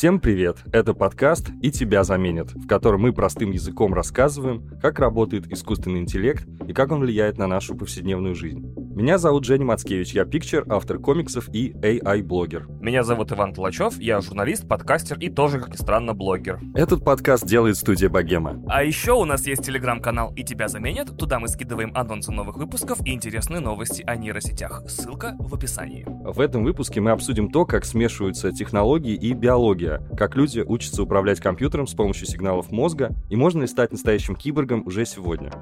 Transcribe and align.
Всем 0.00 0.18
привет! 0.18 0.56
Это 0.72 0.94
подкаст 0.94 1.50
«И 1.60 1.70
тебя 1.70 2.04
заменят», 2.04 2.54
в 2.54 2.66
котором 2.66 3.02
мы 3.02 3.12
простым 3.12 3.50
языком 3.50 3.92
рассказываем, 3.92 4.66
как 4.80 4.98
работает 4.98 5.52
искусственный 5.52 6.00
интеллект 6.00 6.48
и 6.66 6.72
как 6.72 6.90
он 6.90 7.00
влияет 7.00 7.36
на 7.36 7.46
нашу 7.46 7.76
повседневную 7.76 8.34
жизнь. 8.34 8.64
Меня 8.92 9.18
зовут 9.18 9.44
Женя 9.44 9.64
Мацкевич, 9.64 10.14
я 10.14 10.24
пикчер, 10.24 10.64
автор 10.68 10.98
комиксов 10.98 11.48
и 11.54 11.70
AI-блогер. 11.70 12.66
Меня 12.80 13.04
зовут 13.04 13.30
Иван 13.30 13.54
Толачев, 13.54 13.96
я 14.00 14.20
журналист, 14.20 14.66
подкастер 14.66 15.16
и 15.20 15.30
тоже, 15.30 15.60
как 15.60 15.68
ни 15.68 15.76
странно, 15.76 16.12
блогер. 16.12 16.58
Этот 16.74 17.04
подкаст 17.04 17.46
делает 17.46 17.76
студия 17.76 18.08
Богема. 18.08 18.60
А 18.66 18.82
еще 18.82 19.12
у 19.12 19.24
нас 19.24 19.46
есть 19.46 19.64
телеграм-канал 19.64 20.32
«И 20.34 20.42
тебя 20.42 20.66
заменят», 20.66 21.16
туда 21.16 21.38
мы 21.38 21.46
скидываем 21.46 21.92
анонсы 21.94 22.32
новых 22.32 22.56
выпусков 22.56 22.98
и 23.06 23.12
интересные 23.12 23.60
новости 23.60 24.02
о 24.04 24.16
нейросетях. 24.16 24.82
Ссылка 24.88 25.36
в 25.38 25.54
описании. 25.54 26.04
В 26.08 26.40
этом 26.40 26.64
выпуске 26.64 27.00
мы 27.00 27.12
обсудим 27.12 27.48
то, 27.48 27.66
как 27.66 27.84
смешиваются 27.84 28.50
технологии 28.50 29.14
и 29.14 29.34
биология, 29.34 30.02
как 30.16 30.34
люди 30.34 30.64
учатся 30.66 31.04
управлять 31.04 31.38
компьютером 31.38 31.86
с 31.86 31.94
помощью 31.94 32.26
сигналов 32.26 32.72
мозга 32.72 33.14
и 33.30 33.36
можно 33.36 33.60
ли 33.60 33.66
стать 33.68 33.92
настоящим 33.92 34.34
киборгом 34.34 34.84
уже 34.84 35.06
сегодня. 35.06 35.52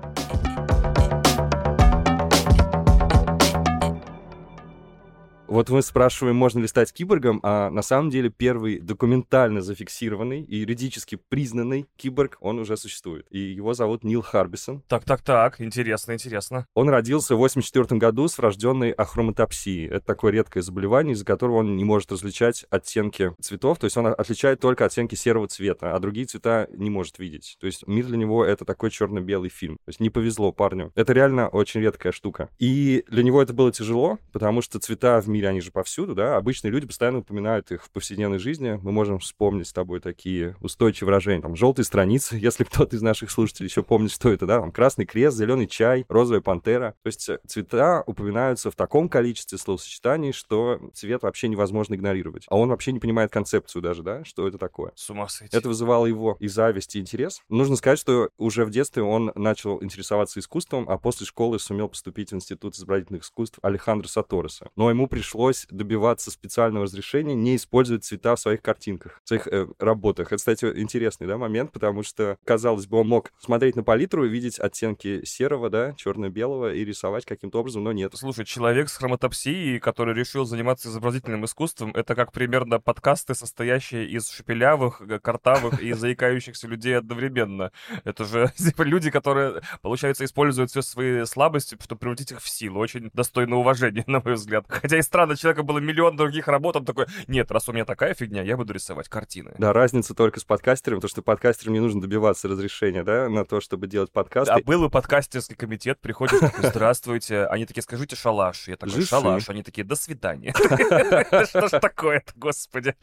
Вот 5.49 5.71
мы 5.71 5.81
спрашиваем, 5.81 6.37
можно 6.37 6.59
ли 6.59 6.67
стать 6.67 6.93
киборгом, 6.93 7.41
а 7.43 7.71
на 7.71 7.81
самом 7.81 8.11
деле 8.11 8.29
первый 8.29 8.81
документально 8.81 9.63
зафиксированный 9.63 10.43
и 10.43 10.59
юридически 10.59 11.19
признанный 11.31 11.87
киборг, 11.97 12.37
он 12.41 12.59
уже 12.59 12.77
существует. 12.77 13.27
И 13.31 13.39
его 13.39 13.73
зовут 13.73 14.05
Нил 14.05 14.21
Харбисон. 14.21 14.83
Так-так-так, 14.89 15.59
интересно, 15.63 16.13
интересно. 16.13 16.67
Он 16.75 16.91
родился 16.91 17.35
в 17.35 17.39
84 17.39 17.99
году 17.99 18.29
с 18.29 18.37
врожденной 18.37 18.91
ахроматопсией. 18.91 19.89
Это 19.89 20.05
такое 20.05 20.33
редкое 20.33 20.61
заболевание, 20.61 21.15
из-за 21.15 21.25
которого 21.25 21.57
он 21.57 21.77
не 21.77 21.85
может 21.85 22.13
различать 22.13 22.67
оттенки 22.69 23.33
цветов, 23.41 23.79
то 23.79 23.87
есть 23.87 23.97
он 23.97 24.09
отличает 24.09 24.61
только 24.61 24.85
оттенки 24.85 25.15
серого 25.15 25.49
цвета, 25.49 25.95
а 25.95 25.99
другие 25.99 26.27
цвета 26.27 26.69
не 26.75 26.91
может 26.91 27.19
видеть. 27.19 27.57
То 27.59 27.67
есть 27.67 27.87
мир 27.87 28.05
для 28.05 28.19
него 28.19 28.45
это 28.45 28.67
такой 28.67 28.91
черно-белый 28.91 29.49
фильм. 29.49 29.77
То 29.87 29.89
есть 29.89 30.01
не 30.01 30.11
повезло 30.11 30.53
парню. 30.53 30.93
Это 30.95 31.15
реально 31.15 31.49
очень 31.49 31.81
редкая 31.81 32.13
штука. 32.13 32.51
И 32.59 33.03
для 33.09 33.23
него 33.23 33.41
это 33.41 33.55
было 33.55 33.73
тяжело, 33.73 34.19
потому 34.33 34.61
что 34.61 34.79
цвета 34.79 35.23
в 35.23 35.29
мире 35.29 35.38
мире 35.39 35.49
они 35.49 35.61
же 35.61 35.71
повсюду, 35.71 36.15
да, 36.15 36.37
обычные 36.37 36.71
люди 36.71 36.87
постоянно 36.87 37.19
упоминают 37.19 37.71
их 37.71 37.85
в 37.85 37.91
повседневной 37.91 38.39
жизни. 38.39 38.79
Мы 38.83 38.93
можем 38.93 39.21
вспомнить 39.21 39.69
с 39.69 39.73
тобой 39.73 40.01
такие 40.01 40.57
устойчивые 40.61 41.07
выражения, 41.09 41.43
там, 41.43 41.57
желтые 41.57 41.85
страницы, 41.85 42.37
если 42.41 42.65
кто-то 42.65 42.97
из 42.97 43.03
наших 43.03 43.31
слушателей 43.31 43.69
еще 43.69 43.83
помнит, 43.83 44.11
что 44.11 44.31
это, 44.31 44.47
да, 44.47 44.61
там, 44.61 44.73
красный 44.73 45.07
крест, 45.07 45.37
зеленый 45.37 45.67
чай, 45.67 46.05
розовая 46.09 46.41
пантера. 46.41 46.95
То 47.03 47.07
есть 47.07 47.29
э, 47.29 47.39
цвета 47.47 48.03
упоминаются 48.07 48.71
в 48.71 48.77
таком 48.77 49.09
количестве 49.09 49.59
словосочетаний, 49.59 50.33
что 50.33 50.81
цвет 50.95 51.23
вообще 51.23 51.49
невозможно 51.49 51.95
игнорировать. 51.95 52.45
А 52.49 52.57
он 52.57 52.69
вообще 52.69 52.93
не 52.93 52.99
понимает 53.01 53.31
концепцию 53.31 53.83
даже, 53.83 54.03
да, 54.03 54.25
что 54.25 54.49
это 54.49 54.59
такое. 54.59 54.93
С 54.97 55.09
ума 55.11 55.29
сойти. 55.29 55.57
Это 55.57 55.69
вызывало 55.69 56.07
его 56.07 56.37
и 56.41 56.49
зависть, 56.49 56.97
и 56.97 57.01
интерес. 57.01 57.43
Нужно 57.49 57.77
сказать, 57.77 57.99
что 57.99 58.31
уже 58.39 58.65
в 58.65 58.71
детстве 58.71 59.03
он 59.03 59.31
начал 59.35 59.83
интересоваться 59.83 60.41
искусством, 60.41 60.89
а 60.89 60.99
после 60.99 61.27
школы 61.27 61.59
сумел 61.59 61.89
поступить 61.89 62.33
в 62.33 62.35
Институт 62.35 62.75
изобразительных 62.75 63.23
искусств 63.23 63.59
Алехандро 63.63 64.09
Сатореса. 64.09 64.71
Но 64.77 64.91
ему 64.91 65.07
пришлось 65.07 65.28
добиваться 65.71 66.31
специального 66.31 66.87
разрешения 66.87 67.35
не 67.35 67.57
использовать 67.57 68.05
цвета 68.05 68.37
в 68.37 68.41
своих 68.41 68.63
картинках, 68.63 69.21
в 69.25 69.29
своих 69.29 69.47
э, 69.47 69.67
работах. 69.79 70.29
Это, 70.29 70.37
кстати, 70.37 70.65
интересный 70.77 71.27
да, 71.27 71.39
момент, 71.39 71.73
потому 71.73 72.03
что, 72.03 72.37
казалось 72.45 72.87
бы, 72.87 72.99
он 72.99 73.09
мог 73.09 73.33
смотреть 73.39 73.77
на 73.77 73.83
палитру 73.83 74.25
и 74.25 74.29
видеть 74.29 74.59
оттенки 74.59 75.25
серого, 75.25 75.71
да, 75.71 75.93
черно-белого 75.95 76.73
и 76.73 76.85
рисовать 76.85 77.25
каким-то 77.25 77.61
образом, 77.61 77.85
но 77.85 77.93
нет. 77.93 78.13
Слушай, 78.15 78.45
человек 78.45 78.89
с 78.89 78.97
хромотопсией, 78.97 79.79
который 79.79 80.15
решил 80.15 80.45
заниматься 80.45 80.89
изобразительным 80.89 81.45
искусством, 81.45 81.93
это 81.95 82.15
как 82.15 82.33
примерно 82.33 82.81
подкасты, 82.81 83.35
состоящие 83.35 84.07
из 84.07 84.31
шепелявых, 84.31 85.03
картавых 85.23 85.83
и 85.83 85.93
заикающихся 85.95 86.67
людей 86.67 86.97
одновременно. 86.97 87.73
Это 88.05 88.25
же 88.25 88.53
типа, 88.57 88.83
люди, 88.83 89.11
которые, 89.11 89.63
получается, 89.83 90.25
используют 90.25 90.71
все 90.71 90.83
свои 90.83 91.25
слабости, 91.25 91.77
чтобы 91.81 91.99
превратить 91.99 92.33
их 92.33 92.41
в 92.41 92.49
силу. 92.49 92.81
Очень 92.81 93.11
достойно 93.13 93.57
уважения, 93.57 94.05
на 94.07 94.21
мой 94.21 94.35
взгляд. 94.35 94.65
Хотя 94.69 94.99
и 94.99 95.03
странно, 95.03 95.18
человека 95.37 95.63
было 95.63 95.79
миллион 95.79 96.17
других 96.17 96.49
работ, 96.49 96.77
он 96.77 96.85
такой, 96.85 97.07
нет, 97.27 97.51
раз 97.51 97.69
у 97.69 97.73
меня 97.73 97.85
такая 97.85 98.15
фигня, 98.15 98.43
я 98.43 98.57
буду 98.57 98.73
рисовать 98.73 99.09
картины. 99.09 99.55
Да, 99.59 99.73
разница 99.73 100.15
только 100.15 100.41
с 100.41 100.45
подкастером, 100.45 100.99
потому 100.99 101.11
что 101.11 101.23
подкастерам 101.23 101.75
не 101.75 101.81
нужно 101.81 102.01
добиваться 102.01 102.49
разрешения, 102.49 103.03
да, 103.03 103.29
на 103.29 103.45
то, 103.45 103.61
чтобы 103.61 103.87
делать 103.87 104.13
подкасты. 104.13 104.53
А 104.53 104.61
был 104.61 104.85
и 104.85 104.91
подкастерский 104.91 105.57
комитет, 105.57 105.99
приходит, 106.01 106.41
здравствуйте, 106.59 107.47
они 107.47 107.67
такие, 107.67 107.83
скажите 107.83 108.17
шалаш. 108.17 108.69
Я 108.69 108.77
такой, 108.77 109.03
шалаш. 109.03 109.49
Они 109.49 109.63
такие, 109.63 109.85
до 109.85 109.97
свидания. 109.97 110.53
Что 111.47 111.69
ж 111.69 111.81
такое-то, 111.81 112.33
господи. 112.37 112.95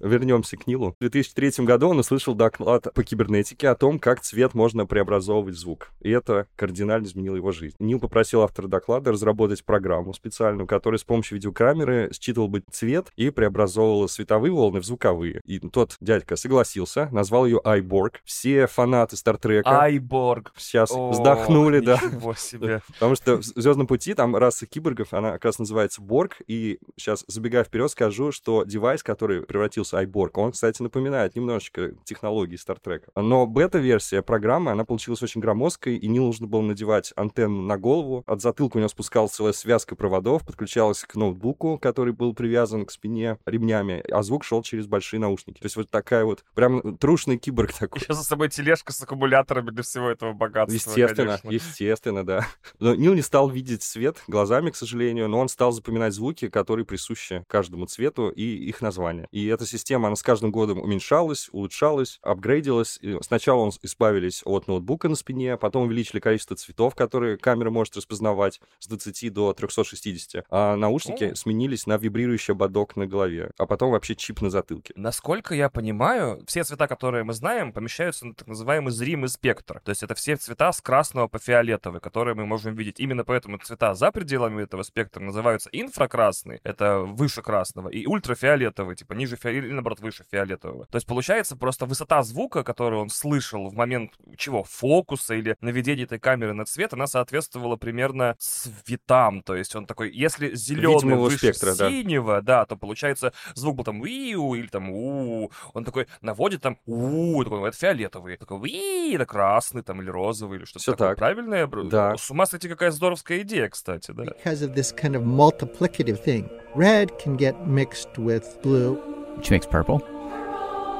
Вернемся 0.00 0.56
к 0.56 0.66
Нилу. 0.66 0.94
В 0.98 1.00
2003 1.00 1.64
году 1.64 1.88
он 1.88 1.98
услышал 1.98 2.34
доклад 2.34 2.92
по 2.94 3.02
кибернетике 3.04 3.68
о 3.68 3.74
том, 3.74 3.98
как 3.98 4.20
цвет 4.20 4.54
можно 4.54 4.86
преобразовывать 4.86 5.54
в 5.54 5.58
звук. 5.58 5.90
И 6.00 6.10
это 6.10 6.46
кардинально 6.56 7.06
изменило 7.06 7.36
его 7.36 7.52
жизнь. 7.52 7.76
Нил 7.78 8.00
попросил 8.00 8.42
автора 8.42 8.68
доклада 8.68 9.12
разработать 9.12 9.64
программу 9.64 10.12
специальную, 10.14 10.66
которая 10.66 10.98
с 10.98 11.04
помощью 11.04 11.31
видеокамеры 11.32 11.72
камеры 11.72 12.10
считывал 12.12 12.48
бы 12.48 12.62
цвет 12.70 13.08
и 13.16 13.30
преобразовывал 13.30 14.08
световые 14.08 14.52
волны 14.52 14.80
в 14.80 14.84
звуковые. 14.84 15.40
И 15.44 15.58
тот 15.58 15.96
дядька 16.00 16.36
согласился, 16.36 17.08
назвал 17.12 17.46
ее 17.46 17.60
iBorg. 17.64 18.16
Все 18.24 18.66
фанаты 18.66 19.16
Стартрека... 19.16 19.88
iBorg. 19.88 20.48
Сейчас 20.56 20.90
О, 20.92 21.10
вздохнули, 21.10 21.80
да. 21.80 21.98
себе. 22.36 22.82
Потому 22.94 23.14
что 23.14 23.36
в 23.36 23.42
«Звездном 23.42 23.86
пути» 23.86 24.14
там 24.14 24.36
раса 24.36 24.66
киборгов, 24.66 25.12
она 25.12 25.32
как 25.32 25.44
раз 25.46 25.58
называется 25.58 26.02
Борг, 26.02 26.36
и 26.46 26.78
сейчас, 26.96 27.24
забегая 27.26 27.64
вперед, 27.64 27.90
скажу, 27.90 28.32
что 28.32 28.64
девайс, 28.64 29.02
который 29.02 29.42
превратился 29.42 30.02
iBorg, 30.02 30.32
он, 30.34 30.52
кстати, 30.52 30.82
напоминает 30.82 31.36
немножечко 31.36 31.92
технологии 32.04 32.56
Стартрека. 32.56 33.10
Но 33.16 33.46
бета-версия 33.46 34.22
программы, 34.22 34.72
она 34.72 34.84
получилась 34.84 35.22
очень 35.22 35.40
громоздкой, 35.40 35.96
и 35.96 36.08
не 36.08 36.18
нужно 36.18 36.46
было 36.46 36.62
надевать 36.62 37.12
антенну 37.16 37.62
на 37.62 37.78
голову. 37.78 38.24
От 38.26 38.40
затылка 38.40 38.76
у 38.76 38.80
него 38.80 38.88
спускалась 38.88 39.32
целая 39.32 39.52
связка 39.52 39.96
проводов, 39.96 40.44
подключалась 40.46 41.02
к 41.02 41.14
ноутбуку, 41.22 41.78
который 41.78 42.12
был 42.12 42.34
привязан 42.34 42.84
к 42.84 42.90
спине 42.90 43.38
ремнями, 43.46 44.02
а 44.10 44.22
звук 44.22 44.44
шел 44.44 44.62
через 44.62 44.86
большие 44.86 45.20
наушники. 45.20 45.60
То 45.60 45.66
есть 45.66 45.76
вот 45.76 45.90
такая 45.90 46.24
вот 46.24 46.44
прям 46.54 46.96
трушный 46.98 47.38
киборг 47.38 47.72
такой. 47.78 48.00
Еще 48.00 48.12
за 48.12 48.24
собой 48.24 48.48
тележка 48.48 48.92
с 48.92 49.02
аккумуляторами 49.02 49.70
для 49.70 49.82
всего 49.82 50.10
этого 50.10 50.32
богатства. 50.32 50.74
Естественно, 50.74 51.38
конечно. 51.42 51.50
естественно, 51.50 52.26
да. 52.26 52.46
Но 52.78 52.94
Нил 52.94 53.14
не 53.14 53.22
стал 53.22 53.48
видеть 53.48 53.82
свет 53.82 54.22
глазами, 54.26 54.70
к 54.70 54.76
сожалению, 54.76 55.28
но 55.28 55.38
он 55.38 55.48
стал 55.48 55.72
запоминать 55.72 56.12
звуки, 56.14 56.48
которые 56.48 56.84
присущи 56.84 57.44
каждому 57.48 57.86
цвету 57.86 58.30
и 58.30 58.42
их 58.42 58.80
названия. 58.80 59.28
И 59.30 59.46
эта 59.46 59.66
система, 59.66 60.08
она 60.08 60.16
с 60.16 60.22
каждым 60.22 60.50
годом 60.50 60.80
уменьшалась, 60.80 61.48
улучшалась, 61.52 62.18
апгрейдилась. 62.22 62.98
И 63.00 63.18
сначала 63.22 63.60
он 63.60 63.72
избавились 63.82 64.42
от 64.44 64.68
ноутбука 64.68 65.08
на 65.08 65.16
спине, 65.16 65.56
потом 65.56 65.84
увеличили 65.84 66.20
количество 66.20 66.56
цветов, 66.56 66.94
которые 66.94 67.36
камера 67.36 67.70
может 67.70 67.96
распознавать 67.96 68.60
с 68.78 68.86
20 68.88 69.32
до 69.32 69.52
360. 69.52 70.44
А 70.50 70.76
наушники 70.76 71.11
сменились 71.34 71.86
на 71.86 71.96
вибрирующий 71.96 72.52
ободок 72.52 72.96
на 72.96 73.06
голове, 73.06 73.50
а 73.58 73.66
потом 73.66 73.90
вообще 73.90 74.14
чип 74.14 74.40
на 74.42 74.50
затылке. 74.50 74.92
Насколько 74.96 75.54
я 75.54 75.68
понимаю, 75.70 76.42
все 76.46 76.64
цвета, 76.64 76.88
которые 76.88 77.24
мы 77.24 77.32
знаем, 77.32 77.72
помещаются 77.72 78.26
на 78.26 78.34
так 78.34 78.48
называемый 78.48 78.92
зримый 78.92 79.28
спектр. 79.28 79.80
То 79.84 79.90
есть 79.90 80.02
это 80.02 80.14
все 80.14 80.36
цвета 80.36 80.72
с 80.72 80.80
красного 80.80 81.28
по 81.28 81.38
фиолетовый, 81.38 82.00
которые 82.00 82.34
мы 82.34 82.46
можем 82.46 82.74
видеть. 82.74 83.00
Именно 83.00 83.24
поэтому 83.24 83.58
цвета 83.58 83.94
за 83.94 84.12
пределами 84.12 84.62
этого 84.62 84.82
спектра 84.82 85.20
называются 85.20 85.70
инфракрасный, 85.72 86.60
это 86.64 87.00
выше 87.00 87.42
красного, 87.42 87.88
и 87.88 88.06
ультрафиолетовый, 88.06 88.96
типа 88.96 89.14
ниже 89.14 89.36
фиолетового, 89.36 89.66
или 89.66 89.74
наоборот 89.74 90.00
выше 90.00 90.24
фиолетового. 90.30 90.86
То 90.86 90.96
есть 90.96 91.06
получается 91.06 91.56
просто 91.56 91.86
высота 91.86 92.22
звука, 92.22 92.62
который 92.64 92.98
он 92.98 93.08
слышал 93.08 93.68
в 93.68 93.74
момент 93.74 94.12
чего? 94.36 94.64
Фокуса 94.64 95.34
или 95.34 95.56
наведения 95.60 96.04
этой 96.04 96.18
камеры 96.18 96.52
на 96.52 96.64
цвет, 96.64 96.92
она 96.92 97.06
соответствовала 97.06 97.76
примерно 97.76 98.36
цветам. 98.38 99.42
То 99.42 99.54
есть 99.54 99.74
он 99.76 99.86
такой, 99.86 100.10
если 100.12 100.54
зеленый 100.54 101.01
выше 101.04 101.38
спектра, 101.38 101.74
синего, 101.74 102.42
да. 102.42 102.60
да, 102.60 102.66
то 102.66 102.76
получается 102.76 103.32
звук 103.54 103.76
был 103.76 103.84
там 103.84 104.00
уиу 104.00 104.54
или 104.54 104.66
там 104.66 104.90
у, 104.90 105.50
он 105.74 105.84
такой 105.84 106.06
наводит 106.20 106.62
там 106.62 106.78
у, 106.86 107.42
такой, 107.44 107.68
это 107.68 107.76
фиолетовый, 107.76 108.36
такой 108.36 108.58
уи, 108.58 109.14
это 109.14 109.26
красный 109.26 109.82
там 109.82 110.00
или 110.02 110.10
розовый 110.10 110.58
или 110.58 110.64
что-то 110.64 110.92
такое. 110.92 111.08
Так. 111.08 111.18
Правильно 111.18 111.54
я? 111.54 111.66
Да. 111.66 112.16
С 112.16 112.30
ума 112.30 112.46
сойти, 112.46 112.68
какая 112.68 112.90
здоровская 112.90 113.40
идея, 113.40 113.68
кстати, 113.68 114.12
да. 114.12 114.24
Because 114.24 114.62
of 114.62 114.74
this 114.74 114.92
kind 114.92 115.14
of 115.14 115.24
multiplicative 115.24 116.22
thing. 116.22 116.48
Red 116.74 117.18
can 117.18 117.36
get 117.36 117.66
mixed 117.66 118.16
with 118.16 118.60
blue. 118.62 118.98
Which 119.36 119.50
makes 119.50 119.66
purple. 119.66 120.02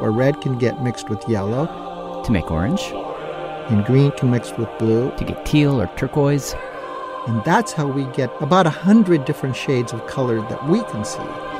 Or 0.00 0.10
red 0.10 0.40
can 0.40 0.58
get 0.58 0.82
mixed 0.82 1.08
with 1.08 1.22
yellow. 1.28 2.22
To 2.25 2.32
make 2.32 2.50
orange. 2.50 2.82
And 3.69 3.84
green 3.84 4.10
can 4.12 4.31
mix 4.31 4.52
with 4.56 4.69
blue. 4.78 5.12
To 5.16 5.25
get 5.25 5.44
teal 5.46 5.81
or 5.81 5.87
turquoise. 5.96 6.55
And 7.26 7.44
that's 7.44 7.72
how 7.72 7.86
we 7.86 8.04
get 8.06 8.30
about 8.42 8.66
a 8.66 8.70
hundred 8.70 9.24
different 9.24 9.54
shades 9.54 9.92
of 9.92 10.04
color 10.06 10.40
that 10.40 10.69
we 10.69 10.82
can 10.84 11.04
see. 11.04 11.51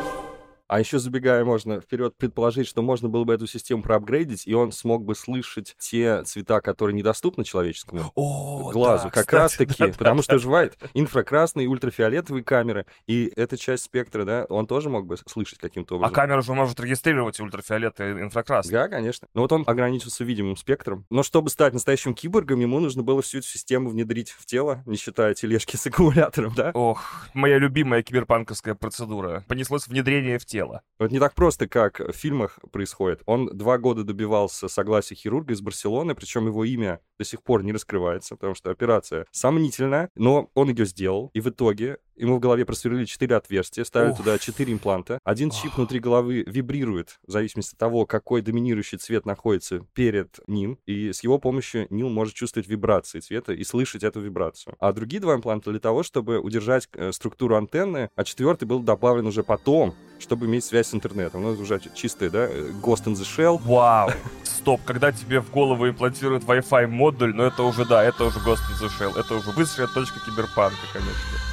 А 0.73 0.81
еще 0.81 0.99
забегая, 0.99 1.45
можно 1.45 1.83
вперед 1.83 2.17
предположить, 2.17 2.67
что 2.67 2.81
можно 2.81 3.11
было 3.11 3.25
бы 3.25 3.35
эту 3.35 3.47
систему 3.47 3.83
проапгрейдить, 3.83 4.47
и 4.47 4.55
он 4.55 4.73
смог 4.73 5.05
бы 5.05 5.15
слышать 5.15 5.77
те 5.79 6.23
цвета, 6.23 6.63
которые 6.63 6.97
недоступны 6.97 7.45
человеческому 7.45 8.11
О, 8.15 8.71
глазу, 8.73 9.05
да, 9.05 9.11
как 9.11 9.27
кстати, 9.27 9.35
раз-таки, 9.35 9.75
да, 9.79 9.87
да, 9.89 9.93
потому 9.93 10.17
да. 10.17 10.23
что 10.23 10.39
бывает 10.39 10.79
инфракрасные, 10.95 11.69
ультрафиолетовые 11.69 12.43
камеры, 12.43 12.87
и 13.07 13.31
эта 13.37 13.59
часть 13.59 13.85
спектра, 13.85 14.25
да, 14.25 14.47
он 14.49 14.67
тоже 14.67 14.89
мог 14.89 15.05
бы 15.05 15.19
слышать 15.27 15.59
каким-то 15.59 15.97
А 15.97 15.99
образом. 15.99 16.15
камера 16.15 16.41
же 16.41 16.55
может 16.55 16.81
регистрировать 16.81 17.39
ультрафиолет 17.39 18.01
и 18.01 18.05
инфракрасный. 18.05 18.73
Да, 18.73 18.89
конечно. 18.89 19.29
Но 19.35 19.43
вот 19.43 19.53
он 19.53 19.65
ограничился 19.67 20.25
видимым 20.25 20.57
спектром. 20.57 21.05
Но 21.11 21.23
чтобы 21.23 21.51
стать 21.51 21.75
настоящим 21.75 22.15
киборгом, 22.15 22.61
ему 22.61 22.81
нужно 22.81 23.03
было 23.03 23.21
всю 23.21 23.41
эту 23.41 23.47
систему 23.47 23.91
внедрить 23.91 24.31
в 24.31 24.47
тело, 24.47 24.83
не 24.87 24.97
считая 24.97 25.35
тележки 25.35 25.77
с 25.77 25.87
аккумулятором, 25.87 26.55
да? 26.55 26.71
Ох, 26.73 27.27
моя 27.35 27.59
любимая 27.59 28.03
киберпанковская 28.03 28.75
процедура. 28.75 29.45
Понеслось 29.49 29.87
внедрение 29.87 30.39
в 30.39 30.47
тело. 30.47 30.62
Вот 30.99 31.11
не 31.11 31.19
так 31.19 31.35
просто, 31.35 31.67
как 31.67 32.01
в 32.01 32.13
фильмах 32.13 32.59
происходит. 32.71 33.23
Он 33.27 33.47
два 33.47 33.79
года 33.79 34.05
добивался 34.05 34.69
согласия 34.69 35.15
хирурга 35.15 35.55
из 35.55 35.61
Барселоны, 35.61 36.15
причем 36.15 36.47
его 36.47 36.65
имя 36.65 37.01
до 37.19 37.25
сих 37.25 37.43
пор 37.43 37.63
не 37.63 37.73
раскрывается, 37.73 38.37
потому 38.37 38.55
что 38.55 38.71
операция 38.71 39.27
сомнительная, 39.31 40.11
но 40.15 40.51
он 40.55 40.71
ее 40.71 40.87
сделал, 40.87 41.31
и 41.35 41.41
в 41.41 41.49
итоге 41.49 41.99
ему 42.17 42.37
в 42.37 42.41
голове 42.41 42.65
просверлили 42.65 43.05
четыре 43.05 43.37
отверстия, 43.37 43.85
ставили 43.85 44.13
Ух. 44.13 44.19
туда 44.19 44.39
четыре 44.39 44.73
импланта. 44.73 45.19
Один 45.25 45.51
чип 45.51 45.77
внутри 45.77 45.99
головы 45.99 46.45
вибрирует 46.47 47.19
в 47.27 47.31
зависимости 47.33 47.75
от 47.75 47.79
того, 47.79 48.07
какой 48.07 48.43
доминирующий 48.43 48.99
цвет 48.99 49.27
находится 49.27 49.81
перед 49.95 50.39
ним, 50.47 50.79
и 50.87 51.13
с 51.13 51.23
его 51.23 51.39
помощью 51.39 51.87
Нил 51.91 52.09
может 52.09 52.35
чувствовать 52.35 52.69
вибрации 52.69 53.21
цвета 53.21 53.53
и 53.53 53.65
слышать 53.65 54.05
эту 54.05 54.21
вибрацию. 54.21 54.77
А 54.79 54.93
другие 54.93 55.21
два 55.21 55.35
импланта 55.35 55.71
для 55.71 55.81
того, 55.81 56.03
чтобы 56.03 56.39
удержать 56.39 56.89
э, 56.95 57.13
структуру 57.13 57.57
антенны, 57.57 58.11
а 58.15 58.25
четвертый 58.25 58.65
был 58.65 58.81
добавлен 58.81 59.27
уже 59.27 59.43
потом, 59.43 59.95
чтобы 60.23 60.47
иметь 60.47 60.65
связь 60.65 60.89
с 60.89 60.95
интернетом. 60.95 61.43
Ну, 61.43 61.53
это 61.53 61.63
уже 61.63 61.81
чистый, 61.95 62.31
да, 62.31 62.47
э, 62.49 62.71
Ghost 62.83 63.05
in 63.05 63.15
the 63.15 63.27
Shell. 63.27 63.61
Вау. 63.65 64.11
Стоп, 64.45 64.81
когда 64.85 65.13
тебе 65.13 65.41
в 65.41 65.51
голову 65.51 65.89
имплантируют 65.89 66.45
Wi-Fi 66.45 66.87
модуль, 66.87 67.35
ну 67.35 67.43
это 67.43 67.63
уже, 67.63 67.85
да, 67.85 68.03
это 68.03 68.25
уже 68.25 68.39
Ghost 68.39 68.61
in 68.71 68.81
the 68.81 68.91
Shell. 68.99 69.19
Это 69.19 69.35
уже 69.35 69.51
высшая 69.51 69.87
точка 69.89 70.21
киберпанка, 70.25 70.77
конечно. 70.93 71.52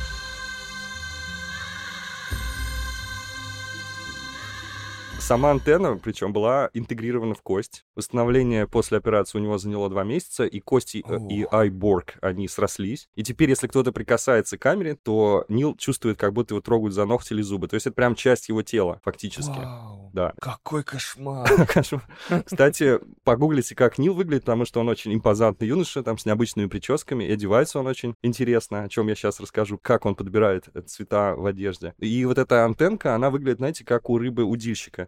Сама 5.29 5.51
антенна, 5.51 5.95
причем, 5.95 6.33
была 6.33 6.71
интегрирована 6.73 7.35
в 7.35 7.43
кость. 7.43 7.85
Восстановление 7.95 8.65
после 8.65 8.97
операции 8.97 9.37
у 9.37 9.41
него 9.41 9.59
заняло 9.59 9.87
два 9.87 10.03
месяца, 10.03 10.43
и 10.43 10.59
кости 10.59 11.05
э, 11.07 11.19
и 11.29 11.45
айборг, 11.51 12.15
они 12.19 12.47
срослись. 12.47 13.09
И 13.13 13.21
теперь, 13.21 13.51
если 13.51 13.67
кто-то 13.67 13.91
прикасается 13.91 14.57
к 14.57 14.61
камере, 14.63 14.95
то 14.95 15.45
Нил 15.47 15.75
чувствует, 15.77 16.17
как 16.17 16.33
будто 16.33 16.55
его 16.55 16.61
трогают 16.61 16.95
за 16.95 17.05
ногти 17.05 17.33
или 17.33 17.43
зубы. 17.43 17.67
То 17.67 17.75
есть 17.75 17.85
это 17.85 17.93
прям 17.93 18.15
часть 18.15 18.49
его 18.49 18.63
тела, 18.63 19.01
фактически. 19.03 19.51
Вау. 19.51 20.09
Да. 20.13 20.33
Какой 20.41 20.83
кошмар. 20.83 21.47
Кошмар. 21.67 22.03
Кстати, 22.43 22.97
погуглите, 23.23 23.75
как 23.75 23.99
Нил 23.99 24.15
выглядит, 24.15 24.45
потому 24.45 24.65
что 24.65 24.79
он 24.79 24.89
очень 24.89 25.13
импозантный 25.13 25.67
юноша, 25.67 26.01
там 26.01 26.17
с 26.17 26.25
необычными 26.25 26.65
прическами, 26.65 27.23
и 27.23 27.31
одевается 27.31 27.77
он 27.77 27.85
очень 27.85 28.15
интересно, 28.23 28.81
о 28.81 28.89
чем 28.89 29.07
я 29.07 29.13
сейчас 29.13 29.39
расскажу, 29.39 29.77
как 29.77 30.07
он 30.07 30.15
подбирает 30.15 30.69
э, 30.73 30.81
цвета 30.81 31.35
в 31.35 31.45
одежде. 31.45 31.93
И 31.99 32.25
вот 32.25 32.39
эта 32.39 32.65
антенка, 32.65 33.13
она 33.13 33.29
выглядит, 33.29 33.59
знаете, 33.59 33.85
как 33.85 34.09
у 34.09 34.17
рыбы-удильщика. 34.17 35.07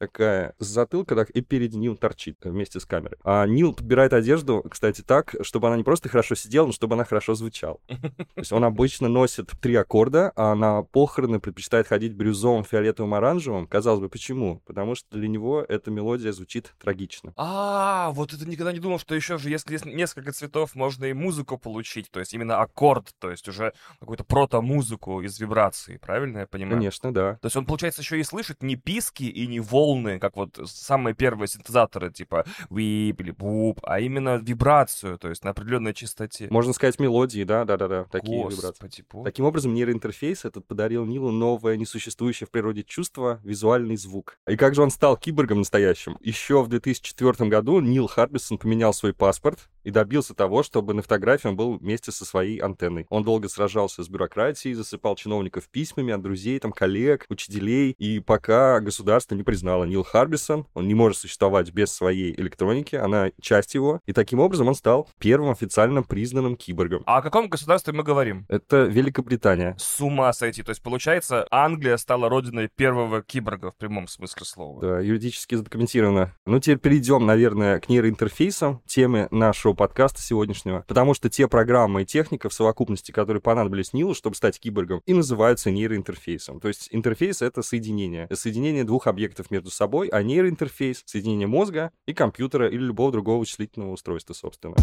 Такая 0.00 0.54
с 0.58 0.66
затылка, 0.66 1.14
так 1.14 1.28
и 1.28 1.42
перед 1.42 1.74
ним 1.74 1.94
торчит 1.94 2.38
э, 2.44 2.48
вместе 2.48 2.80
с 2.80 2.86
камерой. 2.86 3.18
А 3.22 3.46
Нил 3.46 3.74
подбирает 3.74 4.14
одежду, 4.14 4.64
кстати, 4.66 5.02
так, 5.02 5.34
чтобы 5.42 5.66
она 5.66 5.76
не 5.76 5.82
просто 5.82 6.08
хорошо 6.08 6.34
сидела, 6.34 6.64
но 6.64 6.72
чтобы 6.72 6.94
она 6.94 7.04
хорошо 7.04 7.34
звучала. 7.34 7.78
То 7.88 8.24
есть 8.34 8.50
он 8.50 8.64
обычно 8.64 9.08
носит 9.08 9.50
три 9.60 9.74
аккорда, 9.74 10.32
а 10.36 10.54
на 10.54 10.84
похороны 10.84 11.38
предпочитает 11.38 11.86
ходить 11.86 12.14
бирюзовым, 12.14 12.64
фиолетовым, 12.64 13.12
оранжевым. 13.12 13.66
Казалось 13.66 14.00
бы, 14.00 14.08
почему? 14.08 14.62
Потому 14.64 14.94
что 14.94 15.06
для 15.18 15.28
него 15.28 15.62
эта 15.68 15.90
мелодия 15.90 16.32
звучит 16.32 16.72
трагично. 16.82 17.34
А, 17.36 18.10
вот 18.12 18.32
это 18.32 18.48
никогда 18.48 18.72
не 18.72 18.80
думал, 18.80 18.98
что 18.98 19.14
еще 19.14 19.36
же, 19.36 19.50
если 19.50 19.74
есть 19.74 19.84
несколько 19.84 20.32
цветов, 20.32 20.74
можно 20.74 21.04
и 21.04 21.12
музыку 21.12 21.58
получить, 21.58 22.10
то 22.10 22.20
есть 22.20 22.32
именно 22.32 22.62
аккорд, 22.62 23.14
то 23.18 23.30
есть 23.30 23.46
уже 23.48 23.74
какую-то 23.98 24.24
прото-музыку 24.24 25.20
из 25.20 25.38
вибраций, 25.38 25.98
правильно 25.98 26.38
я 26.38 26.46
понимаю? 26.46 26.78
Конечно, 26.78 27.12
да. 27.12 27.34
То 27.42 27.46
есть 27.48 27.56
он, 27.56 27.66
получается, 27.66 28.00
еще 28.00 28.18
и 28.18 28.22
слышит 28.22 28.62
не 28.62 28.76
писки 28.76 29.24
и 29.24 29.46
не 29.46 29.60
волны, 29.60 29.89
как 30.20 30.36
вот 30.36 30.58
самые 30.66 31.14
первые 31.14 31.48
синтезаторы, 31.48 32.12
типа 32.12 32.44
вип 32.70 33.20
или 33.20 33.30
буп, 33.30 33.80
а 33.82 34.00
именно 34.00 34.36
вибрацию, 34.36 35.18
то 35.18 35.28
есть 35.28 35.44
на 35.44 35.50
определенной 35.50 35.94
частоте. 35.94 36.48
Можно 36.50 36.72
сказать, 36.72 36.98
мелодии, 36.98 37.44
да, 37.44 37.64
да, 37.64 37.76
да, 37.76 37.88
да, 37.88 38.04
такие 38.04 38.38
вибрации. 38.38 38.66
Господи, 38.66 39.04
боже. 39.10 39.24
Таким 39.24 39.44
образом, 39.44 39.74
нейроинтерфейс 39.74 40.44
этот 40.44 40.66
подарил 40.66 41.04
Нилу 41.04 41.30
новое, 41.30 41.76
несуществующее 41.76 42.46
в 42.46 42.50
природе 42.50 42.82
чувство, 42.82 43.40
визуальный 43.44 43.96
звук. 43.96 44.38
И 44.48 44.56
как 44.56 44.74
же 44.74 44.82
он 44.82 44.90
стал 44.90 45.16
киборгом 45.16 45.58
настоящим? 45.58 46.16
Еще 46.20 46.62
в 46.62 46.68
2004 46.68 47.48
году 47.48 47.80
Нил 47.80 48.06
Харбисон 48.06 48.58
поменял 48.58 48.92
свой 48.92 49.12
паспорт 49.12 49.68
и 49.84 49.90
добился 49.90 50.34
того, 50.34 50.62
чтобы 50.62 50.94
на 50.94 51.02
фотографии 51.02 51.48
он 51.48 51.56
был 51.56 51.78
вместе 51.78 52.12
со 52.12 52.24
своей 52.24 52.58
антенной. 52.58 53.06
Он 53.08 53.24
долго 53.24 53.48
сражался 53.48 54.02
с 54.02 54.08
бюрократией, 54.08 54.74
засыпал 54.74 55.16
чиновников 55.16 55.68
письмами 55.68 56.12
от 56.12 56.22
друзей, 56.22 56.58
там, 56.58 56.72
коллег, 56.72 57.26
учителей, 57.28 57.94
и 57.98 58.20
пока 58.20 58.80
государство 58.80 59.34
не 59.34 59.42
признало 59.42 59.79
Нил 59.84 60.02
Харбисон, 60.02 60.66
он 60.74 60.88
не 60.88 60.94
может 60.94 61.18
существовать 61.18 61.72
без 61.72 61.92
своей 61.92 62.32
электроники, 62.38 62.96
она 62.96 63.30
часть 63.40 63.74
его, 63.74 64.00
и 64.06 64.12
таким 64.12 64.40
образом 64.40 64.68
он 64.68 64.74
стал 64.74 65.08
первым 65.18 65.50
официально 65.50 66.02
признанным 66.02 66.56
киборгом. 66.56 67.02
А 67.06 67.18
о 67.18 67.22
каком 67.22 67.48
государстве 67.48 67.92
мы 67.92 68.02
говорим? 68.02 68.46
Это 68.48 68.84
Великобритания. 68.84 69.76
С 69.78 70.00
ума 70.00 70.32
сойти. 70.32 70.62
То 70.62 70.70
есть, 70.70 70.82
получается, 70.82 71.46
Англия 71.50 71.96
стала 71.96 72.28
родиной 72.28 72.68
первого 72.74 73.22
киборга 73.22 73.72
в 73.72 73.76
прямом 73.76 74.08
смысле 74.08 74.44
слова. 74.44 74.80
Да, 74.80 75.00
юридически 75.00 75.54
задокументировано. 75.54 76.34
Ну, 76.46 76.58
теперь 76.60 76.78
перейдем, 76.78 77.26
наверное, 77.26 77.80
к 77.80 77.88
нейроинтерфейсам, 77.88 78.82
темы 78.86 79.28
нашего 79.30 79.72
подкаста 79.72 80.22
сегодняшнего, 80.22 80.84
потому 80.88 81.14
что 81.14 81.28
те 81.28 81.46
программы 81.48 82.02
и 82.02 82.06
техника 82.06 82.48
в 82.48 82.54
совокупности, 82.54 83.12
которые 83.12 83.42
понадобились 83.42 83.92
Нилу, 83.92 84.14
чтобы 84.14 84.36
стать 84.36 84.58
киборгом, 84.58 85.02
и 85.06 85.14
называются 85.14 85.70
нейроинтерфейсом. 85.70 86.60
То 86.60 86.68
есть 86.68 86.88
интерфейс— 86.90 87.42
это 87.42 87.62
соединение. 87.62 88.28
Соединение 88.32 88.84
двух 88.84 89.06
объектов 89.06 89.50
между 89.50 89.59
собой, 89.68 90.08
а 90.08 90.22
нейроинтерфейс— 90.22 91.02
соединение 91.06 91.46
мозга 91.46 91.90
и 92.06 92.14
компьютера 92.14 92.68
или 92.70 92.80
любого 92.80 93.12
другого 93.12 93.40
вычислительного 93.40 93.92
устройства, 93.92 94.32
собственно. 94.32 94.76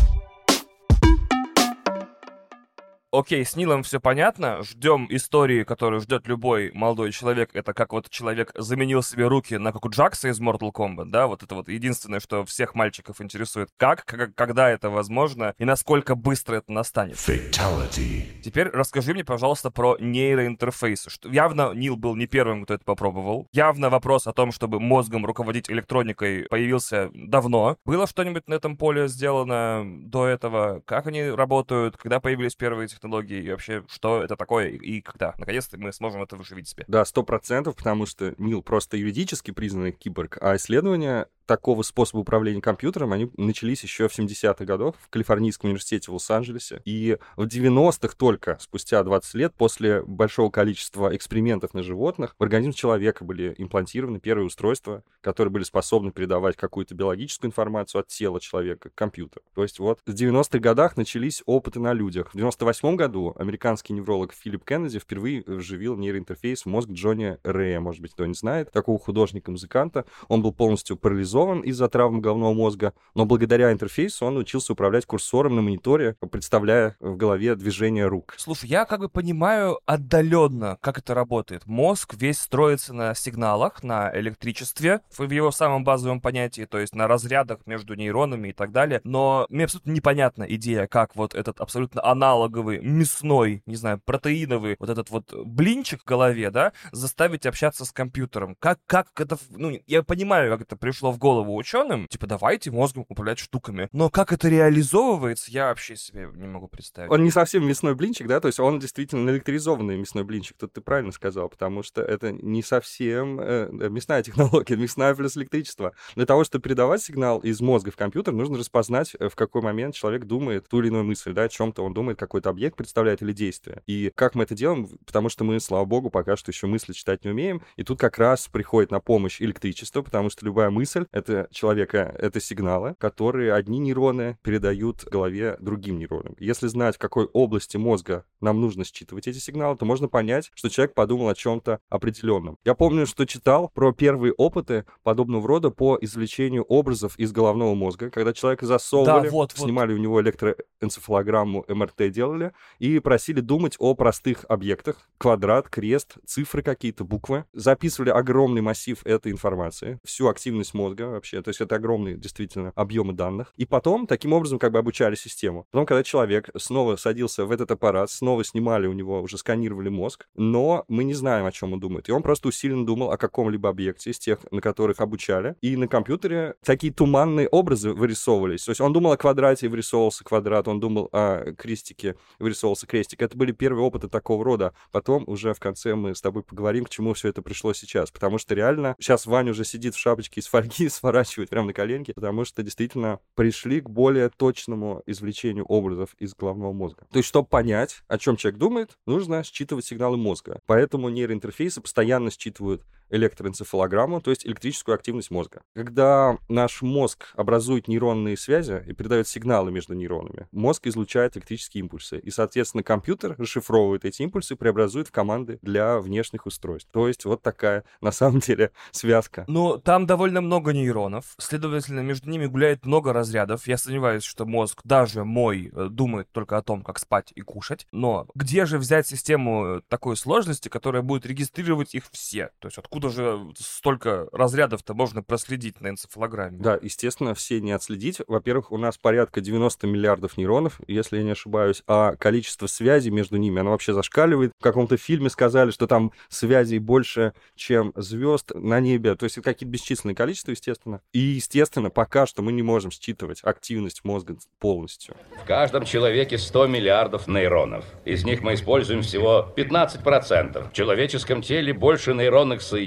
Окей, 3.17 3.43
с 3.43 3.55
Нилом 3.55 3.81
все 3.81 3.99
понятно. 3.99 4.61
Ждем 4.61 5.07
истории, 5.09 5.63
которую 5.63 6.01
ждет 6.01 6.27
любой 6.27 6.69
молодой 6.75 7.11
человек. 7.11 7.49
Это 7.53 7.73
как 7.73 7.91
вот 7.91 8.11
человек 8.11 8.51
заменил 8.53 9.01
себе 9.01 9.25
руки 9.25 9.57
на 9.57 9.71
как 9.71 9.85
у 9.85 9.89
Джакса 9.89 10.27
из 10.27 10.39
Mortal 10.39 10.71
Kombat, 10.71 11.05
да? 11.05 11.25
Вот 11.25 11.41
это 11.41 11.55
вот 11.55 11.67
единственное, 11.67 12.19
что 12.19 12.45
всех 12.45 12.75
мальчиков 12.75 13.19
интересует. 13.19 13.69
Как, 13.75 14.05
как 14.05 14.35
когда 14.35 14.69
это 14.69 14.91
возможно 14.91 15.55
и 15.57 15.65
насколько 15.65 16.13
быстро 16.13 16.57
это 16.57 16.71
настанет. 16.71 17.15
Fatality. 17.15 18.39
Теперь 18.43 18.69
расскажи 18.69 19.15
мне, 19.15 19.25
пожалуйста, 19.25 19.71
про 19.71 19.97
нейроинтерфейсы. 19.99 21.09
Что 21.09 21.27
явно 21.29 21.73
Нил 21.73 21.97
был 21.97 22.15
не 22.15 22.27
первым, 22.27 22.65
кто 22.65 22.75
это 22.75 22.83
попробовал. 22.85 23.47
Явно 23.51 23.89
вопрос 23.89 24.27
о 24.27 24.33
том, 24.33 24.51
чтобы 24.51 24.79
мозгом 24.79 25.25
руководить 25.25 25.71
электроникой, 25.71 26.45
появился 26.51 27.09
давно. 27.15 27.77
Было 27.83 28.05
что-нибудь 28.05 28.47
на 28.47 28.53
этом 28.53 28.77
поле 28.77 29.07
сделано 29.07 29.83
до 30.03 30.27
этого? 30.27 30.83
Как 30.85 31.07
они 31.07 31.23
работают? 31.23 31.97
Когда 31.97 32.19
появились 32.19 32.53
первые 32.53 32.87
технологии? 32.87 33.06
И 33.07 33.49
вообще, 33.51 33.83
что 33.89 34.21
это 34.23 34.35
такое 34.35 34.69
и 34.69 35.01
когда? 35.01 35.35
Наконец-то 35.37 35.77
мы 35.77 35.93
сможем 35.93 36.21
это 36.21 36.35
выживить 36.35 36.67
себе. 36.67 36.85
Да, 36.87 37.05
сто 37.05 37.23
процентов, 37.23 37.75
потому 37.75 38.05
что 38.05 38.33
Нил 38.37 38.61
просто 38.61 38.97
юридически 38.97 39.51
признанный 39.51 39.91
киборг, 39.91 40.37
а 40.41 40.55
исследования 40.55 41.27
такого 41.47 41.81
способа 41.81 42.19
управления 42.19 42.61
компьютером, 42.61 43.13
они 43.13 43.31
начались 43.37 43.81
еще 43.81 44.07
в 44.07 44.17
70-х 44.17 44.63
годах 44.65 44.95
в 44.99 45.09
Калифорнийском 45.09 45.69
университете 45.69 46.11
в 46.11 46.13
Лос-Анджелесе. 46.13 46.81
И 46.85 47.17
в 47.35 47.45
90-х 47.45 48.15
только, 48.17 48.57
спустя 48.59 49.01
20 49.03 49.33
лет, 49.35 49.53
после 49.55 50.03
большого 50.03 50.51
количества 50.51 51.15
экспериментов 51.15 51.73
на 51.73 51.81
животных, 51.81 52.35
в 52.37 52.43
организм 52.43 52.73
человека 52.73 53.23
были 53.23 53.55
имплантированы 53.57 54.19
первые 54.19 54.45
устройства, 54.45 55.03
которые 55.21 55.51
были 55.51 55.63
способны 55.63 56.11
передавать 56.11 56.57
какую-то 56.57 56.93
биологическую 56.93 57.49
информацию 57.49 58.01
от 58.01 58.07
тела 58.07 58.39
человека 58.39 58.89
к 58.89 58.95
компьютеру. 58.95 59.43
То 59.55 59.63
есть 59.63 59.79
вот 59.79 59.99
в 60.05 60.13
90-х 60.13 60.59
годах 60.59 60.97
начались 60.97 61.41
опыты 61.45 61.79
на 61.79 61.93
людях. 61.93 62.31
В 62.33 62.37
98 62.37 62.95
году 62.95 63.33
американский 63.37 63.93
невролог 63.93 64.33
Филипп 64.33 64.65
Кеннеди 64.65 64.99
впервые 64.99 65.43
вживил 65.47 65.95
нейроинтерфейс 65.95 66.63
в 66.63 66.65
мозг 66.65 66.89
Джонни 66.89 67.37
Рэя, 67.43 67.79
может 67.79 68.01
быть, 68.01 68.11
кто 68.11 68.25
не 68.25 68.33
знает, 68.33 68.71
такого 68.71 68.99
художника-музыканта. 68.99 70.05
Он 70.27 70.41
был 70.41 70.51
полностью 70.51 70.97
парализован 70.97 71.36
парализован 71.37 71.61
из-за 71.61 71.87
травмы 71.87 72.19
головного 72.19 72.53
мозга, 72.53 72.93
но 73.15 73.25
благодаря 73.25 73.71
интерфейсу 73.71 74.25
он 74.25 74.35
научился 74.35 74.73
управлять 74.73 75.05
курсором 75.05 75.55
на 75.55 75.61
мониторе, 75.61 76.15
представляя 76.31 76.95
в 76.99 77.15
голове 77.15 77.55
движение 77.55 78.07
рук. 78.07 78.33
Слушай, 78.37 78.69
я 78.69 78.85
как 78.85 78.99
бы 78.99 79.09
понимаю 79.09 79.79
отдаленно, 79.85 80.77
как 80.81 80.97
это 80.97 81.13
работает. 81.13 81.65
Мозг 81.65 82.15
весь 82.15 82.39
строится 82.39 82.93
на 82.93 83.13
сигналах, 83.13 83.83
на 83.83 84.11
электричестве, 84.19 85.01
в 85.15 85.29
его 85.29 85.51
самом 85.51 85.83
базовом 85.83 86.21
понятии, 86.21 86.65
то 86.65 86.79
есть 86.79 86.95
на 86.95 87.07
разрядах 87.07 87.59
между 87.65 87.93
нейронами 87.95 88.49
и 88.49 88.53
так 88.53 88.71
далее. 88.71 89.01
Но 89.03 89.45
мне 89.49 89.65
абсолютно 89.65 89.91
непонятна 89.91 90.43
идея, 90.43 90.87
как 90.87 91.15
вот 91.15 91.35
этот 91.35 91.59
абсолютно 91.59 92.03
аналоговый, 92.03 92.79
мясной, 92.79 93.61
не 93.65 93.75
знаю, 93.75 94.01
протеиновый, 94.03 94.75
вот 94.79 94.89
этот 94.89 95.09
вот 95.09 95.33
блинчик 95.45 96.01
в 96.01 96.05
голове, 96.05 96.49
да, 96.49 96.73
заставить 96.91 97.45
общаться 97.45 97.85
с 97.85 97.91
компьютером. 97.91 98.55
Как, 98.59 98.79
как 98.85 99.07
это, 99.19 99.37
ну, 99.51 99.77
я 99.85 100.03
понимаю, 100.03 100.51
как 100.51 100.61
это 100.61 100.75
пришло 100.75 101.11
в 101.11 101.17
голову 101.17 101.26
ученым, 101.35 102.07
типа, 102.07 102.27
давайте 102.27 102.71
мозгом 102.71 103.05
управлять 103.07 103.39
штуками. 103.39 103.89
Но 103.91 104.09
как 104.09 104.31
это 104.31 104.49
реализовывается, 104.49 105.51
я 105.51 105.67
вообще 105.67 105.95
себе 105.95 106.29
не 106.33 106.47
могу 106.47 106.67
представить. 106.67 107.11
Он 107.11 107.23
не 107.23 107.31
совсем 107.31 107.67
мясной 107.67 107.95
блинчик, 107.95 108.27
да, 108.27 108.39
то 108.39 108.47
есть 108.47 108.59
он 108.59 108.79
действительно 108.79 109.29
электризованный 109.29 109.97
мясной 109.97 110.23
блинчик, 110.23 110.57
тут 110.57 110.73
ты 110.73 110.81
правильно 110.81 111.11
сказал, 111.11 111.49
потому 111.49 111.83
что 111.83 112.01
это 112.01 112.31
не 112.31 112.63
совсем 112.63 113.39
э, 113.39 113.69
мясная 113.89 114.23
технология, 114.23 114.75
мясная 114.77 115.13
плюс 115.15 115.37
электричество. 115.37 115.93
Для 116.15 116.25
того, 116.25 116.43
чтобы 116.43 116.63
передавать 116.63 117.01
сигнал 117.01 117.39
из 117.39 117.61
мозга 117.61 117.91
в 117.91 117.95
компьютер, 117.95 118.33
нужно 118.33 118.57
распознать, 118.57 119.15
э, 119.19 119.29
в 119.29 119.35
какой 119.35 119.61
момент 119.61 119.95
человек 119.95 120.25
думает 120.25 120.67
ту 120.67 120.79
или 120.79 120.87
иную 120.87 121.03
мысль, 121.03 121.33
да, 121.33 121.43
о 121.43 121.49
чем-то 121.49 121.83
он 121.83 121.93
думает, 121.93 122.19
какой-то 122.19 122.49
объект 122.49 122.77
представляет 122.77 123.21
или 123.21 123.33
действие. 123.33 123.81
И 123.87 124.11
как 124.15 124.35
мы 124.35 124.43
это 124.43 124.55
делаем? 124.55 124.87
Потому 125.05 125.29
что 125.29 125.43
мы, 125.43 125.59
слава 125.59 125.85
богу, 125.85 126.09
пока 126.09 126.35
что 126.35 126.51
еще 126.51 126.67
мысли 126.67 126.93
читать 126.93 127.23
не 127.23 127.31
умеем, 127.31 127.61
и 127.75 127.83
тут 127.83 127.99
как 127.99 128.17
раз 128.17 128.47
приходит 128.47 128.91
на 128.91 128.99
помощь 128.99 129.41
электричество, 129.41 130.01
потому 130.01 130.29
что 130.29 130.45
любая 130.45 130.69
мысль— 130.69 131.05
это 131.17 131.47
человека, 131.51 132.15
это 132.19 132.39
сигналы, 132.39 132.95
которые 132.99 133.53
одни 133.53 133.79
нейроны 133.79 134.37
передают 134.43 135.03
голове 135.05 135.57
другим 135.59 135.97
нейронам. 135.97 136.35
Если 136.39 136.67
знать, 136.67 136.95
в 136.95 136.99
какой 136.99 137.25
области 137.25 137.77
мозга 137.77 138.23
нам 138.39 138.61
нужно 138.61 138.85
считывать 138.85 139.27
эти 139.27 139.39
сигналы, 139.39 139.75
то 139.77 139.85
можно 139.85 140.07
понять, 140.07 140.51
что 140.53 140.69
человек 140.69 140.93
подумал 140.93 141.29
о 141.29 141.35
чем-то 141.35 141.79
определенном. 141.89 142.57
Я 142.63 142.75
помню, 142.75 143.05
что 143.05 143.25
читал 143.25 143.69
про 143.73 143.91
первые 143.91 144.33
опыты 144.33 144.85
подобного 145.03 145.47
рода 145.47 145.71
по 145.71 145.97
извлечению 145.99 146.63
образов 146.63 147.17
из 147.17 147.31
головного 147.31 147.73
мозга, 147.73 148.09
когда 148.09 148.33
человека 148.33 148.65
засовывали, 148.65 149.25
Да, 149.25 149.31
вот, 149.31 149.53
вот. 149.57 149.65
снимали 149.65 149.93
у 149.93 149.97
него 149.97 150.21
электроэнцефалограмму, 150.21 151.65
МРТ 151.67 152.11
делали, 152.11 152.53
и 152.79 152.99
просили 152.99 153.39
думать 153.39 153.75
о 153.79 153.95
простых 153.95 154.45
объектах. 154.47 155.09
Квадрат, 155.17 155.69
крест, 155.69 156.17
цифры 156.25 156.61
какие-то, 156.61 157.03
буквы. 157.03 157.45
Записывали 157.53 158.09
огромный 158.09 158.61
массив 158.61 159.03
этой 159.05 159.31
информации, 159.31 159.99
всю 160.03 160.27
активность 160.27 160.73
мозга 160.73 161.06
вообще. 161.09 161.41
То 161.41 161.49
есть 161.49 161.61
это 161.61 161.75
огромные 161.75 162.17
действительно 162.17 162.71
объемы 162.75 163.13
данных. 163.13 163.53
И 163.55 163.65
потом 163.65 164.07
таким 164.07 164.33
образом 164.33 164.59
как 164.59 164.71
бы 164.71 164.79
обучали 164.79 165.15
систему. 165.15 165.65
Потом, 165.71 165.85
когда 165.85 166.03
человек 166.03 166.49
снова 166.57 166.95
садился 166.95 167.45
в 167.45 167.51
этот 167.51 167.71
аппарат, 167.71 168.09
снова 168.09 168.43
снимали 168.43 168.87
у 168.87 168.93
него, 168.93 169.21
уже 169.21 169.37
сканировали 169.37 169.89
мозг, 169.89 170.27
но 170.35 170.85
мы 170.87 171.03
не 171.03 171.13
знаем, 171.13 171.45
о 171.45 171.51
чем 171.51 171.73
он 171.73 171.79
думает. 171.79 172.09
И 172.09 172.11
он 172.11 172.21
просто 172.21 172.47
усиленно 172.47 172.85
думал 172.85 173.11
о 173.11 173.17
каком-либо 173.17 173.69
объекте 173.69 174.11
из 174.11 174.19
тех, 174.19 174.39
на 174.51 174.61
которых 174.61 174.99
обучали. 175.01 175.55
И 175.61 175.75
на 175.75 175.87
компьютере 175.87 176.55
такие 176.63 176.93
туманные 176.93 177.47
образы 177.47 177.91
вырисовывались. 177.91 178.65
То 178.65 178.71
есть 178.71 178.81
он 178.81 178.93
думал 178.93 179.11
о 179.11 179.17
квадрате, 179.17 179.67
вырисовывался 179.67 180.23
квадрат, 180.23 180.67
он 180.67 180.79
думал 180.79 181.09
о 181.11 181.53
крестике, 181.53 182.15
вырисовывался 182.39 182.87
крестик. 182.87 183.21
Это 183.21 183.37
были 183.37 183.51
первые 183.51 183.83
опыты 183.85 184.07
такого 184.07 184.43
рода. 184.43 184.73
Потом 184.91 185.23
уже 185.27 185.53
в 185.53 185.59
конце 185.59 185.95
мы 185.95 186.15
с 186.15 186.21
тобой 186.21 186.43
поговорим, 186.43 186.85
к 186.85 186.89
чему 186.89 187.13
все 187.13 187.29
это 187.29 187.41
пришло 187.41 187.73
сейчас. 187.73 188.11
Потому 188.11 188.37
что 188.37 188.55
реально 188.55 188.95
сейчас 188.99 189.25
Ваня 189.25 189.51
уже 189.51 189.65
сидит 189.65 189.95
в 189.95 189.99
шапочке 189.99 190.41
из 190.41 190.47
фольги, 190.47 190.86
сворачивает 190.89 191.49
прямо 191.49 191.67
на 191.67 191.73
коленке, 191.73 192.13
потому 192.13 192.45
что 192.45 192.63
действительно 192.63 193.19
пришли 193.35 193.81
к 193.81 193.89
более 193.89 194.29
точному 194.29 195.03
извлечению 195.05 195.65
образов 195.65 196.15
из 196.19 196.33
головного 196.33 196.73
мозга. 196.73 197.07
То 197.11 197.17
есть, 197.17 197.29
чтобы 197.29 197.47
понять, 197.47 198.03
о 198.07 198.17
чем 198.17 198.37
человек 198.37 198.59
думает, 198.59 198.97
нужно 199.05 199.43
считывать 199.43 199.85
сигналы 199.85 200.17
мозга. 200.17 200.61
Поэтому 200.65 201.09
нейроинтерфейсы 201.09 201.81
постоянно 201.81 202.31
считывают 202.31 202.83
электроэнцефалограмму, 203.09 204.21
то 204.21 204.29
есть 204.29 204.45
электрическую 204.45 204.95
активность 204.95 205.31
мозга. 205.31 205.61
Когда 205.73 206.37
наш 206.49 206.81
мозг 206.81 207.33
образует 207.35 207.87
нейронные 207.87 208.37
связи 208.37 208.83
и 208.87 208.93
передает 208.93 209.27
сигналы 209.27 209.71
между 209.71 209.93
нейронами, 209.93 210.47
мозг 210.51 210.87
излучает 210.87 211.37
электрические 211.37 211.81
импульсы. 211.81 212.19
И, 212.19 212.29
соответственно, 212.31 212.83
компьютер 212.83 213.35
расшифровывает 213.37 214.05
эти 214.05 214.21
импульсы 214.21 214.53
и 214.53 214.57
преобразует 214.57 215.07
в 215.07 215.11
команды 215.11 215.59
для 215.61 215.99
внешних 215.99 216.45
устройств. 216.45 216.89
То 216.91 217.07
есть 217.07 217.25
вот 217.25 217.41
такая, 217.41 217.83
на 218.01 218.11
самом 218.11 218.39
деле, 218.39 218.71
связка. 218.91 219.45
Ну, 219.47 219.77
там 219.77 220.05
довольно 220.05 220.41
много 220.41 220.73
нейронов, 220.73 221.35
следовательно, 221.37 222.01
между 222.01 222.29
ними 222.29 222.45
гуляет 222.45 222.85
много 222.85 223.13
разрядов. 223.13 223.67
Я 223.67 223.77
сомневаюсь, 223.77 224.23
что 224.23 224.45
мозг, 224.45 224.81
даже 224.83 225.23
мой, 225.23 225.71
э, 225.73 225.87
думает 225.89 226.31
только 226.31 226.57
о 226.57 226.61
том, 226.61 226.81
как 226.81 226.99
спать 226.99 227.31
и 227.35 227.41
кушать. 227.41 227.87
Но 227.91 228.27
где 228.35 228.65
же 228.65 228.77
взять 228.77 229.07
систему 229.07 229.81
такой 229.87 230.17
сложности, 230.17 230.69
которая 230.69 231.01
будет 231.01 231.25
регистрировать 231.25 231.95
их 231.95 232.05
все? 232.11 232.51
То 232.59 232.67
есть 232.67 232.77
откуда 232.77 232.96
же 233.05 233.53
столько 233.57 234.27
разрядов-то 234.31 234.93
можно 234.93 235.23
проследить 235.23 235.81
на 235.81 235.89
энцефалограмме? 235.89 236.59
Да, 236.59 236.77
естественно, 236.81 237.33
все 237.33 237.61
не 237.61 237.71
отследить. 237.71 238.21
Во-первых, 238.27 238.71
у 238.71 238.77
нас 238.77 238.97
порядка 238.97 239.41
90 239.41 239.87
миллиардов 239.87 240.37
нейронов, 240.37 240.79
если 240.87 241.17
я 241.17 241.23
не 241.23 241.31
ошибаюсь, 241.31 241.83
а 241.87 242.15
количество 242.15 242.67
связей 242.67 243.11
между 243.11 243.37
ними, 243.37 243.59
оно 243.59 243.71
вообще 243.71 243.93
зашкаливает. 243.93 244.51
В 244.59 244.63
каком-то 244.63 244.97
фильме 244.97 245.29
сказали, 245.29 245.71
что 245.71 245.87
там 245.87 246.11
связей 246.29 246.79
больше, 246.79 247.33
чем 247.55 247.93
звезд 247.95 248.51
на 248.53 248.79
небе. 248.79 249.15
То 249.15 249.25
есть 249.25 249.37
это 249.37 249.45
какие-то 249.45 249.71
бесчисленные 249.71 250.15
количества, 250.15 250.51
естественно. 250.51 251.01
И, 251.13 251.19
естественно, 251.19 251.89
пока 251.89 252.25
что 252.25 252.41
мы 252.41 252.51
не 252.51 252.63
можем 252.63 252.91
считывать 252.91 253.41
активность 253.43 254.03
мозга 254.03 254.37
полностью. 254.59 255.15
В 255.43 255.45
каждом 255.45 255.85
человеке 255.85 256.37
100 256.37 256.67
миллиардов 256.67 257.27
нейронов. 257.27 257.85
Из 258.05 258.23
них 258.25 258.41
мы 258.41 258.55
используем 258.55 259.01
всего 259.01 259.53
15%. 259.55 260.69
В 260.69 260.73
человеческом 260.73 261.41
теле 261.41 261.73
больше 261.73 262.13
нейронных 262.13 262.61
соединений, 262.61 262.86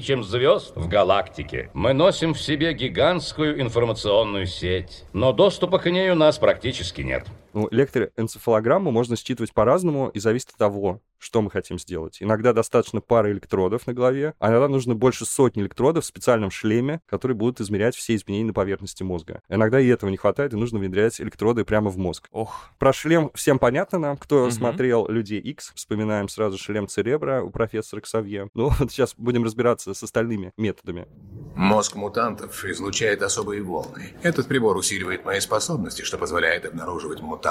чем 0.00 0.22
звезд 0.24 0.76
в 0.76 0.88
галактике. 0.88 1.70
Мы 1.72 1.92
носим 1.92 2.34
в 2.34 2.40
себе 2.40 2.74
гигантскую 2.74 3.60
информационную 3.60 4.46
сеть, 4.46 5.04
но 5.12 5.32
доступа 5.32 5.78
к 5.78 5.90
ней 5.90 6.10
у 6.10 6.14
нас 6.14 6.38
практически 6.38 7.02
нет. 7.02 7.26
Ну, 7.56 7.68
электроэнцефалограмму 7.70 8.90
можно 8.90 9.16
считывать 9.16 9.54
по-разному 9.54 10.10
и 10.10 10.18
зависит 10.18 10.50
от 10.50 10.56
того, 10.56 11.00
что 11.16 11.40
мы 11.40 11.50
хотим 11.50 11.78
сделать. 11.78 12.18
Иногда 12.20 12.52
достаточно 12.52 13.00
пары 13.00 13.32
электродов 13.32 13.86
на 13.86 13.94
голове, 13.94 14.34
а 14.38 14.50
иногда 14.50 14.68
нужно 14.68 14.94
больше 14.94 15.24
сотни 15.24 15.62
электродов 15.62 16.04
в 16.04 16.06
специальном 16.06 16.50
шлеме, 16.50 17.00
которые 17.06 17.34
будут 17.34 17.62
измерять 17.62 17.96
все 17.96 18.14
изменения 18.14 18.48
на 18.48 18.52
поверхности 18.52 19.02
мозга. 19.02 19.40
Иногда 19.48 19.80
и 19.80 19.86
этого 19.88 20.10
не 20.10 20.18
хватает, 20.18 20.52
и 20.52 20.56
нужно 20.56 20.78
внедрять 20.78 21.18
электроды 21.18 21.64
прямо 21.64 21.88
в 21.88 21.96
мозг. 21.96 22.28
Ох, 22.30 22.68
Про 22.78 22.92
шлем 22.92 23.30
всем 23.34 23.58
понятно 23.58 23.98
нам, 23.98 24.16
кто 24.18 24.42
Мгм. 24.42 24.50
смотрел 24.50 25.08
«Людей 25.08 25.40
X 25.40 25.72
Вспоминаем 25.74 26.28
сразу 26.28 26.58
шлем 26.58 26.86
Церебра 26.88 27.42
у 27.42 27.48
профессора 27.48 28.02
Ксавье. 28.02 28.50
Ну, 28.52 28.68
вот 28.78 28.92
сейчас 28.92 29.14
будем 29.16 29.44
разбираться 29.44 29.94
с 29.94 30.02
остальными 30.02 30.52
методами. 30.58 31.08
Мозг 31.54 31.94
мутантов 31.96 32.62
излучает 32.66 33.22
особые 33.22 33.62
волны. 33.62 34.12
Этот 34.22 34.46
прибор 34.46 34.76
усиливает 34.76 35.24
мои 35.24 35.40
способности, 35.40 36.02
что 36.02 36.18
позволяет 36.18 36.66
обнаруживать 36.66 37.22
мутантов 37.22 37.45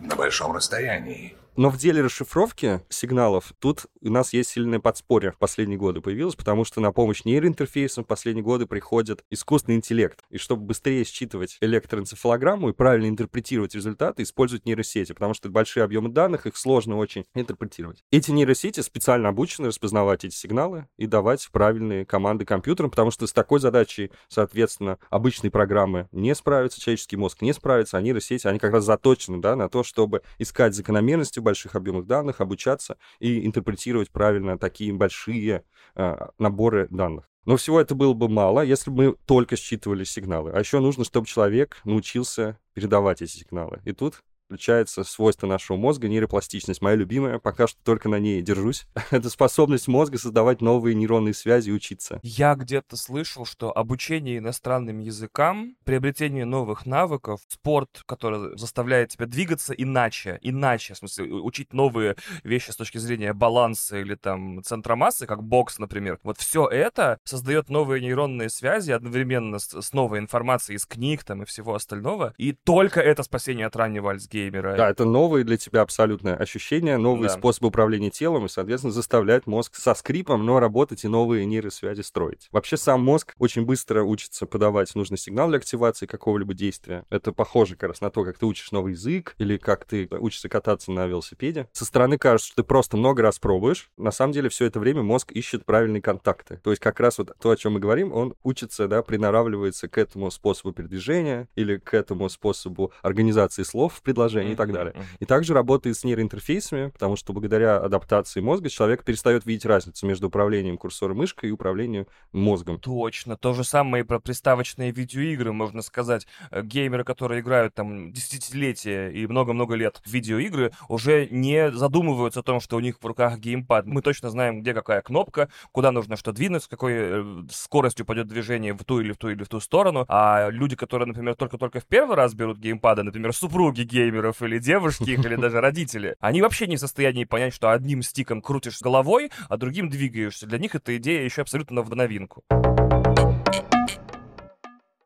на 0.00 0.16
большом 0.16 0.52
расстоянии. 0.52 1.36
Но 1.56 1.70
в 1.70 1.78
деле 1.78 2.02
расшифровки 2.02 2.82
сигналов 2.90 3.54
тут 3.58 3.86
у 4.02 4.10
нас 4.10 4.34
есть 4.34 4.50
сильное 4.50 4.78
подспорье 4.78 5.32
в 5.32 5.38
последние 5.38 5.78
годы 5.78 6.02
появилось, 6.02 6.34
потому 6.34 6.64
что 6.64 6.80
на 6.80 6.92
помощь 6.92 7.24
нейроинтерфейсам 7.24 8.04
в 8.04 8.06
последние 8.06 8.44
годы 8.44 8.66
приходит 8.66 9.24
искусственный 9.30 9.76
интеллект. 9.76 10.20
И 10.28 10.36
чтобы 10.36 10.66
быстрее 10.66 11.04
считывать 11.04 11.56
электроэнцефалограмму 11.62 12.68
и 12.68 12.72
правильно 12.74 13.08
интерпретировать 13.08 13.74
результаты, 13.74 14.22
используют 14.22 14.66
нейросети, 14.66 15.12
потому 15.12 15.32
что 15.32 15.48
это 15.48 15.54
большие 15.54 15.84
объемы 15.84 16.10
данных, 16.10 16.46
их 16.46 16.58
сложно 16.58 16.98
очень 16.98 17.24
интерпретировать. 17.34 18.04
Эти 18.10 18.30
нейросети 18.32 18.80
специально 18.80 19.30
обучены 19.30 19.68
распознавать 19.68 20.26
эти 20.26 20.34
сигналы 20.34 20.88
и 20.98 21.06
давать 21.06 21.48
правильные 21.52 22.04
команды 22.04 22.44
компьютерам, 22.44 22.90
потому 22.90 23.10
что 23.10 23.26
с 23.26 23.32
такой 23.32 23.60
задачей, 23.60 24.12
соответственно, 24.28 24.98
обычные 25.08 25.50
программы 25.50 26.08
не 26.12 26.34
справятся, 26.34 26.82
человеческий 26.82 27.16
мозг 27.16 27.40
не 27.40 27.54
справится, 27.54 27.96
а 27.96 28.02
нейросети, 28.02 28.46
они 28.46 28.58
как 28.58 28.72
раз 28.72 28.84
заточены 28.84 29.40
да, 29.40 29.56
на 29.56 29.70
то, 29.70 29.82
чтобы 29.82 30.20
искать 30.38 30.74
закономерности 30.74 31.40
больших 31.46 31.74
объемах 31.76 32.06
данных, 32.06 32.40
обучаться 32.40 32.98
и 33.18 33.46
интерпретировать 33.46 34.10
правильно 34.10 34.58
такие 34.58 34.92
большие 34.92 35.64
э, 35.94 36.16
наборы 36.38 36.88
данных. 36.90 37.28
Но 37.46 37.56
всего 37.56 37.80
это 37.80 37.94
было 37.94 38.12
бы 38.12 38.28
мало, 38.28 38.60
если 38.60 38.90
бы 38.90 38.96
мы 38.96 39.16
только 39.24 39.56
считывали 39.56 40.04
сигналы. 40.04 40.50
А 40.52 40.58
еще 40.58 40.80
нужно, 40.80 41.04
чтобы 41.04 41.26
человек 41.26 41.80
научился 41.84 42.58
передавать 42.74 43.22
эти 43.22 43.30
сигналы. 43.30 43.80
И 43.84 43.92
тут 43.92 44.22
отличается 44.46 45.04
свойство 45.04 45.46
нашего 45.46 45.76
мозга, 45.76 46.08
нейропластичность. 46.08 46.80
Моя 46.80 46.96
любимая, 46.96 47.38
пока 47.38 47.66
что 47.66 47.78
только 47.82 48.08
на 48.08 48.18
ней 48.18 48.42
держусь. 48.42 48.86
Это 49.10 49.28
способность 49.28 49.88
мозга 49.88 50.18
создавать 50.18 50.60
новые 50.60 50.94
нейронные 50.94 51.34
связи 51.34 51.70
и 51.70 51.72
учиться. 51.72 52.20
Я 52.22 52.54
где-то 52.54 52.96
слышал, 52.96 53.44
что 53.44 53.76
обучение 53.76 54.38
иностранным 54.38 55.00
языкам, 55.00 55.76
приобретение 55.84 56.44
новых 56.44 56.86
навыков, 56.86 57.40
спорт, 57.48 58.02
который 58.06 58.56
заставляет 58.56 59.10
тебя 59.10 59.26
двигаться 59.26 59.72
иначе, 59.72 60.38
иначе, 60.42 60.94
в 60.94 60.98
смысле, 60.98 61.32
учить 61.32 61.72
новые 61.72 62.16
вещи 62.44 62.70
с 62.70 62.76
точки 62.76 62.98
зрения 62.98 63.32
баланса 63.32 63.98
или 63.98 64.14
там 64.14 64.62
центра 64.62 64.94
массы, 64.96 65.26
как 65.26 65.42
бокс, 65.42 65.78
например. 65.78 66.18
Вот 66.22 66.38
все 66.38 66.66
это 66.68 67.18
создает 67.24 67.68
новые 67.68 68.00
нейронные 68.00 68.48
связи 68.48 68.92
одновременно 68.92 69.58
с, 69.58 69.80
с 69.80 69.92
новой 69.92 70.20
информацией 70.20 70.76
из 70.76 70.86
книг 70.86 71.24
там 71.24 71.42
и 71.42 71.46
всего 71.46 71.74
остального. 71.74 72.32
И 72.36 72.52
только 72.52 73.00
это 73.00 73.22
спасение 73.22 73.66
от 73.66 73.74
раннего 73.74 74.10
Альцгеймера. 74.10 74.35
Да, 74.76 74.90
это 74.90 75.04
новые 75.04 75.44
для 75.44 75.56
тебя 75.56 75.82
абсолютно 75.82 76.34
ощущения, 76.36 76.98
новые 76.98 77.28
Да. 77.28 77.34
способы 77.34 77.68
управления 77.68 78.10
телом 78.10 78.46
и, 78.46 78.48
соответственно, 78.48 78.92
заставляет 78.92 79.46
мозг 79.46 79.74
со 79.76 79.94
скрипом, 79.94 80.44
но 80.44 80.60
работать 80.60 81.04
и 81.04 81.08
новые 81.08 81.46
нейросвязи 81.46 82.02
строить. 82.02 82.48
Вообще 82.52 82.76
сам 82.76 83.02
мозг 83.02 83.34
очень 83.38 83.64
быстро 83.64 84.02
учится 84.02 84.46
подавать 84.46 84.94
нужный 84.94 85.18
сигнал 85.18 85.48
для 85.48 85.58
активации 85.58 86.06
какого-либо 86.06 86.54
действия. 86.54 87.04
Это 87.10 87.32
похоже 87.32 87.76
как 87.76 87.90
раз 87.90 88.00
на 88.00 88.10
то, 88.10 88.24
как 88.24 88.38
ты 88.38 88.46
учишь 88.46 88.72
новый 88.72 88.92
язык 88.92 89.34
или 89.38 89.56
как 89.56 89.84
ты 89.84 90.08
учишься 90.10 90.48
кататься 90.48 90.90
на 90.92 91.06
велосипеде. 91.06 91.68
Со 91.72 91.84
стороны 91.84 92.18
кажется, 92.18 92.48
что 92.48 92.56
ты 92.56 92.64
просто 92.64 92.96
много 92.96 93.22
раз 93.22 93.38
пробуешь. 93.38 93.90
На 93.96 94.10
самом 94.10 94.32
деле 94.32 94.48
все 94.48 94.66
это 94.66 94.78
время 94.80 95.02
мозг 95.02 95.32
ищет 95.32 95.64
правильные 95.64 96.02
контакты. 96.02 96.60
То 96.62 96.70
есть 96.70 96.82
как 96.82 97.00
раз 97.00 97.18
вот 97.18 97.32
то, 97.40 97.50
о 97.50 97.56
чем 97.56 97.74
мы 97.74 97.80
говорим, 97.80 98.12
он 98.12 98.34
учится, 98.42 98.88
да, 98.88 99.02
приноравливается 99.02 99.88
к 99.88 99.98
этому 99.98 100.30
способу 100.30 100.72
передвижения 100.72 101.48
или 101.54 101.78
к 101.78 101.94
этому 101.94 102.28
способу 102.28 102.92
организации 103.02 103.62
слов 103.62 103.94
в 103.94 104.02
предложении 104.02 104.25
и 104.34 104.54
так 104.54 104.72
далее. 104.72 104.94
И 105.20 105.24
также 105.24 105.54
работает 105.54 105.96
с 105.96 106.04
нейроинтерфейсами, 106.04 106.90
потому 106.90 107.16
что 107.16 107.32
благодаря 107.32 107.78
адаптации 107.78 108.40
мозга 108.40 108.68
человек 108.68 109.04
перестает 109.04 109.46
видеть 109.46 109.66
разницу 109.66 110.06
между 110.06 110.28
управлением 110.28 110.78
курсором 110.78 111.18
мышкой 111.18 111.50
и 111.50 111.52
управлением 111.52 112.06
мозгом. 112.32 112.78
Точно. 112.78 113.36
То 113.36 113.54
же 113.54 113.64
самое 113.64 114.04
и 114.04 114.06
про 114.06 114.20
приставочные 114.20 114.90
видеоигры, 114.90 115.52
можно 115.52 115.82
сказать. 115.82 116.26
Э, 116.50 116.62
Геймеры, 116.62 117.04
которые 117.04 117.40
играют 117.40 117.74
там 117.74 118.12
десятилетия 118.12 119.10
и 119.10 119.26
много-много 119.26 119.74
лет 119.74 120.00
в 120.04 120.10
видеоигры, 120.10 120.72
уже 120.88 121.28
не 121.30 121.70
задумываются 121.70 122.40
о 122.40 122.42
том, 122.42 122.60
что 122.60 122.76
у 122.76 122.80
них 122.80 122.98
в 123.00 123.06
руках 123.06 123.38
геймпад. 123.38 123.86
Мы 123.86 124.02
точно 124.02 124.30
знаем, 124.30 124.60
где 124.60 124.74
какая 124.74 125.00
кнопка, 125.02 125.48
куда 125.72 125.92
нужно 125.92 126.16
что 126.16 126.32
двинуть, 126.32 126.64
с 126.64 126.68
какой 126.68 126.92
э, 126.96 127.24
скоростью 127.50 128.06
пойдет 128.06 128.26
движение 128.26 128.72
в 128.72 128.84
ту 128.84 129.00
или 129.00 129.12
в 129.12 129.16
ту 129.16 129.28
или 129.28 129.44
в 129.44 129.48
ту 129.48 129.60
сторону. 129.60 130.04
А 130.08 130.48
люди, 130.50 130.76
которые, 130.76 131.06
например, 131.06 131.34
только-только 131.34 131.80
в 131.80 131.86
первый 131.86 132.16
раз 132.16 132.34
берут 132.34 132.58
геймпады, 132.58 133.02
например, 133.02 133.32
супруги 133.32 133.82
геймеров 134.16 134.42
или 134.42 134.58
девушки 134.58 135.10
их, 135.10 135.24
или 135.24 135.36
даже 135.36 135.60
родители, 135.60 136.16
они 136.20 136.42
вообще 136.42 136.66
не 136.66 136.76
в 136.76 136.80
состоянии 136.80 137.24
понять, 137.24 137.54
что 137.54 137.70
одним 137.70 138.02
стиком 138.02 138.40
крутишь 138.40 138.80
головой, 138.80 139.30
а 139.48 139.56
другим 139.56 139.88
двигаешься. 139.88 140.46
Для 140.46 140.58
них 140.58 140.74
эта 140.74 140.96
идея 140.96 141.22
еще 141.22 141.42
абсолютно 141.42 141.82
в 141.82 141.94
новинку. 141.94 142.42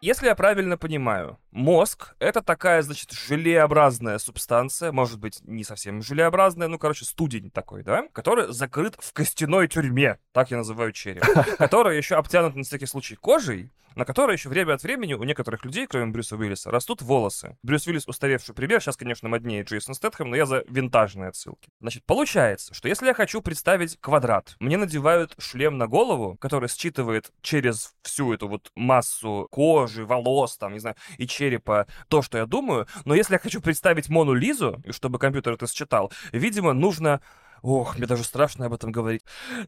Если 0.00 0.26
я 0.26 0.34
правильно 0.34 0.78
понимаю, 0.78 1.38
мозг— 1.52 2.14
это 2.18 2.42
такая, 2.42 2.82
значит, 2.82 3.10
желеобразная 3.12 4.18
субстанция, 4.18 4.92
может 4.92 5.18
быть, 5.18 5.40
не 5.44 5.64
совсем 5.64 6.02
желеобразная, 6.02 6.68
ну, 6.68 6.78
короче, 6.78 7.04
студень 7.04 7.50
такой, 7.50 7.82
да, 7.82 8.06
который 8.12 8.52
закрыт 8.52 8.96
в 8.98 9.12
костяной 9.12 9.68
тюрьме, 9.68 10.18
так 10.32 10.50
я 10.50 10.58
называю 10.58 10.92
череп, 10.92 11.24
который 11.58 11.96
еще 11.96 12.16
обтянут 12.16 12.56
на 12.56 12.62
всякий 12.62 12.86
случай 12.86 13.16
кожей, 13.16 13.70
на 13.94 14.04
которой 14.04 14.36
еще 14.36 14.48
время 14.48 14.74
от 14.74 14.82
времени 14.82 15.14
у 15.14 15.22
некоторых 15.24 15.64
людей, 15.64 15.86
кроме 15.86 16.12
Брюса 16.12 16.36
Уиллиса, 16.36 16.70
растут 16.70 17.02
волосы. 17.02 17.56
Брюс 17.62 17.86
Уиллис 17.86 18.06
устаревший 18.06 18.54
пример, 18.54 18.80
сейчас, 18.80 18.96
конечно, 18.96 19.28
моднее 19.28 19.62
Джейсон 19.62 19.94
Стэтхэм, 19.94 20.30
но 20.30 20.36
я 20.36 20.46
за 20.46 20.64
винтажные 20.68 21.28
отсылки. 21.28 21.70
Значит, 21.80 22.04
получается, 22.04 22.74
что 22.74 22.88
если 22.88 23.06
я 23.06 23.14
хочу 23.14 23.42
представить 23.42 23.98
квадрат, 24.00 24.56
мне 24.60 24.76
надевают 24.76 25.34
шлем 25.38 25.78
на 25.78 25.86
голову, 25.86 26.36
который 26.40 26.68
считывает 26.68 27.32
через 27.42 27.94
всю 28.02 28.32
эту 28.32 28.48
вот 28.48 28.70
массу 28.74 29.48
кожи, 29.50 30.04
волос, 30.04 30.56
там, 30.56 30.72
не 30.72 30.78
знаю, 30.78 30.96
и 31.18 31.26
черепа 31.40 31.86
то, 32.08 32.20
что 32.20 32.38
я 32.38 32.46
думаю, 32.46 32.86
но 33.04 33.14
если 33.14 33.34
я 33.34 33.38
хочу 33.38 33.60
представить 33.62 34.10
Мону 34.10 34.34
Лизу, 34.34 34.82
чтобы 34.90 35.18
компьютер 35.18 35.54
это 35.54 35.66
считал, 35.66 36.12
видимо, 36.32 36.74
нужно 36.74 37.20
Ох, 37.62 37.96
мне 37.96 38.06
даже 38.06 38.24
страшно 38.24 38.66
об 38.66 38.72
этом 38.72 38.92
говорить. 38.92 39.22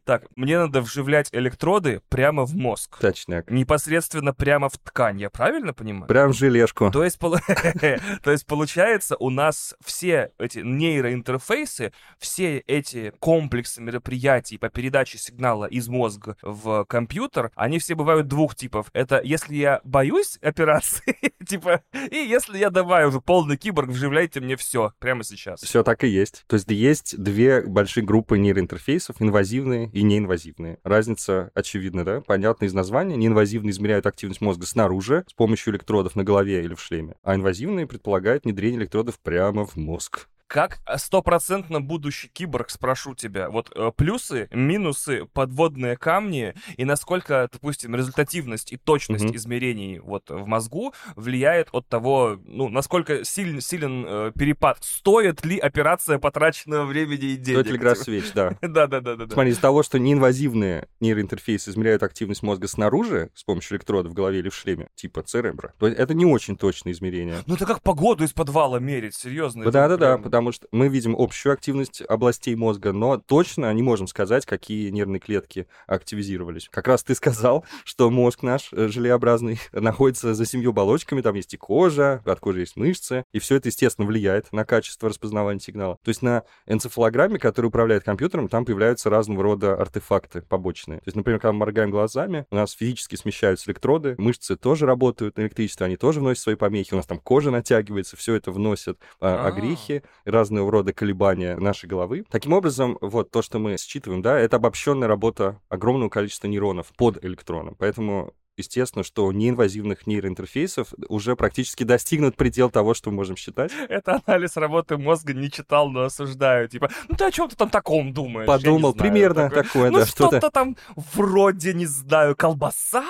Так, 0.04 0.24
мне 0.36 0.58
надо 0.58 0.80
вживлять 0.80 1.28
электроды 1.32 2.00
прямо 2.08 2.44
в 2.44 2.54
мозг. 2.54 2.98
Точняк. 2.98 3.50
Непосредственно 3.50 4.32
прямо 4.32 4.68
в 4.68 4.78
ткань, 4.78 5.20
я 5.20 5.30
правильно 5.30 5.72
понимаю? 5.72 6.06
Прям 6.06 6.32
в 6.32 6.36
желешку. 6.36 6.90
То 6.90 7.04
есть, 7.04 7.18
То 8.22 8.30
есть, 8.30 8.46
получается, 8.46 9.16
у 9.16 9.30
нас 9.30 9.74
все 9.84 10.32
эти 10.38 10.58
нейроинтерфейсы, 10.58 11.92
все 12.18 12.58
эти 12.58 13.12
комплексы 13.18 13.80
мероприятий 13.80 14.58
по 14.58 14.68
передаче 14.68 15.18
сигнала 15.18 15.66
из 15.66 15.88
мозга 15.88 16.36
в 16.42 16.84
компьютер, 16.84 17.50
они 17.54 17.78
все 17.78 17.94
бывают 17.94 18.28
двух 18.28 18.54
типов. 18.54 18.86
Это 18.92 19.20
если 19.22 19.54
я 19.54 19.80
боюсь 19.84 20.38
операции, 20.42 21.16
типа, 21.46 21.82
и 22.10 22.16
если 22.16 22.58
я 22.58 22.70
давай 22.70 23.06
уже 23.06 23.20
полный 23.20 23.56
киборг, 23.56 23.90
вживляйте 23.90 24.40
мне 24.40 24.56
все 24.56 24.92
прямо 24.98 25.24
сейчас. 25.24 25.60
Все 25.60 25.82
так 25.82 26.04
и 26.04 26.08
есть. 26.08 26.44
То 26.46 26.54
есть 26.54 26.70
есть 26.70 27.18
две 27.18 27.62
большие 27.82 28.04
группы 28.04 28.38
нейроинтерфейсов, 28.38 29.16
инвазивные 29.20 29.90
и 29.92 30.04
неинвазивные. 30.04 30.78
Разница 30.84 31.50
очевидна, 31.52 32.04
да? 32.04 32.20
Понятно 32.20 32.66
из 32.66 32.74
названия. 32.74 33.16
Неинвазивные 33.16 33.72
измеряют 33.72 34.06
активность 34.06 34.40
мозга 34.40 34.66
снаружи 34.66 35.24
с 35.28 35.32
помощью 35.32 35.72
электродов 35.72 36.14
на 36.14 36.22
голове 36.22 36.62
или 36.62 36.74
в 36.74 36.80
шлеме, 36.80 37.16
а 37.24 37.34
инвазивные 37.34 37.88
предполагают 37.88 38.44
внедрение 38.44 38.78
электродов 38.78 39.18
прямо 39.18 39.66
в 39.66 39.74
мозг. 39.74 40.28
Как 40.52 40.80
стопроцентно 40.98 41.80
будущий 41.80 42.28
киборг, 42.28 42.68
спрошу 42.68 43.14
тебя, 43.14 43.48
вот 43.48 43.72
э, 43.74 43.90
плюсы, 43.96 44.50
минусы, 44.52 45.24
подводные 45.32 45.96
камни 45.96 46.52
и 46.76 46.84
насколько, 46.84 47.48
допустим, 47.50 47.94
результативность 47.96 48.70
и 48.70 48.76
точность 48.76 49.24
Мгм. 49.24 49.36
измерений 49.36 49.98
вот 50.00 50.28
в 50.28 50.44
мозгу 50.46 50.92
влияет 51.16 51.70
от 51.72 51.88
того, 51.88 52.38
ну, 52.44 52.68
насколько 52.68 53.24
силен, 53.24 53.62
силен 53.62 54.04
э, 54.06 54.32
перепад, 54.38 54.76
стоит 54.84 55.42
ли 55.46 55.58
операция 55.58 56.18
потраченного 56.18 56.84
времени 56.84 57.28
и 57.28 57.36
денег. 57.36 57.60
Стоит 57.60 57.72
ли 57.72 57.76
игра 57.78 57.94
свеч, 57.94 58.30
да. 58.34 58.54
Да-да-да-да. 58.60 59.32
Смотри, 59.32 59.52
из 59.52 59.58
того, 59.58 59.82
что 59.82 59.98
неинвазивные 59.98 60.86
нейроинтерфейсы 61.00 61.70
измеряют 61.70 62.02
активность 62.02 62.42
мозга 62.42 62.68
снаружи 62.68 63.30
с 63.34 63.42
помощью 63.42 63.76
электродов 63.78 64.12
в 64.12 64.14
голове 64.14 64.40
или 64.40 64.50
в 64.50 64.54
шлеме, 64.54 64.88
типа 64.96 65.22
церебра, 65.22 65.72
то 65.78 65.88
это 65.88 66.12
не 66.12 66.26
очень 66.26 66.58
точные 66.58 66.92
измерения. 66.92 67.38
Ну 67.46 67.54
это 67.54 67.64
как 67.64 67.80
погоду 67.80 68.24
из 68.24 68.34
подвала 68.34 68.78
мерить, 68.78 69.14
серьезно. 69.14 69.64
Да-да-да, 69.64 70.18
прям- 70.18 70.41
потому 70.42 70.52
что 70.52 70.66
мы 70.72 70.88
видим 70.88 71.14
общую 71.16 71.52
активность 71.52 72.02
областей 72.08 72.56
мозга, 72.56 72.92
но 72.92 73.16
точно 73.16 73.72
не 73.72 73.82
можем 73.82 74.08
сказать, 74.08 74.44
какие 74.44 74.90
нервные 74.90 75.20
клетки 75.20 75.68
активизировались. 75.86 76.68
Как 76.68 76.88
раз 76.88 77.04
ты 77.04 77.14
сказал, 77.14 77.64
что 77.84 78.10
мозг 78.10 78.42
наш 78.42 78.72
э, 78.72 78.88
желеобразный 78.88 79.60
находится 79.72 80.34
за 80.34 80.44
семью 80.44 80.70
оболочками, 80.70 81.20
там 81.20 81.36
есть 81.36 81.54
и 81.54 81.56
кожа, 81.56 82.22
от 82.24 82.40
кожи 82.40 82.60
есть 82.60 82.76
мышцы, 82.76 83.24
и 83.32 83.38
все 83.38 83.56
это, 83.56 83.68
естественно, 83.68 84.06
влияет 84.06 84.52
на 84.52 84.64
качество 84.64 85.08
распознавания 85.08 85.60
сигнала. 85.60 85.98
То 86.02 86.08
есть 86.08 86.22
на 86.22 86.42
энцефалограмме, 86.66 87.38
которая 87.38 87.68
управляет 87.68 88.02
компьютером, 88.02 88.48
там 88.48 88.64
появляются 88.64 89.10
разного 89.10 89.44
рода 89.44 89.74
артефакты 89.74 90.42
побочные. 90.42 90.98
То 90.98 91.06
есть, 91.06 91.16
например, 91.16 91.38
когда 91.38 91.52
мы 91.52 91.60
моргаем 91.60 91.92
глазами, 91.92 92.46
у 92.50 92.56
нас 92.56 92.72
физически 92.72 93.14
смещаются 93.14 93.70
электроды, 93.70 94.16
мышцы 94.18 94.56
тоже 94.56 94.86
работают 94.86 95.36
на 95.36 95.42
электричество, 95.42 95.86
они 95.86 95.96
тоже 95.96 96.18
вносят 96.18 96.42
свои 96.42 96.56
помехи, 96.56 96.94
у 96.94 96.96
нас 96.96 97.06
там 97.06 97.20
кожа 97.20 97.52
натягивается, 97.52 98.16
все 98.16 98.34
это 98.34 98.50
вносит 98.50 98.98
а, 99.20 99.46
А. 99.46 99.52
огрехи, 99.52 100.02
разного 100.32 100.70
рода 100.70 100.92
колебания 100.92 101.56
нашей 101.56 101.86
головы. 101.86 102.24
Таким 102.30 102.52
образом, 102.52 102.98
вот 103.00 103.30
то, 103.30 103.42
что 103.42 103.58
мы 103.58 103.76
считываем, 103.76 104.22
да, 104.22 104.38
это 104.38 104.56
обобщенная 104.56 105.08
работа 105.08 105.60
огромного 105.68 106.08
количества 106.08 106.48
нейронов 106.48 106.92
под 106.96 107.24
электроном. 107.24 107.76
Поэтому 107.78 108.34
естественно, 108.56 109.02
что 109.02 109.32
неинвазивных 109.32 110.06
нейроинтерфейсов 110.06 110.92
уже 111.08 111.36
практически 111.36 111.84
достигнут 111.84 112.36
предел 112.36 112.70
того, 112.70 112.94
что 112.94 113.10
мы 113.10 113.16
можем 113.16 113.36
считать. 113.36 113.72
Это 113.88 114.20
анализ 114.26 114.56
работы 114.56 114.96
мозга 114.96 115.32
не 115.32 115.50
читал, 115.50 115.90
но 115.90 116.02
осуждаю. 116.02 116.68
Типа, 116.68 116.90
ну 117.08 117.16
ты 117.16 117.24
о 117.24 117.30
чем 117.30 117.48
ты 117.48 117.56
там 117.56 117.70
таком 117.70 118.12
думаешь? 118.12 118.46
Подумал, 118.46 118.92
знаю. 118.92 118.94
примерно 118.94 119.48
Такой, 119.48 119.62
такое, 119.64 119.90
ну 119.90 119.98
да, 119.98 120.06
что-то 120.06 120.50
там 120.50 120.76
вроде, 121.14 121.74
не 121.74 121.86
знаю, 121.86 122.36
колбаса, 122.36 123.04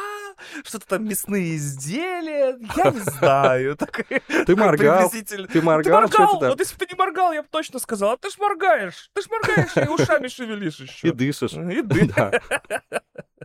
что-то 0.65 0.87
там 0.87 1.05
мясные 1.09 1.57
изделия, 1.57 2.59
я 2.77 2.91
не 2.91 2.99
знаю. 3.01 3.77
Такой- 3.83 4.05
Ты 4.47 4.57
моргал, 4.57 5.11
ты 5.11 5.63
моргал, 5.63 6.09
там. 6.41 6.51
вот 6.51 6.61
если 6.61 6.75
бы 6.77 6.87
ты 6.87 6.93
не 6.93 6.99
моргал, 6.99 7.33
я 7.33 7.43
бы 7.43 7.49
точно 7.51 7.79
сказал, 7.79 8.13
а 8.13 8.17
ты 8.17 8.31
ж 8.31 8.35
моргаешь, 8.39 9.11
ты 9.15 9.23
ж 9.23 9.27
моргаешь 9.31 9.77
и 9.77 9.89
ушами 9.91 10.29
шевелишь 10.29 10.81
еще. 10.81 11.09
И 11.09 11.13
дышишь. 11.13 11.53
И 11.55 11.83
ды- 11.83 12.11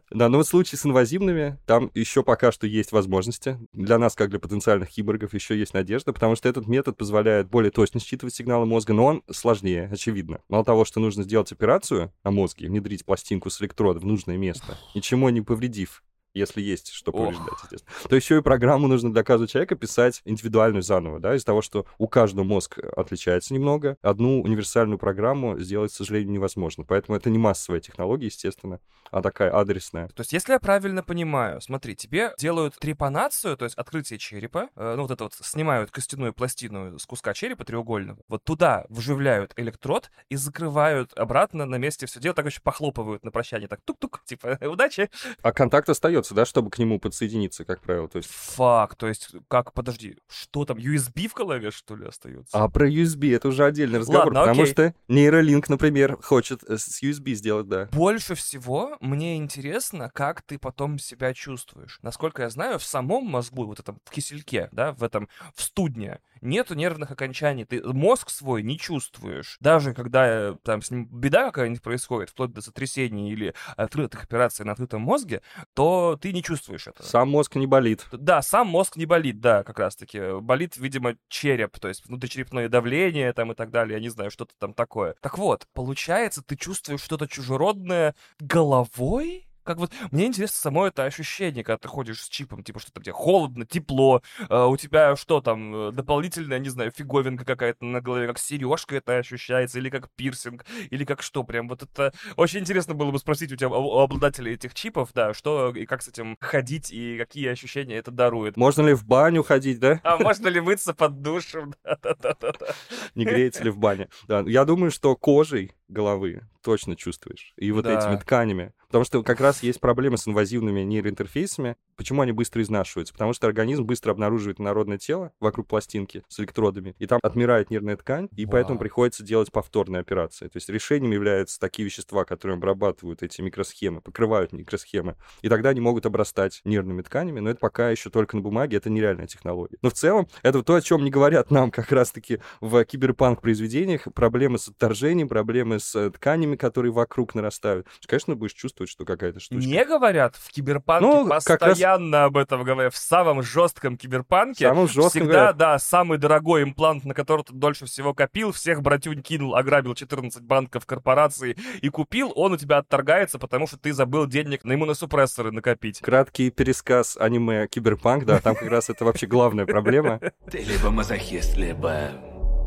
Да. 0.09 0.29
Но 0.29 0.39
в 0.39 0.43
случае 0.43 0.79
с 0.79 0.85
инвазивными, 0.85 1.57
там 1.65 1.91
еще 1.93 2.23
пока 2.23 2.51
что 2.51 2.65
есть 2.65 2.91
возможности. 2.91 3.59
Для 3.73 3.97
нас, 3.97 4.15
как 4.15 4.29
для 4.29 4.39
потенциальных 4.39 4.89
киборгов, 4.89 5.33
еще 5.33 5.57
есть 5.57 5.73
надежда, 5.73 6.13
потому 6.13 6.35
что 6.35 6.47
этот 6.49 6.67
метод 6.67 6.97
позволяет 6.97 7.49
более 7.49 7.71
точно 7.71 7.99
считывать 7.99 8.33
сигналы 8.33 8.65
мозга, 8.65 8.93
но 8.93 9.05
он 9.05 9.23
сложнее, 9.29 9.89
очевидно. 9.91 10.39
Мало 10.49 10.63
того, 10.63 10.85
что 10.85 10.99
нужно 10.99 11.23
сделать 11.23 11.51
операцию 11.51 12.13
на 12.23 12.31
мозге, 12.31 12.67
внедрить 12.67 13.05
пластинку 13.05 13.49
с 13.49 13.61
электрода 13.61 13.99
в 13.99 14.05
нужное 14.05 14.37
место, 14.37 14.77
ничего 14.95 15.29
не 15.29 15.41
повредив, 15.41 16.03
если 16.37 16.61
есть 16.61 16.91
что 16.91 17.11
Ох. 17.11 17.25
повреждать, 17.25 17.59
естественно. 17.63 18.09
То 18.09 18.15
еще 18.15 18.37
и 18.37 18.41
программу 18.41 18.87
нужно 18.87 19.11
для 19.11 19.23
каждого 19.23 19.47
человека 19.47 19.75
писать 19.75 20.21
индивидуальную 20.25 20.83
заново, 20.83 21.19
да, 21.19 21.35
из-за 21.35 21.45
того, 21.45 21.61
что 21.61 21.85
у 21.97 22.07
каждого 22.07 22.43
мозг 22.43 22.79
отличается 22.95 23.53
немного. 23.53 23.97
Одну 24.01 24.41
универсальную 24.41 24.97
программу 24.97 25.57
сделать, 25.59 25.91
к 25.91 25.95
сожалению, 25.95 26.31
невозможно. 26.31 26.83
Поэтому 26.83 27.17
это 27.17 27.29
не 27.29 27.37
массовая 27.37 27.79
технология, 27.79 28.27
естественно, 28.27 28.79
а 29.11 29.21
такая 29.21 29.53
адресная. 29.53 30.07
То 30.09 30.21
есть, 30.21 30.33
если 30.33 30.53
я 30.53 30.59
правильно 30.59 31.03
понимаю, 31.03 31.61
смотри, 31.61 31.95
тебе 31.95 32.33
делают 32.37 32.75
трепанацию, 32.75 33.57
то 33.57 33.65
есть 33.65 33.75
открытие 33.75 34.19
черепа, 34.19 34.69
э, 34.75 34.93
ну 34.95 35.03
вот 35.03 35.11
это 35.11 35.25
вот 35.25 35.33
снимают 35.33 35.91
костяную 35.91 36.33
пластину 36.33 36.99
с 36.99 37.05
куска 37.05 37.33
черепа 37.33 37.65
треугольного, 37.65 38.19
вот 38.27 38.43
туда 38.43 38.85
вживляют 38.89 39.53
электрод 39.57 40.11
и 40.29 40.35
закрывают 40.35 41.13
обратно 41.17 41.65
на 41.65 41.75
месте 41.75 42.05
все 42.05 42.19
дело, 42.19 42.35
так 42.35 42.45
еще 42.45 42.61
похлопывают 42.61 43.23
на 43.23 43.31
прощание, 43.31 43.67
так 43.67 43.81
тук-тук, 43.83 44.21
типа 44.25 44.57
удачи. 44.67 45.09
А 45.41 45.51
контакт 45.51 45.89
остается, 45.89 46.33
да, 46.33 46.45
чтобы 46.45 46.69
к 46.69 46.77
нему 46.77 46.99
подсоединиться, 46.99 47.65
как 47.65 47.81
правило. 47.81 48.07
То 48.07 48.17
есть 48.17 48.29
Фак, 48.29 48.95
то 48.95 49.07
есть 49.07 49.29
как, 49.47 49.73
подожди, 49.73 50.17
что 50.27 50.65
там, 50.65 50.77
USB 50.77 51.27
в 51.27 51.33
голове, 51.33 51.71
что 51.71 51.95
ли, 51.95 52.07
остается? 52.07 52.57
А 52.57 52.69
про 52.69 52.89
USB 52.89 53.35
это 53.35 53.47
уже 53.47 53.65
отдельный 53.65 53.99
разговор, 53.99 54.25
Ладно, 54.25 54.39
потому 54.41 54.61
окей. 54.61 54.73
что 54.73 54.93
нейролинк, 55.07 55.69
например, 55.69 56.17
хочет 56.21 56.63
э, 56.63 56.77
с 56.77 57.01
USB 57.01 57.33
сделать, 57.33 57.67
да. 57.67 57.87
Больше 57.91 58.35
всего 58.35 58.96
мне 58.99 59.37
интересно, 59.37 60.09
как 60.13 60.41
ты 60.41 60.57
потом 60.57 60.99
себя 60.99 61.33
чувствуешь. 61.33 61.99
Насколько 62.01 62.43
я 62.43 62.49
знаю, 62.49 62.79
в 62.79 62.83
самом 62.83 63.25
мозгу, 63.25 63.65
вот 63.65 63.79
этом 63.79 63.99
в 64.05 64.11
кисельке, 64.11 64.69
да, 64.71 64.93
в 64.93 65.03
этом, 65.03 65.29
в 65.55 65.61
студне, 65.61 66.19
нету 66.41 66.75
нервных 66.75 67.11
окончаний. 67.11 67.65
Ты 67.65 67.81
мозг 67.83 68.29
свой 68.29 68.63
не 68.63 68.77
чувствуешь. 68.77 69.57
Даже 69.59 69.93
когда 69.93 70.27
э, 70.27 70.55
там 70.63 70.81
с 70.81 70.91
ним 70.91 71.05
беда 71.05 71.47
какая-нибудь 71.47 71.81
происходит, 71.81 72.29
вплоть 72.29 72.53
до 72.53 72.61
сотрясений 72.61 73.31
или 73.31 73.53
открытых 73.75 74.23
операций 74.23 74.65
на 74.65 74.73
открытом 74.73 75.01
мозге, 75.01 75.41
то 75.73 76.17
ты 76.21 76.33
не 76.33 76.43
чувствуешь 76.43 76.87
этого. 76.87 77.05
Сам 77.05 77.29
мозг 77.29 77.55
не 77.55 77.67
болит. 77.67 78.05
Да, 78.11 78.41
сам 78.41 78.67
мозг 78.67 78.95
не 78.95 79.05
болит, 79.05 79.39
да, 79.39 79.63
как 79.63 79.79
раз-таки. 79.79 80.39
Болит, 80.39 80.77
видимо, 80.77 81.15
череп, 81.29 81.79
то 81.79 81.87
есть 81.87 82.05
внутричерепное 82.05 82.69
давление 82.69 83.33
там 83.33 83.51
и 83.51 83.55
так 83.55 83.71
далее, 83.71 83.95
я 83.95 84.01
не 84.01 84.09
знаю, 84.09 84.31
что-то 84.31 84.53
там 84.59 84.73
такое. 84.73 85.15
Так 85.21 85.37
вот, 85.37 85.67
получается, 85.73 86.41
ты 86.41 86.55
чувствуешь 86.55 87.01
что-то 87.01 87.27
чужеродное 87.27 88.15
головой? 88.39 89.46
Как 89.67 89.79
вот, 89.79 89.91
мне 90.11 90.27
интересно 90.27 90.55
само 90.55 90.87
это 90.87 91.03
ощущение, 91.03 91.61
когда 91.61 91.77
ты 91.77 91.89
ходишь 91.89 92.21
с 92.21 92.29
чипом, 92.29 92.63
типа, 92.63 92.79
что 92.79 92.93
там 92.93 93.03
тебе 93.03 93.11
холодно, 93.11 93.65
тепло, 93.65 94.21
э, 94.47 94.63
у 94.63 94.77
тебя 94.77 95.17
что 95.17 95.41
там, 95.41 95.89
э, 95.89 95.91
дополнительная, 95.91 96.59
не 96.59 96.69
знаю, 96.69 96.93
фиговинка 96.95 97.43
какая-то 97.43 97.83
на 97.83 97.99
голове, 97.99 98.27
как 98.27 98.39
сережка 98.39 98.95
это 98.95 99.17
ощущается, 99.17 99.79
или 99.79 99.89
как 99.89 100.09
пирсинг, 100.15 100.65
или 100.89 101.03
как 101.03 101.21
что, 101.21 101.43
прям 101.43 101.67
вот 101.67 101.83
это... 101.83 102.13
Очень 102.37 102.61
интересно 102.61 102.93
было 102.93 103.11
бы 103.11 103.19
спросить 103.19 103.51
у 103.51 103.57
тебя, 103.57 103.67
у 103.67 103.99
обладателей 103.99 104.53
этих 104.53 104.73
чипов, 104.73 105.09
да, 105.13 105.33
что 105.33 105.75
и 105.75 105.85
как 105.85 106.01
с 106.01 106.07
этим 106.07 106.37
ходить, 106.39 106.89
и 106.93 107.17
какие 107.17 107.49
ощущения 107.49 107.97
это 107.97 108.09
дарует. 108.09 108.55
Можно 108.55 108.83
ли 108.83 108.93
в 108.93 109.05
баню 109.05 109.43
ходить, 109.43 109.81
да? 109.81 109.99
А 110.03 110.15
можно 110.15 110.47
ли 110.47 110.61
мыться 110.61 110.93
под 110.93 111.21
душем? 111.21 111.73
Да-да-да-да. 111.83 112.73
Не 113.15 113.25
греется 113.25 113.65
ли 113.65 113.69
в 113.69 113.77
бане? 113.77 114.07
Да, 114.29 114.45
я 114.47 114.63
думаю, 114.63 114.91
что 114.91 115.13
кожей 115.17 115.73
головы 115.87 116.41
точно 116.63 116.95
чувствуешь. 116.95 117.53
И 117.55 117.71
вот 117.71 117.85
Да. 117.85 117.97
этими 117.97 118.17
тканями. 118.19 118.73
Потому 118.87 119.03
что 119.03 119.21
как 119.23 119.41
раз 119.41 119.63
есть 119.63 119.79
проблемы 119.81 120.17
с 120.17 120.27
инвазивными 120.27 120.81
нейроинтерфейсами. 120.81 121.75
Почему 121.97 122.21
они 122.21 122.31
быстро 122.31 122.61
изнашиваются? 122.61 123.13
Потому 123.13 123.33
что 123.33 123.47
организм 123.47 123.83
быстро 123.83 124.11
обнаруживает 124.11 124.59
народное 124.59 124.97
тело 124.97 125.31
вокруг 125.39 125.67
пластинки 125.67 126.23
с 126.29 126.39
электродами, 126.39 126.95
и 126.99 127.05
там 127.05 127.19
отмирает 127.21 127.69
нервная 127.69 127.97
ткань, 127.97 128.29
и 128.35 128.45
поэтому 128.45 128.75
Вау. 128.75 128.79
приходится 128.81 129.23
делать 129.23 129.51
повторные 129.51 129.99
операции. 130.01 130.47
То 130.47 130.57
есть 130.57 130.69
решением 130.69 131.11
являются 131.11 131.59
такие 131.59 131.85
вещества, 131.85 132.23
которые 132.23 132.55
обрабатывают 132.55 133.23
эти 133.23 133.41
микросхемы, 133.41 134.01
покрывают 134.01 134.53
микросхемы, 134.53 135.15
и 135.41 135.49
тогда 135.49 135.69
они 135.69 135.81
могут 135.81 136.05
обрастать 136.05 136.61
нервными 136.63 137.01
тканями, 137.01 137.39
но 137.39 137.49
это 137.49 137.59
пока 137.59 137.89
еще 137.89 138.09
только 138.09 138.35
на 138.37 138.41
бумаге, 138.41 138.77
это 138.77 138.89
нереальная 138.89 139.27
технология. 139.27 139.77
Но 139.81 139.89
в 139.89 139.93
целом, 139.93 140.27
это 140.43 140.63
то, 140.63 140.75
о 140.75 140.81
чем 140.81 141.03
не 141.03 141.11
говорят 141.11 141.51
нам 141.51 141.71
как 141.71 141.91
раз-таки 141.91 142.39
в 142.61 142.83
киберпанк 142.85 143.41
произведениях, 143.41 144.07
проблемы 144.13 144.59
с 144.59 144.69
отторжением, 144.69 145.27
проблемы 145.27 145.76
с 145.79 145.95
э, 145.95 146.09
тканями, 146.11 146.55
которые 146.55 146.91
вокруг 146.91 147.35
нарастают. 147.35 147.87
Конечно, 148.05 148.35
будешь 148.35 148.53
чувствовать, 148.53 148.89
что 148.89 149.05
какая-то 149.05 149.39
штучка. 149.39 149.67
Не 149.67 149.85
говорят 149.85 150.35
в 150.35 150.49
киберпанке, 150.51 151.05
Ну, 151.07 151.23
как 151.27 151.31
раз- 151.31 151.45
постоянно 151.45 152.25
об 152.25 152.37
этом 152.37 152.63
говорят. 152.63 152.93
В 152.93 152.97
самом 152.97 153.43
жестком 153.43 153.97
киберпанке 153.97 154.67
Самым 154.67 154.87
жестким 154.87 155.21
всегда, 155.21 155.33
говорят. 155.33 155.57
да, 155.57 155.79
самый 155.79 156.17
дорогой 156.17 156.63
имплант, 156.63 157.05
на 157.05 157.13
который 157.13 157.43
ты 157.43 157.53
дольше 157.53 157.85
всего 157.85 158.13
копил, 158.13 158.51
всех 158.51 158.81
братюнь 158.81 159.21
кинул, 159.21 159.55
ограбил 159.55 159.95
14 159.95 160.43
банков 160.43 160.85
корпорации 160.85 161.57
и 161.81 161.89
купил, 161.89 162.31
он 162.35 162.53
у 162.53 162.57
тебя 162.57 162.77
отторгается, 162.77 163.39
потому 163.39 163.67
что 163.67 163.77
ты 163.77 163.93
забыл 163.93 164.25
денег 164.27 164.63
на 164.63 164.73
иммуносупрессоры 164.73 165.51
накопить. 165.51 165.99
Краткий 166.01 166.49
пересказ 166.51 167.17
аниме 167.17 167.67
Киберпанк, 167.67 168.25
да, 168.25 168.39
там 168.39 168.55
как 168.55 168.69
раз 168.69 168.89
это 168.89 169.05
вообще 169.05 169.27
главная 169.27 169.65
проблема. 169.65 170.19
Ты 170.51 170.59
либо 170.59 170.89
мазохист, 170.91 171.55
либо... 171.57 172.11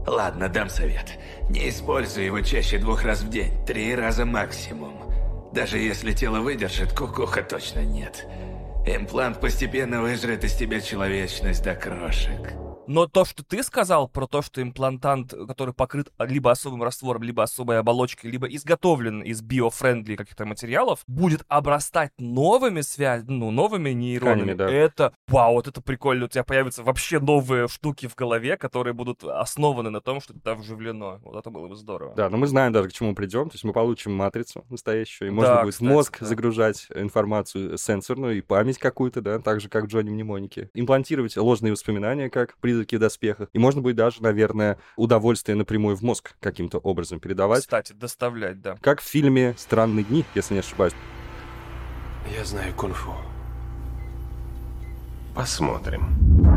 Ладно, 0.06 0.48
дам 0.48 0.68
совет. 0.68 1.18
Не 1.48 1.68
используй 1.68 2.24
его 2.24 2.40
чаще 2.40 2.78
двух 2.78 3.04
раз 3.04 3.20
в 3.20 3.28
день. 3.28 3.52
Три 3.66 3.94
раза 3.94 4.24
максимум. 4.24 4.94
Даже 5.52 5.78
если 5.78 6.12
тело 6.12 6.40
выдержит, 6.40 6.92
кукуха 6.92 7.42
точно 7.42 7.80
нет. 7.80 8.26
Имплант 8.86 9.40
постепенно 9.40 10.00
выжрет 10.00 10.44
из 10.44 10.54
тебя 10.54 10.80
человечность 10.80 11.62
до 11.62 11.74
крошек. 11.74 12.54
Но 12.90 13.06
то, 13.06 13.24
что 13.24 13.44
ты 13.44 13.62
сказал 13.62 14.08
про 14.08 14.26
то, 14.26 14.42
что 14.42 14.60
имплантант, 14.60 15.32
который 15.46 15.72
покрыт 15.72 16.10
либо 16.18 16.50
особым 16.50 16.82
раствором, 16.82 17.22
либо 17.22 17.44
особой 17.44 17.78
оболочкой, 17.78 18.32
либо 18.32 18.48
изготовлен 18.48 19.22
из 19.22 19.42
bio-friendly 19.42 20.16
каких-то 20.16 20.44
материалов, 20.44 21.04
будет 21.06 21.44
обрастать 21.46 22.10
новыми 22.18 22.80
связями, 22.80 23.30
ну, 23.30 23.52
новыми 23.52 23.90
нейронами. 23.90 24.54
Тканями, 24.54 24.58
да. 24.58 24.68
Это, 24.68 25.12
вау, 25.28 25.54
вот 25.54 25.68
это 25.68 25.80
прикольно. 25.80 26.24
У 26.24 26.28
тебя 26.28 26.42
появятся 26.42 26.82
вообще 26.82 27.20
новые 27.20 27.68
штуки 27.68 28.08
в 28.08 28.16
голове, 28.16 28.56
которые 28.56 28.92
будут 28.92 29.22
основаны 29.22 29.90
на 29.90 30.00
том, 30.00 30.20
что 30.20 30.32
туда 30.32 30.56
вживлено. 30.56 31.20
Вот 31.22 31.36
это 31.36 31.48
было 31.48 31.68
бы 31.68 31.76
здорово. 31.76 32.14
Да, 32.16 32.28
но 32.28 32.38
мы 32.38 32.48
знаем 32.48 32.72
даже, 32.72 32.88
к 32.88 32.92
чему 32.92 33.14
придем. 33.14 33.50
То 33.50 33.54
есть 33.54 33.62
мы 33.62 33.72
получим 33.72 34.14
матрицу 34.14 34.64
настоящую, 34.68 35.28
и 35.28 35.30
Да, 35.30 35.36
можно 35.36 35.62
будет 35.62 35.74
кстати, 35.74 35.88
мозг 35.88 36.18
да. 36.18 36.26
загружать 36.26 36.88
информацию 36.92 37.78
сенсорную 37.78 38.38
и 38.38 38.40
память 38.40 38.78
какую-то, 38.78 39.20
да, 39.20 39.38
так 39.38 39.60
же, 39.60 39.68
как 39.68 39.84
в 39.84 39.86
Джонни 39.86 40.10
Мнемонике. 40.10 40.70
Имплантировать 40.74 41.36
ложные 41.36 41.70
воспоминания, 41.70 42.28
как 42.28 42.56
призраки 42.58 42.79
в 42.84 42.98
доспехах. 42.98 43.48
И 43.52 43.58
можно 43.58 43.80
будет 43.80 43.96
даже, 43.96 44.22
наверное, 44.22 44.78
удовольствие 44.96 45.56
напрямую 45.56 45.96
в 45.96 46.02
мозг 46.02 46.34
каким-то 46.40 46.78
образом 46.78 47.20
передавать. 47.20 47.60
Кстати, 47.60 47.92
доставлять, 47.92 48.60
да. 48.60 48.76
Как 48.80 49.00
в 49.00 49.04
фильме 49.04 49.54
«Странные 49.58 50.04
дни», 50.04 50.24
если 50.34 50.54
не 50.54 50.60
ошибаюсь. 50.60 50.94
Я 52.36 52.44
знаю 52.44 52.72
кунг-фу. 52.74 53.14
Посмотрим. 55.34 56.49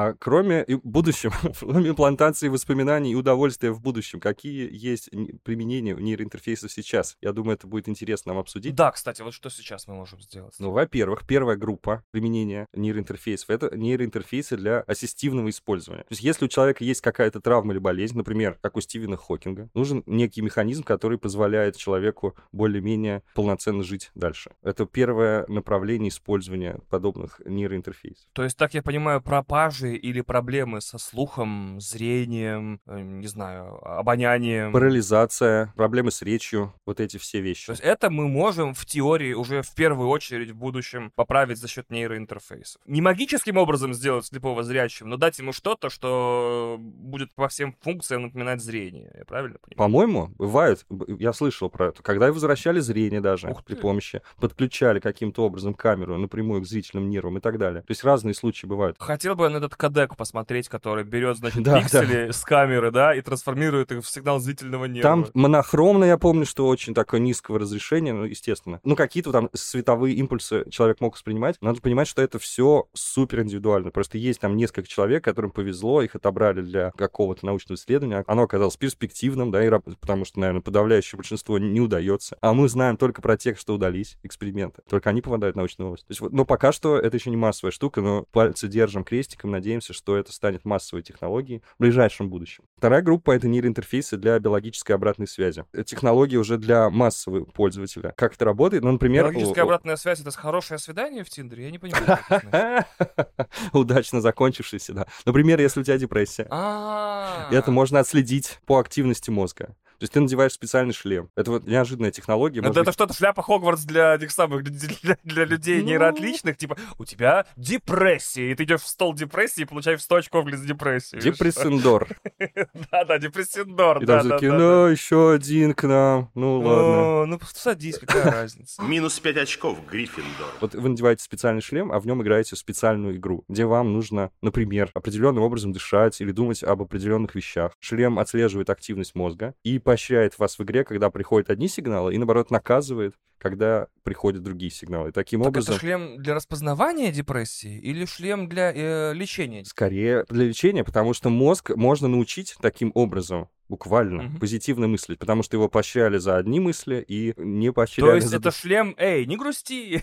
А 0.00 0.14
кроме 0.14 0.64
будущем, 0.82 1.30
кроме 1.60 1.90
имплантации 1.90 2.48
воспоминаний 2.48 3.12
и 3.12 3.14
удовольствия 3.14 3.70
в 3.70 3.82
будущем, 3.82 4.18
какие 4.18 4.66
есть 4.72 5.10
применения 5.42 5.94
нейроинтерфейсов 5.94 6.72
сейчас? 6.72 7.18
Я 7.20 7.32
думаю, 7.32 7.56
это 7.56 7.66
будет 7.66 7.86
интересно 7.86 8.32
нам 8.32 8.40
обсудить. 8.40 8.74
Да, 8.74 8.92
кстати, 8.92 9.20
вот 9.20 9.34
что 9.34 9.50
сейчас 9.50 9.86
мы 9.88 9.94
можем 9.94 10.22
сделать? 10.22 10.54
Ну, 10.58 10.70
во-первых, 10.70 11.26
первая 11.26 11.56
группа 11.58 12.02
применения 12.12 12.66
нейроинтерфейсов— 12.72 13.50
это 13.50 13.76
нейроинтерфейсы 13.76 14.56
для 14.56 14.80
ассистивного 14.86 15.50
использования. 15.50 16.04
То 16.04 16.12
есть 16.12 16.22
если 16.22 16.46
у 16.46 16.48
человека 16.48 16.82
есть 16.82 17.02
какая-то 17.02 17.42
травма 17.42 17.74
или 17.74 17.78
болезнь, 17.78 18.16
например, 18.16 18.58
как 18.62 18.76
у 18.76 18.80
Стивена 18.80 19.18
Хокинга, 19.18 19.68
нужен 19.74 20.02
некий 20.06 20.40
механизм, 20.40 20.82
который 20.82 21.18
позволяет 21.18 21.76
человеку 21.76 22.34
более-менее 22.52 23.22
полноценно 23.34 23.82
жить 23.82 24.10
дальше. 24.14 24.52
Это 24.62 24.86
первое 24.86 25.44
направление 25.48 26.08
использования 26.08 26.80
подобных 26.88 27.38
нейроинтерфейсов. 27.44 28.26
То 28.32 28.44
есть, 28.44 28.56
так 28.56 28.72
я 28.72 28.82
понимаю, 28.82 29.20
пропажи 29.20 29.89
или 29.96 30.20
проблемы 30.20 30.80
со 30.80 30.98
слухом, 30.98 31.80
зрением, 31.80 32.80
э, 32.86 33.00
не 33.00 33.26
знаю, 33.26 33.78
обонянием. 33.86 34.72
Парализация, 34.72 35.72
проблемы 35.76 36.10
с 36.10 36.22
речью, 36.22 36.72
вот 36.86 37.00
эти 37.00 37.16
все 37.16 37.40
вещи. 37.40 37.66
То 37.66 37.72
есть 37.72 37.82
это 37.82 38.10
мы 38.10 38.28
можем 38.28 38.74
в 38.74 38.84
теории 38.86 39.32
уже 39.32 39.62
в 39.62 39.74
первую 39.74 40.08
очередь 40.08 40.50
в 40.50 40.56
будущем 40.56 41.12
поправить 41.14 41.58
за 41.58 41.68
счет 41.68 41.90
нейроинтерфейсов. 41.90 42.80
Не 42.86 43.00
магическим 43.00 43.56
образом 43.56 43.94
сделать 43.94 44.26
слепого 44.26 44.62
зрячим, 44.62 45.08
но 45.08 45.16
дать 45.16 45.38
ему 45.38 45.52
что-то, 45.52 45.90
что 45.90 46.76
будет 46.78 47.34
по 47.34 47.48
всем 47.48 47.76
функциям 47.80 48.22
напоминать 48.22 48.60
зрение. 48.62 49.12
Я 49.16 49.24
правильно 49.24 49.58
понимаю? 49.58 49.76
По-моему, 49.76 50.28
бывает, 50.36 50.86
я 51.18 51.32
слышал 51.32 51.70
про 51.70 51.88
это, 51.88 52.02
когда 52.02 52.28
и 52.28 52.30
возвращали 52.30 52.80
зрение 52.80 53.20
даже 53.20 53.48
Ух 53.48 53.64
при 53.64 53.74
помощи, 53.74 54.22
подключали 54.38 55.00
каким-то 55.00 55.44
образом 55.44 55.74
камеру 55.74 56.16
напрямую 56.18 56.62
к 56.62 56.66
зрительным 56.66 57.08
нервам 57.08 57.38
и 57.38 57.40
так 57.40 57.58
далее. 57.58 57.82
То 57.82 57.90
есть 57.90 58.04
разные 58.04 58.34
случаи 58.34 58.66
бывают. 58.66 58.96
Хотел 58.98 59.34
бы 59.34 59.44
я 59.44 59.50
на 59.50 59.58
этот 59.58 59.69
этот 59.70 59.76
кодек 59.76 60.16
посмотреть, 60.16 60.68
который 60.68 61.04
берет, 61.04 61.36
значит, 61.36 61.62
Да, 61.70 61.80
пиксели 61.80 62.30
с 62.30 62.42
камеры, 62.42 62.90
да, 62.90 63.14
и 63.14 63.20
трансформирует 63.20 63.92
их 63.92 64.04
в 64.04 64.08
сигнал 64.08 64.40
зрительного 64.40 64.86
нерва. 64.86 65.02
Там 65.02 65.26
монохромно, 65.34 66.04
я 66.04 66.18
помню, 66.18 66.46
что 66.46 66.66
очень 66.66 66.94
такое 66.94 67.20
низкого 67.20 67.58
разрешения, 67.58 68.12
ну, 68.12 68.24
естественно. 68.24 68.80
Ну, 68.84 68.96
какие-то 68.96 69.32
там 69.32 69.50
световые 69.52 70.14
импульсы 70.16 70.68
человек 70.70 71.00
мог 71.00 71.14
воспринимать. 71.14 71.56
Надо 71.60 71.80
понимать, 71.80 72.08
что 72.08 72.22
это 72.22 72.38
все 72.38 72.88
супер 72.92 73.42
индивидуально. 73.42 73.90
Просто 73.90 74.18
есть 74.18 74.40
там 74.40 74.56
несколько 74.56 74.88
человек, 74.88 75.24
которым 75.24 75.50
повезло, 75.50 76.02
их 76.02 76.14
отобрали 76.14 76.62
для 76.62 76.90
какого-то 76.92 77.46
научного 77.46 77.76
исследования. 77.76 78.24
Оно 78.26 78.42
оказалось 78.42 78.76
перспективным, 78.76 79.50
да, 79.50 79.64
и, 79.64 79.70
потому 79.70 80.24
что, 80.24 80.40
наверное, 80.40 80.62
подавляющее 80.62 81.16
большинство 81.16 81.58
не 81.58 81.80
удается. 81.80 82.36
А 82.40 82.52
мы 82.52 82.68
знаем 82.68 82.96
только 82.96 83.22
про 83.22 83.36
тех, 83.36 83.58
что 83.58 83.74
удались 83.74 84.16
эксперименты. 84.22 84.82
Только 84.88 85.10
они 85.10 85.20
попадают 85.20 85.56
в 85.56 85.58
научную 85.58 85.88
область. 85.88 86.06
То 86.06 86.12
есть, 86.12 86.20
вот, 86.20 86.32
но 86.32 86.44
пока 86.44 86.72
что 86.72 86.98
это 86.98 87.16
еще 87.16 87.30
не 87.30 87.36
массовая 87.36 87.72
штука, 87.72 88.00
но 88.00 88.24
пальцы 88.32 88.68
держим 88.68 89.04
крестиком, 89.04 89.50
надеемся, 89.60 89.92
что 89.92 90.16
это 90.16 90.32
станет 90.32 90.64
массовой 90.64 91.02
технологией 91.02 91.62
в 91.78 91.82
ближайшем 91.82 92.28
будущем. 92.28 92.64
Вторая 92.76 93.02
группа— 93.02 93.30
это 93.32 93.46
нейроинтерфейсы 93.46 94.16
для 94.16 94.38
биологической 94.38 94.92
обратной 94.92 95.28
связи. 95.28 95.64
Это 95.72 95.84
технологии 95.84 96.36
уже 96.36 96.58
для 96.58 96.90
массового 96.90 97.44
пользователя. 97.44 98.12
Как 98.16 98.34
это 98.34 98.44
работает? 98.44 98.82
Ну, 98.82 98.92
например... 98.92 99.24
Биологическая 99.24 99.64
у- 99.64 99.66
обратная 99.66 99.96
связь— 99.96 100.20
это 100.22 100.30
хорошее 100.32 100.78
свидание 100.78 101.22
в 101.22 101.30
Тиндере? 101.30 101.64
Я 101.64 101.70
не 101.70 101.78
понимаю. 101.78 102.84
Удачно 103.72 104.20
закончившийся, 104.20 104.92
да. 104.94 105.06
Например, 105.24 105.60
если 105.60 105.80
у 105.80 105.84
тебя 105.84 105.98
депрессия. 105.98 106.46
А. 106.50 107.48
Это 107.50 107.70
можно 107.70 108.00
отследить 108.00 108.58
по 108.66 108.78
активности 108.78 109.30
мозга. 109.30 109.76
То 110.00 110.04
есть 110.04 110.14
ты 110.14 110.20
надеваешь 110.20 110.52
специальный 110.52 110.94
шлем. 110.94 111.28
Это 111.36 111.50
вот 111.50 111.66
неожиданная 111.66 112.10
технология. 112.10 112.60
Это, 112.60 112.70
это 112.70 112.84
быть- 112.84 112.94
что-то 112.94 113.12
шляпа 113.12 113.42
Хогвартс 113.42 113.84
для 113.84 114.14
этих 114.14 114.30
самых, 114.30 114.64
для, 114.64 115.16
для- 115.22 115.44
людей 115.44 115.80
Ну. 115.82 115.88
нейроотличных, 115.88 116.56
типа, 116.56 116.78
у 116.98 117.04
тебя 117.04 117.44
депрессия, 117.56 118.50
и 118.50 118.54
ты 118.54 118.64
идешь 118.64 118.80
в 118.80 118.86
стол 118.88 119.12
депрессии 119.12 119.60
и 119.60 119.64
получаешь 119.66 120.00
100 120.00 120.16
очков 120.16 120.46
для 120.46 120.56
депрессии. 120.56 121.20
Депрессендор. 121.20 122.08
Да-да, 122.90 123.18
депрессендор, 123.18 124.02
И 124.02 124.06
там 124.06 124.26
такие, 124.26 124.52
ну, 124.52 124.86
еще 124.86 125.32
один 125.34 125.74
к 125.74 125.86
нам. 125.86 126.30
Ну, 126.34 126.60
ладно. 126.60 127.22
О, 127.22 127.26
Ну, 127.26 127.38
садись, 127.52 127.98
какая 127.98 128.24
разница. 128.32 128.82
Минус 128.82 129.20
5 129.20 129.36
очков, 129.36 129.78
Гриффиндор. 129.86 130.46
Вот 130.62 130.74
вы 130.74 130.88
надеваете 130.88 131.22
специальный 131.22 131.60
шлем, 131.60 131.92
а 131.92 132.00
в 132.00 132.06
нем 132.06 132.22
играете 132.22 132.56
в 132.56 132.58
специальную 132.58 133.16
игру, 133.16 133.44
где 133.48 133.66
вам 133.66 133.92
нужно, 133.92 134.30
например, 134.40 134.90
определенным 134.94 135.42
образом 135.42 135.72
дышать 135.72 136.20
или 136.22 136.32
думать 136.32 136.62
об 136.62 136.80
определенных 136.80 137.34
вещах. 137.34 137.72
Шлем 137.80 138.18
отслеживает 138.18 138.70
активность 138.70 139.14
мозга 139.14 139.54
и 139.62 139.78
поощряет 139.90 140.38
вас 140.38 140.56
в 140.56 140.62
игре, 140.62 140.84
когда 140.84 141.10
приходят 141.10 141.50
одни 141.50 141.66
сигналы, 141.66 142.14
и 142.14 142.18
наоборот 142.18 142.52
наказывает, 142.52 143.16
когда 143.38 143.88
приходят 144.04 144.40
другие 144.40 144.70
сигналы. 144.70 145.08
И 145.08 145.12
таким 145.12 145.40
Так 145.40 145.48
образом... 145.48 145.74
это 145.74 145.80
шлем 145.80 146.22
для 146.22 146.34
распознавания 146.34 147.10
депрессии 147.10 147.76
или 147.80 148.04
шлем 148.04 148.48
для 148.48 148.72
э, 148.72 149.12
лечения? 149.14 149.64
Скорее 149.64 150.24
для 150.28 150.44
лечения, 150.44 150.84
потому 150.84 151.12
что 151.12 151.28
мозг 151.28 151.70
можно 151.74 152.06
научить 152.06 152.54
таким 152.60 152.92
образом 152.94 153.48
буквально 153.70 154.24
Мгм. 154.24 154.38
позитивно 154.40 154.88
мыслить, 154.88 155.18
потому 155.18 155.42
что 155.42 155.56
его 155.56 155.68
поощряли 155.68 156.18
за 156.18 156.36
одни 156.36 156.58
мысли 156.60 157.04
и 157.06 157.32
не 157.38 157.68
То 157.68 157.72
поощряли 157.74 158.16
есть 158.16 158.26
за 158.26 158.36
это 158.38 158.50
шлем, 158.50 158.94
эй, 158.98 159.24
не 159.26 159.36
грусти. 159.36 160.02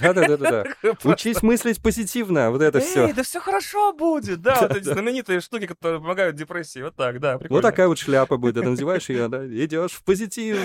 Да-да-да-да. 0.00 0.64
Учись 1.04 1.42
мыслить 1.42 1.82
позитивно, 1.82 2.50
вот 2.50 2.60
это 2.62 2.78
Эй, 2.78 2.84
все. 2.84 3.12
да 3.14 3.22
все 3.22 3.40
хорошо 3.40 3.92
будет, 3.92 4.42
да, 4.42 4.60
вот 4.60 4.76
эти 4.76 4.84
знаменитые 4.92 5.40
штуки, 5.40 5.66
которые 5.66 6.00
помогают 6.00 6.36
депрессии, 6.36 6.80
вот 6.82 6.94
так, 6.96 7.18
да, 7.20 7.32
Вот 7.34 7.40
прикольно. 7.42 7.62
такая 7.62 7.88
вот 7.88 7.98
шляпа 7.98 8.36
будет, 8.36 8.56
ты 8.56 8.62
надеваешь 8.62 9.08
ее, 9.08 9.28
да, 9.28 9.44
идешь 9.46 9.92
в 9.92 10.04
позитив. 10.04 10.58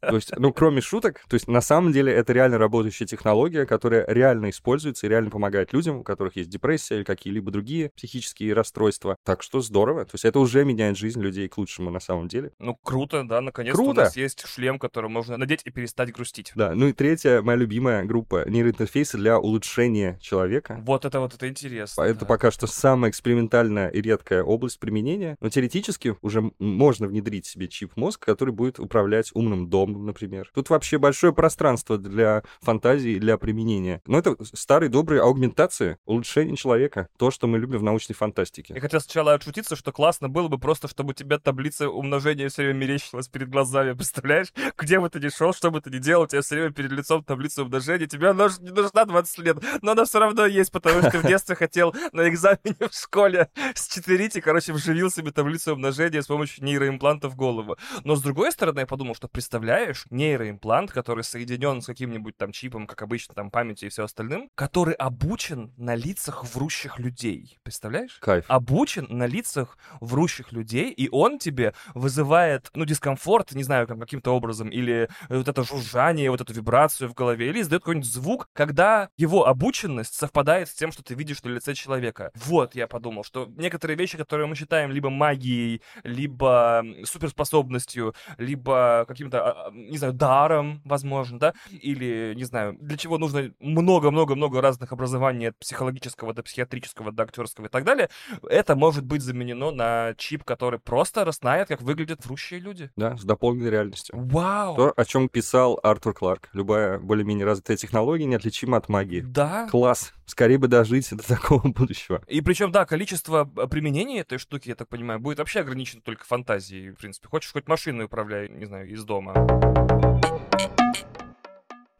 То 0.00 0.14
есть, 0.14 0.32
ну, 0.36 0.52
кроме 0.52 0.80
шуток, 0.80 1.20
то 1.28 1.34
есть, 1.34 1.46
на 1.48 1.60
самом 1.60 1.92
деле, 1.92 2.12
это 2.12 2.32
реально 2.32 2.58
работающая 2.58 3.06
технология, 3.06 3.66
которая 3.66 4.04
реально 4.08 4.50
используется 4.50 5.06
и 5.06 5.10
реально 5.10 5.30
помогает 5.30 5.72
людям, 5.72 5.98
у 5.98 6.02
которых 6.02 6.36
есть 6.36 6.48
депрессия 6.48 6.96
или 6.96 7.04
какие-либо 7.04 7.50
другие 7.50 7.90
психические 7.96 8.54
расстройства. 8.54 9.16
Так 9.24 9.42
что 9.42 9.60
здорово. 9.60 10.04
То 10.04 10.12
есть, 10.14 10.24
это 10.24 10.38
уже 10.40 10.64
меняет 10.64 10.96
жизнь 10.96 11.17
людей 11.20 11.48
к 11.48 11.58
лучшему 11.58 11.90
на 11.90 12.00
самом 12.00 12.28
деле. 12.28 12.52
Ну, 12.58 12.74
круто, 12.82 13.24
да, 13.24 13.40
наконец-то 13.40 13.80
у 13.80 13.84
Круто. 13.86 14.02
нас 14.02 14.16
есть 14.16 14.46
шлем, 14.46 14.78
который 14.78 15.10
можно 15.10 15.36
надеть 15.36 15.62
и 15.64 15.70
перестать 15.70 16.12
грустить. 16.12 16.52
Да, 16.54 16.74
ну 16.74 16.88
и 16.88 16.92
третья, 16.92 17.42
моя 17.42 17.58
любимая 17.58 18.04
группа 18.04 18.48
нейроинтерфейсы 18.48 19.16
для 19.18 19.38
улучшения 19.38 20.18
человека. 20.20 20.80
Вот 20.84 21.04
это 21.04 21.20
вот 21.20 21.34
это 21.34 21.48
интересно. 21.48 22.02
Это 22.02 22.20
да. 22.20 22.26
пока 22.26 22.50
что 22.50 22.66
самая 22.66 23.10
экспериментальная 23.10 23.88
и 23.88 24.00
редкая 24.00 24.42
область 24.42 24.78
применения. 24.78 25.36
Но 25.40 25.48
теоретически 25.48 26.16
уже 26.22 26.50
можно 26.58 27.06
внедрить 27.06 27.46
себе 27.46 27.68
чип 27.68 27.96
мозг, 27.96 28.24
который 28.24 28.54
будет 28.54 28.78
управлять 28.78 29.30
умным 29.34 29.68
домом, 29.68 30.06
например. 30.06 30.50
Тут 30.54 30.70
вообще 30.70 30.98
большое 30.98 31.32
пространство 31.32 31.98
для 31.98 32.42
фантазии 32.60 33.12
и 33.12 33.18
для 33.18 33.38
применения. 33.38 34.02
Но 34.06 34.18
это 34.18 34.36
старые 34.54 34.88
добрые 34.90 35.22
аугментации, 35.22 35.98
улучшение 36.06 36.56
человека. 36.56 37.08
То, 37.18 37.30
что 37.30 37.46
мы 37.46 37.58
любим 37.58 37.78
в 37.78 37.82
научной 37.82 38.12
Я 38.14 38.18
фантастике. 38.18 38.78
хотел 38.80 39.00
сначала 39.00 39.34
отшутиться, 39.34 39.76
что 39.76 39.92
классно 39.92 40.28
было 40.28 40.48
бы 40.48 40.58
просто, 40.58 40.88
чтобы 40.88 41.07
у 41.08 41.12
тебя 41.12 41.38
таблица 41.38 41.88
умножения 41.88 42.48
все 42.48 42.62
время 42.62 42.78
мерещилась 42.78 43.28
перед 43.28 43.48
глазами. 43.48 43.92
Представляешь, 43.96 44.52
где 44.76 45.00
бы 45.00 45.08
ты 45.08 45.20
ни 45.20 45.28
шел, 45.28 45.52
что 45.52 45.70
бы 45.70 45.80
ты 45.80 45.90
ни 45.90 45.98
делал, 45.98 46.24
у 46.24 46.26
тебя 46.26 46.42
все 46.42 46.56
время 46.56 46.72
перед 46.72 46.92
лицом 46.92 47.24
таблица 47.24 47.62
умножения. 47.62 48.06
Тебе 48.06 48.28
она 48.28 48.48
не 48.60 48.70
нужна 48.70 49.04
20 49.04 49.38
лет, 49.38 49.56
но 49.82 49.92
она 49.92 50.04
все 50.04 50.18
равно 50.18 50.46
есть, 50.46 50.72
потому 50.72 51.00
что 51.00 51.10
ты 51.10 51.18
в 51.18 51.26
детстве 51.26 51.54
хотел 51.54 51.94
на 52.12 52.28
экзамене 52.28 52.88
в 52.90 52.94
школе 52.94 53.48
счетверить 53.74 54.36
и, 54.36 54.40
короче, 54.40 54.72
вживил 54.72 55.10
себе 55.10 55.30
таблицу 55.30 55.74
умножения 55.74 56.22
с 56.22 56.26
помощью 56.26 56.64
нейроимпланта 56.64 57.28
в 57.28 57.36
голову. 57.36 57.76
Но 58.04 58.16
с 58.16 58.22
другой 58.22 58.52
стороны, 58.52 58.80
я 58.80 58.86
подумал, 58.86 59.14
что 59.14 59.28
представляешь, 59.28 60.06
нейроимплант, 60.10 60.92
который 60.92 61.24
соединен 61.24 61.82
с 61.82 61.86
каким-нибудь 61.86 62.36
там 62.36 62.52
чипом, 62.52 62.86
как 62.86 63.02
обычно, 63.02 63.34
там 63.34 63.50
памятью 63.50 63.88
и 63.88 63.90
все 63.90 64.04
остальным, 64.04 64.50
который 64.54 64.94
обучен 64.94 65.72
на 65.76 65.94
лицах 65.94 66.44
врущих 66.54 66.98
людей. 66.98 67.58
Представляешь? 67.62 68.18
Кайф. 68.20 68.44
обучен 68.48 69.06
на 69.08 69.26
лицах 69.26 69.78
врущих 70.00 70.52
людей, 70.52 70.92
и 70.98 71.08
он 71.12 71.38
тебе 71.38 71.74
вызывает, 71.94 72.70
ну, 72.74 72.84
дискомфорт, 72.84 73.52
не 73.52 73.62
знаю, 73.62 73.86
там, 73.86 74.00
каким-то 74.00 74.32
образом, 74.32 74.68
или 74.68 75.08
вот 75.28 75.46
это 75.46 75.62
жужжание, 75.62 76.30
вот 76.30 76.40
эту 76.40 76.52
вибрацию 76.52 77.08
в 77.08 77.14
голове, 77.14 77.48
или 77.48 77.60
издает 77.60 77.82
какой-нибудь 77.82 78.10
звук, 78.10 78.48
когда 78.52 79.08
его 79.16 79.46
обученность 79.46 80.14
совпадает 80.14 80.68
с 80.68 80.74
тем, 80.74 80.90
что 80.90 81.04
ты 81.04 81.14
видишь 81.14 81.42
на 81.44 81.50
лице 81.50 81.74
человека. 81.74 82.32
Вот, 82.34 82.74
я 82.74 82.88
подумал, 82.88 83.22
что 83.22 83.48
некоторые 83.56 83.96
вещи, 83.96 84.18
которые 84.18 84.48
мы 84.48 84.56
считаем 84.56 84.90
либо 84.90 85.08
магией, 85.08 85.82
либо 86.02 86.84
суперспособностью, 87.04 88.14
либо 88.36 89.04
каким-то, 89.06 89.44
а, 89.44 89.68
а, 89.68 89.70
не 89.70 89.98
знаю, 89.98 90.14
даром, 90.14 90.82
возможно, 90.84 91.38
да, 91.38 91.54
или, 91.70 92.32
не 92.34 92.44
знаю, 92.44 92.76
для 92.80 92.96
чего 92.96 93.18
нужно 93.18 93.52
много-много-много 93.60 94.60
разных 94.60 94.92
образований 94.92 95.50
от 95.50 95.58
психологического 95.58 96.34
до 96.34 96.42
психиатрического 96.42 97.12
до 97.12 97.22
актерского 97.22 97.66
и 97.66 97.68
так 97.68 97.84
далее, 97.84 98.08
это 98.48 98.74
может 98.74 99.04
быть 99.04 99.22
заменено 99.22 99.70
на 99.70 100.14
чип, 100.16 100.42
который 100.42 100.77
просто 100.78 101.24
разнает, 101.24 101.68
как 101.68 101.82
выглядят 101.82 102.24
врущие 102.24 102.60
люди. 102.60 102.90
Да, 102.96 103.16
с 103.16 103.24
дополненной 103.24 103.70
реальностью. 103.70 104.14
Вау! 104.18 104.76
То, 104.76 104.92
о 104.96 105.04
чем 105.04 105.28
писал 105.28 105.78
Артур 105.82 106.14
Кларк. 106.14 106.48
Любая 106.52 106.98
более-менее 106.98 107.44
развитая 107.44 107.76
технология 107.76 108.24
неотличима 108.24 108.76
от 108.76 108.88
магии. 108.88 109.20
Да. 109.20 109.68
Класс. 109.70 110.12
Скорее 110.26 110.58
бы 110.58 110.68
дожить 110.68 111.08
до 111.10 111.26
такого 111.26 111.62
будущего. 111.68 112.22
И 112.26 112.40
причем, 112.40 112.72
да, 112.72 112.84
количество 112.84 113.50
э, 113.56 113.66
применений 113.66 114.20
этой 114.20 114.38
штуки, 114.38 114.68
я 114.68 114.74
так 114.74 114.88
понимаю, 114.88 115.20
будет 115.20 115.38
вообще 115.38 115.60
ограничено 115.60 116.02
только 116.02 116.24
фантазией, 116.24 116.90
в 116.90 116.96
принципе. 116.96 117.28
Хочешь 117.28 117.52
хоть 117.52 117.68
машину 117.68 118.04
управляй, 118.04 118.48
не 118.48 118.66
знаю, 118.66 118.88
из 118.88 119.04
дома. 119.04 119.34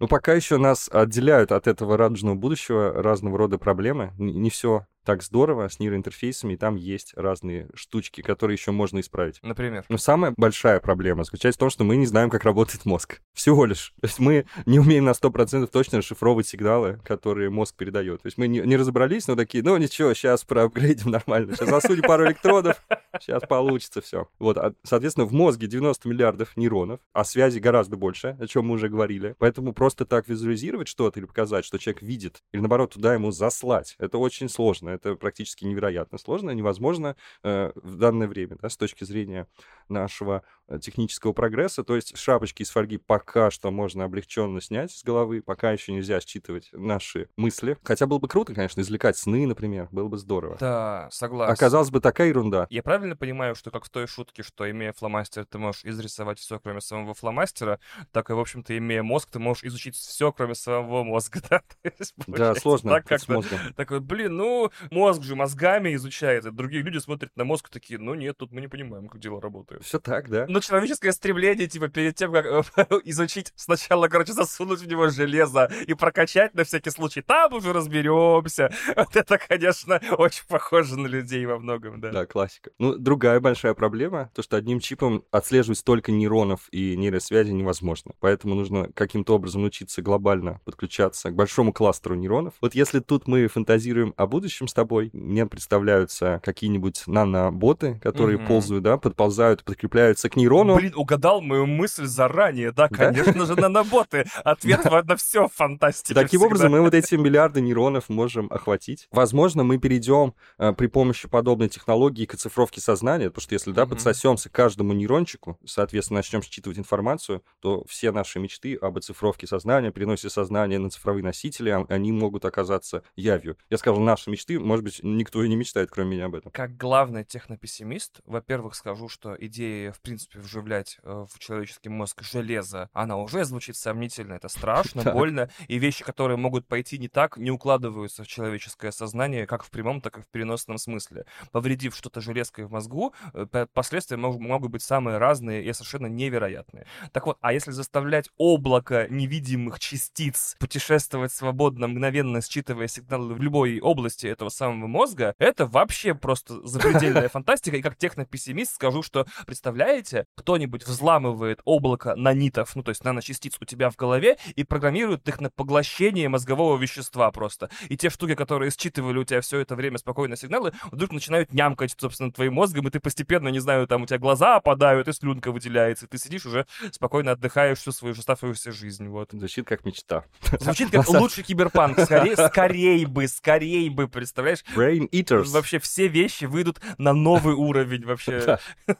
Но 0.00 0.06
пока 0.06 0.32
еще 0.32 0.58
нас 0.58 0.88
отделяют 0.92 1.50
от 1.50 1.66
этого 1.66 1.96
радужного 1.96 2.36
будущего 2.36 2.92
разного 3.02 3.36
рода 3.36 3.58
проблемы. 3.58 4.12
Не 4.18 4.50
все 4.50 4.86
так 5.08 5.22
здорово 5.22 5.68
с 5.68 5.78
нейроинтерфейсами, 5.78 6.52
и 6.52 6.56
там 6.58 6.76
есть 6.76 7.14
разные 7.16 7.70
штучки, 7.72 8.20
которые 8.20 8.56
еще 8.56 8.72
можно 8.72 9.00
исправить. 9.00 9.38
Например. 9.42 9.86
Но 9.88 9.96
самая 9.96 10.34
большая 10.36 10.80
проблема 10.80 11.24
заключается 11.24 11.56
в 11.56 11.60
том, 11.60 11.70
что 11.70 11.82
мы 11.82 11.96
не 11.96 12.04
знаем, 12.04 12.28
как 12.28 12.44
работает 12.44 12.84
мозг. 12.84 13.22
Всего 13.32 13.64
лишь. 13.64 13.94
То 14.02 14.06
есть 14.06 14.18
мы 14.18 14.44
не 14.66 14.78
умеем 14.78 15.06
на 15.06 15.12
100% 15.12 15.66
точно 15.68 15.98
расшифровывать 15.98 16.46
сигналы, 16.46 17.00
которые 17.06 17.48
мозг 17.48 17.74
передает. 17.74 18.20
То 18.20 18.26
есть 18.26 18.36
мы 18.36 18.48
не, 18.48 18.58
не 18.58 18.76
разобрались, 18.76 19.26
но 19.28 19.34
такие, 19.34 19.64
ну 19.64 19.78
ничего, 19.78 20.12
сейчас 20.12 20.44
проапгрейдим 20.44 21.10
нормально. 21.10 21.56
Сейчас 21.56 21.70
засунем 21.70 22.02
пару 22.02 22.26
электродов, 22.26 22.76
сейчас 23.18 23.42
получится 23.48 24.02
все. 24.02 24.28
Вот, 24.38 24.58
а, 24.58 24.74
соответственно, 24.82 25.24
в 25.26 25.32
мозге 25.32 25.68
90 25.68 26.06
миллиардов 26.06 26.54
нейронов, 26.54 27.00
а 27.14 27.24
связи 27.24 27.60
гораздо 27.60 27.96
больше, 27.96 28.36
о 28.38 28.46
чем 28.46 28.66
мы 28.66 28.74
уже 28.74 28.90
говорили. 28.90 29.36
Поэтому 29.38 29.72
просто 29.72 30.04
так 30.04 30.28
визуализировать 30.28 30.88
что-то 30.88 31.18
или 31.18 31.24
показать, 31.24 31.64
что 31.64 31.78
человек 31.78 32.02
видит, 32.02 32.42
или 32.52 32.60
наоборот 32.60 32.92
туда 32.92 33.14
ему 33.14 33.30
заслать, 33.30 33.96
это 33.98 34.18
очень 34.18 34.50
сложно. 34.50 34.97
Это 34.98 35.14
практически 35.16 35.64
невероятно 35.64 36.18
сложно, 36.18 36.50
невозможно 36.50 37.16
э, 37.42 37.72
в 37.74 37.96
данное 37.96 38.28
время, 38.28 38.56
да, 38.60 38.68
с 38.68 38.76
точки 38.76 39.04
зрения 39.04 39.46
нашего 39.88 40.42
технического 40.80 41.32
прогресса, 41.32 41.84
то 41.84 41.96
есть 41.96 42.16
шапочки 42.16 42.62
из 42.62 42.70
фольги 42.70 42.98
пока 42.98 43.50
что 43.50 43.70
можно 43.70 44.04
облегченно 44.04 44.60
снять 44.60 44.92
с 44.92 45.02
головы, 45.02 45.42
пока 45.42 45.72
еще 45.72 45.92
нельзя 45.92 46.20
считывать 46.20 46.68
наши 46.72 47.28
мысли. 47.36 47.78
Хотя 47.82 48.06
было 48.06 48.18
бы 48.18 48.28
круто, 48.28 48.54
конечно, 48.54 48.80
извлекать 48.80 49.16
сны, 49.16 49.46
например, 49.46 49.88
было 49.90 50.08
бы 50.08 50.18
здорово. 50.18 50.56
Да, 50.60 51.08
согласен. 51.10 51.52
Оказалось 51.52 51.90
бы 51.90 52.00
такая 52.00 52.28
ерунда. 52.28 52.66
Я 52.70 52.82
правильно 52.82 53.16
понимаю, 53.16 53.54
что 53.54 53.70
как 53.70 53.84
в 53.84 53.90
той 53.90 54.06
шутке, 54.06 54.42
что 54.42 54.70
имея 54.70 54.92
фломастер, 54.92 55.44
ты 55.46 55.58
можешь 55.58 55.84
изрисовать 55.84 56.38
все, 56.38 56.58
кроме 56.58 56.80
самого 56.80 57.14
фломастера, 57.14 57.80
так 58.12 58.30
и, 58.30 58.32
в 58.32 58.40
общем-то, 58.40 58.76
имея 58.76 59.02
мозг, 59.02 59.30
ты 59.30 59.38
можешь 59.38 59.64
изучить 59.64 59.96
все, 59.96 60.32
кроме 60.32 60.54
самого 60.54 61.04
мозга, 61.04 61.40
да? 61.50 61.62
Есть, 61.98 62.14
Да, 62.26 62.54
сложно 62.54 62.90
так 62.92 63.08
тут 63.08 63.20
с 63.20 63.28
мозгом. 63.28 63.58
Такой, 63.76 64.00
блин, 64.00 64.36
ну, 64.36 64.70
мозг 64.90 65.22
же 65.22 65.36
мозгами 65.36 65.94
изучается. 65.94 66.50
Другие 66.50 66.82
люди 66.82 66.98
смотрят 66.98 67.30
на 67.36 67.44
мозг 67.44 67.68
такие, 67.68 67.98
ну 67.98 68.14
нет, 68.14 68.36
тут 68.36 68.52
мы 68.52 68.60
не 68.60 68.68
понимаем, 68.68 69.08
как 69.08 69.20
дела 69.20 69.40
работают. 69.40 69.84
Все 69.84 69.98
так, 69.98 70.28
да. 70.28 70.46
Ну, 70.48 70.57
человеческое 70.60 71.12
стремление, 71.12 71.66
типа, 71.66 71.88
перед 71.88 72.14
тем, 72.16 72.32
как 72.32 72.46
э, 72.46 72.62
изучить, 73.04 73.52
сначала, 73.56 74.08
короче, 74.08 74.32
засунуть 74.32 74.80
в 74.80 74.88
него 74.88 75.08
железо 75.08 75.70
и 75.86 75.94
прокачать 75.94 76.54
на 76.54 76.64
всякий 76.64 76.90
случай, 76.90 77.20
там 77.22 77.52
уже 77.54 77.72
разберемся. 77.72 78.72
Вот 78.96 79.16
это, 79.16 79.38
конечно, 79.38 80.00
очень 80.18 80.44
похоже 80.48 80.98
на 80.98 81.06
людей 81.06 81.46
во 81.46 81.58
многом, 81.58 82.00
да. 82.00 82.10
Да, 82.10 82.26
классика. 82.26 82.70
Ну, 82.78 82.96
другая 82.96 83.40
большая 83.40 83.74
проблема, 83.74 84.30
то, 84.34 84.42
что 84.42 84.56
одним 84.56 84.80
чипом 84.80 85.24
отслеживать 85.30 85.78
столько 85.78 86.12
нейронов 86.12 86.68
и 86.72 86.96
нейросвязи 86.96 87.50
невозможно. 87.52 88.12
Поэтому 88.20 88.54
нужно 88.54 88.90
каким-то 88.94 89.34
образом 89.34 89.62
научиться 89.62 90.02
глобально 90.02 90.60
подключаться 90.64 91.30
к 91.30 91.34
большому 91.34 91.72
кластеру 91.72 92.14
нейронов. 92.14 92.54
Вот 92.60 92.74
если 92.74 93.00
тут 93.00 93.26
мы 93.28 93.46
фантазируем 93.48 94.14
о 94.16 94.26
будущем 94.26 94.68
с 94.68 94.74
тобой, 94.74 95.10
мне 95.12 95.46
представляются 95.46 96.40
какие-нибудь 96.44 97.04
наноботы, 97.06 98.00
которые 98.02 98.38
Мгм. 98.38 98.46
ползают, 98.46 98.84
да, 98.84 98.96
подползают, 98.96 99.64
подкрепляются 99.64 100.28
к 100.28 100.36
нейрону. 100.48 100.76
Блин, 100.76 100.92
угадал 100.96 101.40
мою 101.40 101.66
мысль 101.66 102.06
заранее, 102.06 102.72
да, 102.72 102.88
конечно 102.88 103.46
же, 103.46 103.54
наноботы. 103.54 104.24
Ответ 104.44 104.84
на 104.84 105.16
все 105.16 105.48
фантастика. 105.48 106.20
Таким 106.20 106.42
образом, 106.42 106.72
мы 106.72 106.80
вот 106.80 106.94
эти 106.94 107.14
миллиарды 107.14 107.60
нейронов 107.60 108.08
можем 108.08 108.48
охватить. 108.50 109.08
Возможно, 109.10 109.64
мы 109.64 109.78
перейдем 109.78 110.34
э, 110.58 110.72
при 110.72 110.86
помощи 110.86 111.28
подобной 111.28 111.68
технологии 111.68 112.24
к 112.24 112.34
оцифровке 112.34 112.80
сознания, 112.80 113.30
потому 113.30 113.42
что 113.42 113.54
если, 113.54 113.72
да, 113.72 113.86
подсосемся 113.86 114.48
к 114.48 114.52
каждому 114.52 114.92
нейрончику, 114.92 115.58
соответственно, 115.64 116.18
начнем 116.18 116.42
считывать 116.42 116.78
информацию, 116.78 117.42
то 117.60 117.84
все 117.86 118.10
наши 118.12 118.38
мечты 118.38 118.76
об 118.76 118.96
оцифровке 118.98 119.46
сознания, 119.46 119.90
переносе 119.90 120.30
сознания 120.30 120.78
на 120.78 120.90
цифровые 120.90 121.24
носители, 121.24 121.70
а- 121.70 121.86
они 121.88 122.12
могут 122.12 122.44
оказаться 122.44 123.02
явью. 123.16 123.56
Я 123.70 123.78
сказал, 123.78 124.00
наши 124.00 124.30
мечты, 124.30 124.58
может 124.58 124.84
быть, 124.84 125.00
никто 125.02 125.42
и 125.42 125.48
не 125.48 125.56
мечтает, 125.56 125.90
кроме 125.90 126.10
меня 126.16 126.26
об 126.26 126.34
этом. 126.34 126.50
Как 126.52 126.76
главный 126.76 127.24
технопессимист, 127.24 128.20
во-первых, 128.24 128.74
скажу, 128.74 129.08
что 129.08 129.36
идея, 129.38 129.92
в 129.92 130.00
принципе, 130.00 130.37
вживлять 130.38 130.98
э, 131.02 131.26
в 131.30 131.38
человеческий 131.38 131.88
мозг 131.88 132.22
железо, 132.22 132.88
она 132.92 133.16
уже 133.16 133.44
звучит 133.44 133.76
сомнительно, 133.76 134.34
это 134.34 134.48
страшно, 134.48 135.02
Так. 135.02 135.14
больно, 135.14 135.50
и 135.66 135.78
вещи, 135.78 136.04
которые 136.04 136.36
могут 136.36 136.66
пойти 136.66 136.98
не 136.98 137.08
так, 137.08 137.36
не 137.36 137.50
укладываются 137.50 138.22
в 138.24 138.26
человеческое 138.28 138.92
сознание, 138.92 139.46
как 139.46 139.62
в 139.64 139.70
прямом, 139.70 140.00
так 140.00 140.18
и 140.18 140.22
в 140.22 140.26
переносном 140.28 140.78
смысле. 140.78 141.24
Повредив 141.52 141.94
что-то 141.96 142.20
железкой 142.20 142.64
в 142.66 142.70
мозгу, 142.72 143.14
э, 143.34 143.66
последствия 143.72 144.16
мог- 144.16 144.38
могут 144.40 144.70
быть 144.70 144.82
самые 144.82 145.18
разные 145.18 145.64
и 145.64 145.72
совершенно 145.72 146.06
невероятные. 146.06 146.86
Так 147.12 147.26
вот, 147.26 147.38
а 147.40 147.52
если 147.52 147.70
заставлять 147.70 148.30
облако 148.36 149.06
невидимых 149.10 149.78
частиц 149.78 150.56
путешествовать 150.58 151.32
свободно, 151.32 151.88
мгновенно 151.88 152.40
считывая 152.40 152.88
сигналы 152.88 153.34
в 153.34 153.42
любой 153.42 153.80
области 153.80 154.26
этого 154.26 154.48
самого 154.48 154.86
мозга, 154.86 155.34
это 155.38 155.66
вообще 155.66 156.14
просто 156.14 156.66
запредельная 156.66 157.28
фантастика. 157.28 157.76
И 157.76 157.82
как 157.82 157.96
технопессимист 157.96 158.74
скажу, 158.74 159.02
что, 159.02 159.26
представляете, 159.46 160.26
кто-нибудь 160.36 160.86
взламывает 160.86 161.60
облако 161.64 162.14
нанитов, 162.14 162.74
ну 162.76 162.82
то 162.82 162.90
есть 162.90 163.04
наночастиц 163.04 163.56
у 163.60 163.64
тебя 163.64 163.90
в 163.90 163.96
голове 163.96 164.36
и 164.54 164.64
программирует 164.64 165.26
их 165.28 165.40
на 165.40 165.50
поглощение 165.50 166.28
мозгового 166.28 166.78
вещества 166.78 167.30
просто. 167.30 167.70
И 167.88 167.96
те 167.96 168.10
штуки, 168.10 168.34
которые 168.34 168.70
считывали 168.70 169.18
у 169.18 169.24
тебя 169.24 169.40
все 169.40 169.58
это 169.58 169.74
время 169.74 169.98
спокойно 169.98 170.36
сигналы, 170.36 170.72
вдруг 170.90 171.12
начинают 171.12 171.52
нямкать, 171.52 171.94
собственно, 171.98 172.30
твоим 172.30 172.54
мозгом, 172.54 172.86
и 172.88 172.90
ты 172.90 173.00
постепенно, 173.00 173.48
не 173.48 173.60
знаю, 173.60 173.86
там 173.86 174.02
у 174.02 174.06
тебя 174.06 174.18
глаза 174.18 174.56
опадают, 174.56 175.08
и 175.08 175.12
слюнка 175.12 175.50
выделяется, 175.52 176.06
и 176.06 176.08
ты 176.08 176.18
сидишь 176.18 176.46
уже 176.46 176.66
спокойно 176.92 177.32
отдыхаешь 177.32 177.78
всю 177.78 177.92
свою 177.92 178.14
оставшуюся 178.14 178.72
жизнь, 178.72 179.08
вот. 179.08 179.30
Звучит 179.32 179.66
как 179.66 179.84
мечта. 179.84 180.24
Звучит 180.60 180.90
как 180.90 181.08
лучший 181.08 181.44
киберпанк. 181.44 181.98
Скорее, 182.00 182.36
скорей 182.36 183.04
бы, 183.06 183.28
скорей 183.28 183.88
бы, 183.88 184.08
представляешь? 184.08 184.64
Brain 184.74 185.08
Eaters. 185.10 185.50
Вообще 185.50 185.78
все 185.78 186.08
вещи 186.08 186.44
выйдут 186.44 186.80
на 186.98 187.12
новый 187.12 187.54
уровень 187.54 188.04
вообще. 188.04 188.58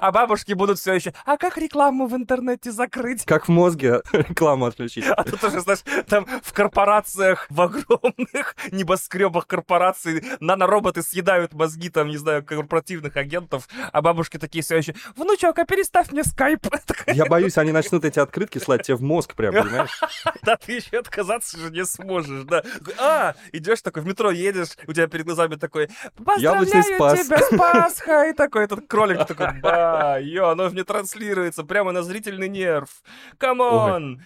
А 0.00 0.12
бабушки 0.12 0.52
будут 0.56 0.78
все 0.78 0.94
еще, 0.94 1.12
а 1.24 1.36
как 1.36 1.56
рекламу 1.58 2.06
в 2.06 2.16
интернете 2.16 2.72
закрыть? 2.72 3.24
Как 3.24 3.46
в 3.46 3.50
мозге 3.50 4.02
рекламу 4.12 4.66
отключить. 4.66 5.04
А 5.06 5.22
тут 5.24 5.42
уже, 5.44 5.60
знаешь, 5.60 5.80
там 6.08 6.26
в 6.42 6.52
корпорациях, 6.52 7.46
в 7.50 7.60
огромных 7.60 8.56
небоскребах 8.72 9.46
корпораций 9.46 10.24
нанороботы 10.40 11.02
съедают 11.02 11.52
мозги, 11.54 11.88
там, 11.90 12.08
не 12.08 12.16
знаю, 12.16 12.44
корпоративных 12.44 13.16
агентов, 13.16 13.68
а 13.92 14.02
бабушки 14.02 14.38
такие 14.38 14.62
все 14.62 14.76
еще, 14.76 14.94
внучок, 15.16 15.58
а 15.58 15.64
переставь 15.64 16.10
мне 16.10 16.24
скайп. 16.24 16.66
Я 17.06 17.26
боюсь, 17.26 17.58
они 17.58 17.72
начнут 17.72 18.04
эти 18.04 18.18
открытки 18.18 18.58
слать 18.58 18.82
тебе 18.82 18.96
в 18.96 19.02
мозг 19.02 19.34
прям, 19.34 19.54
понимаешь? 19.54 20.00
Да 20.42 20.56
ты 20.56 20.72
еще 20.72 20.98
отказаться 20.98 21.58
же 21.58 21.70
не 21.70 21.84
сможешь, 21.84 22.44
да. 22.44 22.62
А, 22.98 23.34
идешь 23.52 23.82
такой, 23.82 24.02
в 24.02 24.06
метро 24.06 24.30
едешь, 24.30 24.76
у 24.86 24.92
тебя 24.92 25.06
перед 25.06 25.26
глазами 25.26 25.56
такой, 25.56 25.88
поздравляю 26.16 26.66
спас». 26.96 27.26
тебя 27.26 27.38
с 27.38 27.56
Пасхой, 27.56 28.30
и 28.30 28.32
такой 28.32 28.64
этот 28.64 28.86
кролик 28.86 29.26
такой, 29.26 29.52
ба, 29.60 30.18
ё, 30.20 30.45
оно 30.50 30.68
же 30.68 30.74
не 30.76 30.84
транслируется 30.84 31.64
прямо 31.64 31.92
на 31.92 32.02
зрительный 32.02 32.48
нерв. 32.48 33.02
Come 33.38 33.86
on! 33.86 34.22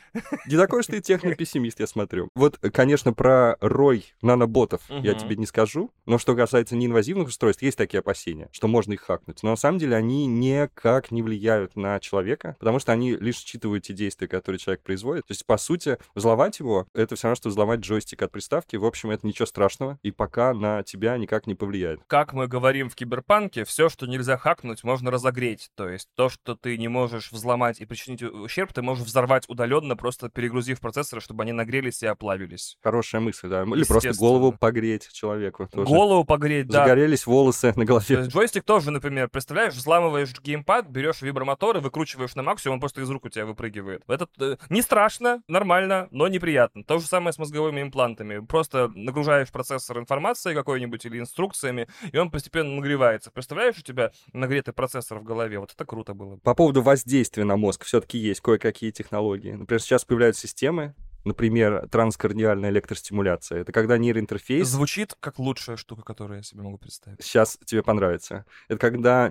Не 0.47 0.57
такой, 0.57 0.83
что 0.83 0.93
ты 0.93 1.01
технопессимист, 1.01 1.81
я 1.81 1.87
смотрю. 1.87 2.29
Вот, 2.35 2.59
конечно, 2.73 3.13
про 3.13 3.57
рой 3.61 4.05
наноботов 4.23 4.83
я 4.89 4.97
Мгм. 5.13 5.19
тебе 5.19 5.37
не 5.37 5.47
скажу, 5.47 5.91
но 6.07 6.19
что 6.19 6.35
касается 6.35 6.77
неинвазивных 6.77 7.29
устройств, 7.29 7.63
есть 7.63 7.77
такие 7.79 8.01
опасения, 8.01 8.49
что 8.53 8.69
можно 8.69 8.93
их 8.93 9.03
хакнуть. 9.03 9.43
Но 9.43 9.51
на 9.51 9.57
самом 9.57 9.79
деле 9.79 9.97
они 9.97 10.27
никак 10.27 11.11
не 11.11 11.23
влияют 11.23 11.77
на 11.77 11.99
человека, 12.01 12.57
потому 12.59 12.79
что 12.79 12.93
они 12.93 13.15
лишь 13.17 13.37
считывают 13.39 13.85
те 13.85 13.93
действия, 13.93 14.29
которые 14.29 14.59
человек 14.59 14.83
производит. 14.83 15.27
То 15.27 15.33
есть, 15.33 15.47
по 15.47 15.57
сути, 15.57 15.99
взломать 16.15 16.59
его— 16.59 16.87
это 16.95 17.17
все 17.17 17.29
равно, 17.29 17.37
что 17.37 17.49
взломать 17.49 17.81
джойстик 17.81 18.23
от 18.23 18.33
приставки. 18.33 18.77
В 18.77 18.85
общем, 18.85 19.11
это 19.11 19.27
ничего 19.27 19.47
страшного, 19.47 19.99
и 20.03 20.11
пока 20.11 20.53
на 20.55 20.83
тебя 20.83 21.17
никак 21.17 21.47
не 21.47 21.55
повлияет. 21.55 22.01
Как 22.07 22.33
мы 22.33 22.47
говорим 22.47 22.89
в 22.91 22.95
Киберпанке, 22.95 23.65
все, 23.65 23.89
что 23.89 24.07
нельзя 24.07 24.37
хакнуть, 24.37 24.85
можно 24.85 25.11
разогреть. 25.11 25.71
То 25.77 25.89
есть 25.89 26.09
то, 26.17 26.29
что 26.29 26.55
ты 26.55 26.77
не 26.77 26.89
можешь 26.89 27.33
взломать 27.33 27.81
и 27.81 27.87
причинить 27.87 28.23
ущерб, 28.23 28.73
ты 28.73 28.83
можешь 28.83 29.05
взорвать 29.05 29.45
удаленно, 29.49 29.97
просто 29.97 30.29
перегрузив 30.29 30.81
процессоры, 30.81 31.21
чтобы 31.21 31.43
они 31.43 31.53
нагрелись 31.53 32.03
и 32.03 32.07
оплавились. 32.07 32.77
Хорошая 32.83 33.21
мысль, 33.21 33.49
да. 33.49 33.63
Или 33.63 33.85
просто 33.85 34.13
голову 34.15 34.53
погреть 34.53 35.09
человеку. 35.13 35.69
тоже. 35.69 35.87
Голову 35.87 36.25
погреть, 36.25 36.69
да. 36.69 36.83
Загорелись 36.85 37.27
волосы 37.27 37.69
на 37.69 37.85
То 37.85 37.85
голове. 37.85 38.17
есть 38.17 38.31
джойстик 38.31 38.65
тоже, 38.65 38.91
например, 38.91 39.29
представляешь, 39.29 39.75
взламываешь 39.75 40.33
геймпад, 40.41 40.89
берешь 40.89 41.23
вибромотор 41.23 41.77
и 41.79 41.81
выкручиваешь 41.81 42.35
на 42.35 42.43
максимум, 42.43 42.75
он 42.75 42.81
просто 42.81 43.01
из 43.01 43.11
рук 43.11 43.25
у 43.25 43.29
тебя 43.29 43.47
выпрыгивает. 43.47 44.03
Это 44.09 44.29
э, 44.41 44.57
не 44.69 44.83
страшно, 44.83 45.43
нормально, 45.49 46.09
но 46.11 46.29
неприятно. 46.29 46.85
То 46.85 46.99
же 46.99 47.07
самое 47.07 47.33
с 47.33 47.39
мозговыми 47.39 47.83
имплантами. 47.83 48.45
Просто 48.45 48.89
нагружаешь 48.95 49.51
процессор 49.51 49.99
информацией 49.99 50.55
какой-нибудь 50.55 51.05
или 51.07 51.19
инструкциями, 51.19 51.89
и 52.13 52.19
он 52.19 52.31
постепенно 52.31 52.71
нагревается. 52.75 53.31
Представляешь, 53.31 53.79
у 53.79 53.83
тебя 53.83 54.13
нагретый 54.33 54.75
процессор 54.75 55.19
в 55.19 55.25
голове? 55.25 55.59
Вот 55.59 55.73
это 55.73 55.85
круто 55.85 56.00
было 56.15 56.37
бы. 56.37 56.41
По 56.41 56.55
поводу 56.55 56.83
воздействия 56.83 57.45
на 57.45 57.57
мозг 57.57 57.85
все-таки 57.85 58.19
есть 58.19 58.41
кое-какие 58.41 58.91
технологии. 58.91 59.53
Например, 59.53 59.81
сейчас 59.81 60.05
появляются 60.05 60.43
системы, 60.43 60.95
например, 61.25 61.89
транскорниальная 61.91 62.71
электростимуляция. 62.71 63.61
Это 63.61 63.73
когда 63.73 63.99
нейроинтерфейс... 63.99 64.67
Звучит 64.67 65.15
как 65.21 65.39
лучшая 65.39 65.77
штука, 65.77 66.03
которую 66.03 66.39
я 66.39 66.43
себе 66.43 66.63
могу 66.63 66.79
представить. 66.79 67.23
Сейчас 67.23 67.59
тебе 67.65 67.83
понравится. 67.83 68.45
Это 68.69 68.79
когда 68.79 69.29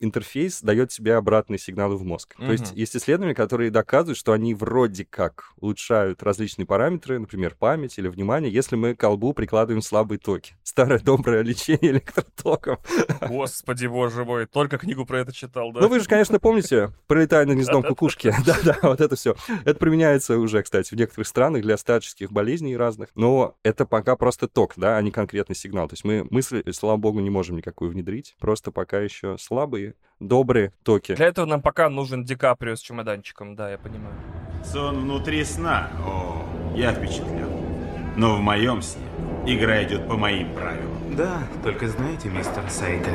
нейроинтерфейс 0.00 0.62
дает 0.62 0.90
тебе 0.90 1.16
обратные 1.16 1.58
сигналы 1.58 1.96
в 1.96 2.04
мозг. 2.04 2.36
То 2.36 2.52
есть 2.52 2.72
есть 2.72 2.96
исследования, 2.96 3.34
которые 3.34 3.70
доказывают, 3.70 4.18
что 4.18 4.32
они 4.32 4.54
вроде 4.54 5.04
как 5.04 5.52
улучшают 5.56 6.22
различные 6.22 6.66
параметры, 6.66 7.18
например, 7.18 7.56
память 7.58 7.98
или 7.98 8.08
внимание, 8.08 8.52
если 8.52 8.76
мы 8.76 8.94
к 8.94 9.00
колбу 9.00 9.32
прикладываем 9.32 9.82
слабые 9.82 10.18
токи. 10.18 10.54
Старое 10.62 10.98
доброе 10.98 11.42
лечение 11.42 11.92
электротоком. 11.92 12.78
Господи, 13.28 13.86
боже 13.86 14.24
мой, 14.24 14.46
только 14.46 14.78
книгу 14.78 15.04
про 15.06 15.20
это 15.20 15.32
читал, 15.32 15.72
да? 15.72 15.80
Ну, 15.80 15.88
вы 15.88 16.00
же, 16.00 16.06
конечно, 16.06 16.38
помните, 16.38 16.92
пролетая 17.06 17.46
над 17.46 17.56
гнездом 17.56 17.82
кукушки. 17.82 18.32
Да-да, 18.46 18.78
вот 18.82 19.00
это 19.00 19.16
все. 19.16 19.36
Это 19.64 19.78
применяется 19.78 20.38
уже, 20.38 20.62
кстати, 20.62 20.94
в 20.94 20.98
некоторых 20.98 21.26
странах 21.26 21.62
для 21.62 21.76
старческих 21.76 22.32
болезней 22.32 22.76
разных. 22.76 23.10
Но 23.14 23.56
это 23.62 23.86
пока 23.86 24.16
просто 24.16 24.48
ток, 24.48 24.74
да, 24.76 24.96
а 24.96 25.02
не 25.02 25.10
конкретный 25.10 25.56
сигнал. 25.56 25.88
То 25.88 25.94
есть 25.94 26.04
мы 26.04 26.26
мысль, 26.30 26.62
слава 26.72 26.96
богу, 26.96 27.20
не 27.20 27.30
можем 27.30 27.56
никакую 27.56 27.90
внедрить. 27.90 28.36
Просто 28.38 28.70
пока 28.70 29.00
еще 29.00 29.36
слабые, 29.38 29.83
добрые 30.20 30.72
токи. 30.82 31.14
Для 31.14 31.26
этого 31.26 31.46
нам 31.46 31.60
пока 31.62 31.88
нужен 31.88 32.24
Ди 32.24 32.34
Каприо 32.36 32.76
с 32.76 32.80
чемоданчиком, 32.80 33.54
да, 33.56 33.70
я 33.70 33.78
понимаю. 33.78 34.14
Сон 34.64 35.00
внутри 35.02 35.44
сна. 35.44 35.90
О, 36.06 36.42
я 36.74 36.92
впечатлен. 36.92 37.48
Но 38.16 38.36
в 38.36 38.40
моем 38.40 38.80
сне 38.80 39.02
игра 39.46 39.82
идет 39.84 40.08
по 40.08 40.16
моим 40.16 40.54
правилам. 40.54 41.16
Да, 41.16 41.38
только 41.62 41.88
знаете, 41.88 42.28
мистер 42.28 42.62
Сайга, 42.70 43.10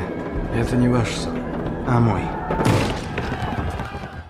Это 0.54 0.76
не 0.76 0.88
ваш 0.88 1.08
сон. 1.08 1.36
а 1.88 1.98
мой. 2.00 2.22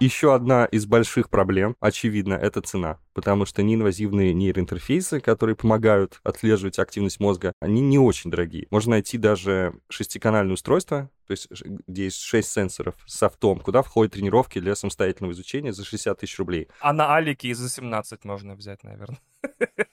Еще 0.00 0.34
одна 0.34 0.64
из 0.64 0.86
больших 0.86 1.28
проблем, 1.28 1.76
очевидно, 1.78 2.32
это 2.32 2.62
цена. 2.62 2.98
Потому 3.12 3.44
что 3.44 3.62
неинвазивные 3.62 4.32
нейроинтерфейсы, 4.32 5.20
которые 5.20 5.56
помогают 5.56 6.20
отслеживать 6.24 6.78
активность 6.78 7.20
мозга, 7.20 7.52
они 7.60 7.82
не 7.82 7.98
очень 7.98 8.30
дорогие. 8.30 8.66
Можно 8.70 8.92
найти 8.92 9.18
даже 9.18 9.74
шестиканальное 9.90 10.54
устройство, 10.54 11.10
то 11.26 11.32
есть 11.32 11.48
где 11.86 12.04
есть 12.04 12.22
6 12.22 12.50
сенсоров 12.50 12.94
с 13.06 13.18
софтом, 13.18 13.60
куда 13.60 13.82
входят 13.82 14.14
тренировки 14.14 14.58
для 14.58 14.74
самостоятельного 14.74 15.32
изучения 15.32 15.74
за 15.74 15.84
60 15.84 16.18
тысяч 16.18 16.38
рублей. 16.38 16.68
А 16.80 16.94
на 16.94 17.14
Алике 17.14 17.48
и 17.48 17.52
за 17.52 17.68
17 17.68 18.24
можно 18.24 18.54
взять, 18.54 18.82
наверное. 18.84 19.20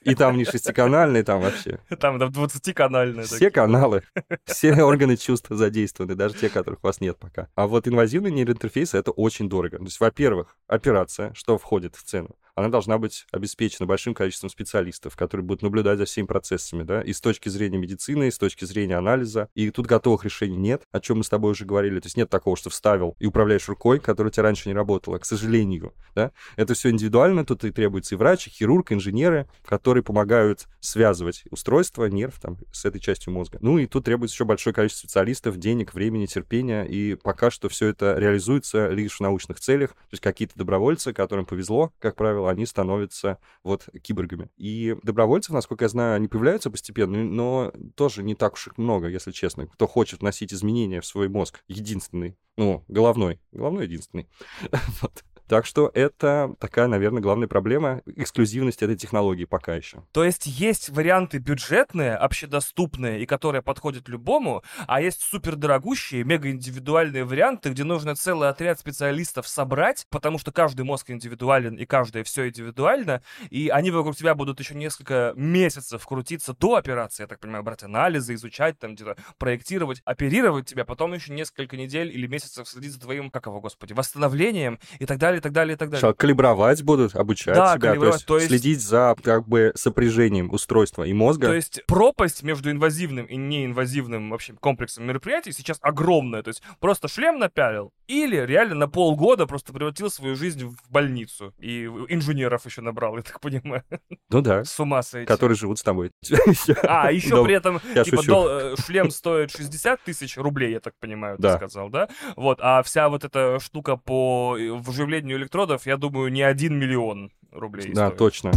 И 0.02 0.14
там 0.14 0.36
не 0.36 0.44
шестиканальные, 0.44 1.22
там 1.22 1.40
вообще. 1.40 1.80
Там 2.00 2.16
20-канальные. 2.16 3.24
Все 3.24 3.34
такие. 3.34 3.50
каналы, 3.50 4.02
все 4.44 4.72
органы 4.82 5.16
чувств 5.16 5.48
задействованы, 5.50 6.14
даже 6.14 6.34
те, 6.34 6.48
которых 6.48 6.80
у 6.82 6.86
вас 6.86 7.00
нет 7.00 7.18
пока. 7.18 7.48
А 7.54 7.66
вот 7.66 7.86
инвазивные 7.88 8.32
нейроинтерфейсы— 8.32 8.96
это 8.98 9.10
очень 9.10 9.48
дорого. 9.48 9.78
То 9.78 9.84
есть, 9.84 10.00
во-первых, 10.00 10.56
операция, 10.66 11.32
что 11.34 11.58
входит 11.58 11.96
в 11.96 12.02
цену 12.04 12.36
она 12.58 12.68
должна 12.68 12.98
быть 12.98 13.26
обеспечена 13.30 13.86
большим 13.86 14.14
количеством 14.14 14.50
специалистов, 14.50 15.16
которые 15.16 15.44
будут 15.44 15.62
наблюдать 15.62 15.98
за 15.98 16.06
всеми 16.06 16.26
процессами, 16.26 16.82
да, 16.82 17.02
и 17.02 17.12
с 17.12 17.20
точки 17.20 17.48
зрения 17.48 17.78
медицины, 17.78 18.28
и 18.28 18.30
с 18.30 18.38
точки 18.38 18.64
зрения 18.64 18.96
анализа. 18.96 19.48
И 19.54 19.70
тут 19.70 19.86
готовых 19.86 20.24
решений 20.24 20.56
нет, 20.56 20.82
о 20.90 21.00
чем 21.00 21.18
мы 21.18 21.24
с 21.24 21.28
тобой 21.28 21.52
уже 21.52 21.64
говорили. 21.64 22.00
То 22.00 22.06
есть 22.06 22.16
нет 22.16 22.28
такого, 22.28 22.56
что 22.56 22.68
вставил 22.70 23.14
и 23.20 23.26
управляешь 23.26 23.68
рукой, 23.68 24.00
которая 24.00 24.30
у 24.30 24.32
тебя 24.32 24.42
раньше 24.42 24.68
не 24.68 24.74
работала, 24.74 25.18
к 25.18 25.24
сожалению, 25.24 25.94
да. 26.16 26.32
Это 26.56 26.74
все 26.74 26.90
индивидуально, 26.90 27.44
тут 27.44 27.64
и 27.64 27.70
требуется 27.70 28.16
и 28.16 28.18
врач, 28.18 28.48
и 28.48 28.50
хирург, 28.50 28.90
и 28.90 28.94
инженеры, 28.94 29.48
которые 29.64 30.02
помогают 30.02 30.66
связывать 30.80 31.44
устройство, 31.50 32.06
нерв 32.06 32.40
там 32.40 32.58
с 32.72 32.84
этой 32.84 33.00
частью 33.00 33.32
мозга. 33.32 33.58
Ну 33.60 33.78
и 33.78 33.86
тут 33.86 34.04
требуется 34.04 34.34
еще 34.34 34.44
большое 34.44 34.74
количество 34.74 35.06
специалистов, 35.06 35.58
денег, 35.58 35.94
времени, 35.94 36.26
терпения, 36.26 36.82
и 36.82 37.14
пока 37.14 37.50
что 37.50 37.68
все 37.68 37.86
это 37.86 38.16
реализуется 38.18 38.88
лишь 38.88 39.18
в 39.18 39.20
научных 39.20 39.60
целях. 39.60 39.90
То 39.90 40.12
есть 40.12 40.22
какие-то 40.22 40.58
добровольцы, 40.58 41.12
которым 41.12 41.46
повезло, 41.46 41.92
как 42.00 42.16
правило, 42.16 42.47
они 42.48 42.66
становятся 42.66 43.38
вот 43.62 43.88
киборгами. 44.02 44.50
И 44.56 44.96
добровольцев, 45.02 45.52
насколько 45.54 45.84
я 45.84 45.88
знаю, 45.88 46.16
они 46.16 46.28
появляются 46.28 46.70
постепенно, 46.70 47.24
но 47.24 47.72
тоже 47.94 48.22
не 48.22 48.34
так 48.34 48.54
уж 48.54 48.68
их 48.68 48.78
много, 48.78 49.08
если 49.08 49.32
честно. 49.32 49.66
Кто 49.66 49.86
хочет 49.86 50.20
вносить 50.20 50.52
изменения 50.52 51.00
в 51.00 51.06
свой 51.06 51.28
мозг, 51.28 51.62
единственный, 51.68 52.36
ну, 52.56 52.84
головной, 52.88 53.40
головной 53.52 53.84
единственный. 53.84 54.28
вот. 55.02 55.24
Так 55.48 55.64
что 55.64 55.90
это 55.94 56.54
такая, 56.58 56.88
наверное, 56.88 57.22
главная 57.22 57.48
проблема 57.48 58.02
эксклюзивности 58.04 58.84
этой 58.84 58.96
технологии 58.96 59.46
пока 59.46 59.74
еще. 59.74 60.04
То 60.12 60.22
есть 60.22 60.46
есть 60.46 60.90
варианты 60.90 61.38
бюджетные, 61.38 62.14
общедоступные 62.14 63.22
и 63.22 63.26
которые 63.26 63.62
подходят 63.62 64.08
любому, 64.08 64.62
а 64.86 65.00
есть 65.00 65.22
супердорогущие, 65.22 66.24
мегаиндивидуальные 66.24 67.24
варианты, 67.24 67.70
где 67.70 67.84
нужно 67.84 68.14
целый 68.14 68.50
отряд 68.50 68.78
специалистов 68.78 69.48
собрать, 69.48 70.06
потому 70.10 70.38
что 70.38 70.52
каждый 70.52 70.82
мозг 70.82 71.10
индивидуален 71.10 71.76
и 71.76 71.86
каждое 71.86 72.24
все 72.24 72.48
индивидуально, 72.48 73.22
и 73.48 73.68
они 73.68 73.90
вокруг 73.90 74.16
тебя 74.16 74.34
будут 74.34 74.60
еще 74.60 74.74
несколько 74.74 75.32
месяцев 75.34 76.04
крутиться 76.06 76.54
до 76.54 76.76
операции, 76.76 77.22
я 77.22 77.26
так 77.26 77.40
понимаю, 77.40 77.64
брать 77.64 77.82
анализы, 77.82 78.34
изучать, 78.34 78.78
там 78.78 78.94
где-то 78.94 79.16
проектировать, 79.38 80.02
оперировать 80.04 80.66
тебя, 80.66 80.84
потом 80.84 81.14
еще 81.14 81.32
несколько 81.32 81.78
недель 81.78 82.10
или 82.14 82.26
месяцев 82.26 82.68
следить 82.68 82.92
за 82.92 83.00
твоим, 83.00 83.30
как 83.30 83.46
его, 83.46 83.62
господи, 83.62 83.94
восстановлением 83.94 84.78
и 84.98 85.06
так 85.06 85.16
далее 85.16 85.37
далее, 85.38 85.38
и 85.38 85.42
так 85.42 85.52
далее, 85.52 85.74
и 85.74 85.78
так 85.78 85.90
далее. 85.90 86.00
Что, 86.00 86.14
калибровать 86.14 86.82
будут, 86.82 87.14
обучать 87.14 87.54
да, 87.54 87.74
себя, 87.76 87.94
то 87.94 88.06
есть, 88.06 88.26
то 88.26 88.36
есть 88.36 88.48
следить 88.48 88.80
за 88.80 89.16
как 89.22 89.46
бы 89.48 89.72
сопряжением 89.74 90.50
устройства 90.52 91.04
и 91.04 91.12
мозга. 91.12 91.48
То 91.48 91.54
есть 91.54 91.82
пропасть 91.86 92.42
между 92.42 92.70
инвазивным 92.70 93.26
и 93.26 93.36
неинвазивным 93.36 94.30
вообще 94.30 94.54
комплексом 94.54 95.06
мероприятий 95.06 95.52
сейчас 95.52 95.78
огромная. 95.82 96.42
То 96.42 96.48
есть 96.48 96.62
просто 96.80 97.08
шлем 97.08 97.38
напялил 97.38 97.92
или 98.08 98.36
реально 98.36 98.74
на 98.74 98.88
полгода 98.88 99.46
просто 99.46 99.72
превратил 99.72 100.10
свою 100.10 100.34
жизнь 100.34 100.64
в 100.64 100.90
больницу. 100.90 101.54
И 101.58 101.84
инженеров 101.84 102.64
еще 102.64 102.80
набрал, 102.80 103.16
я 103.16 103.22
так 103.22 103.40
понимаю. 103.40 103.84
Ну 104.30 104.40
да. 104.40 104.64
С 104.64 104.80
ума 104.80 105.02
сойти. 105.02 105.26
Которые 105.26 105.56
живут 105.56 105.78
с 105.78 105.82
тобой. 105.82 106.10
А, 106.82 107.12
еще 107.12 107.44
при 107.44 107.54
этом, 107.54 107.80
типа, 107.80 108.22
э, 108.28 108.76
шлем 108.78 109.10
стоит 109.10 109.50
60 109.50 110.02
тысяч 110.02 110.36
рублей, 110.36 110.72
я 110.72 110.80
так 110.80 110.94
понимаю, 110.98 111.36
ты 111.36 111.52
сказал, 111.52 111.90
да? 111.90 112.08
Вот, 112.36 112.58
а 112.62 112.82
вся 112.82 113.08
вот 113.08 113.24
эта 113.24 113.58
штука 113.60 113.96
по 113.96 114.56
э, 114.58 114.72
вживлению 114.72 115.27
сотню 115.28 115.36
электродов, 115.36 115.86
я 115.86 115.96
думаю, 115.96 116.32
не 116.32 116.42
один 116.42 116.78
миллион 116.78 117.30
рублей 117.52 117.92
Да, 117.92 118.06
стоит. 118.06 118.18
точно. 118.18 118.52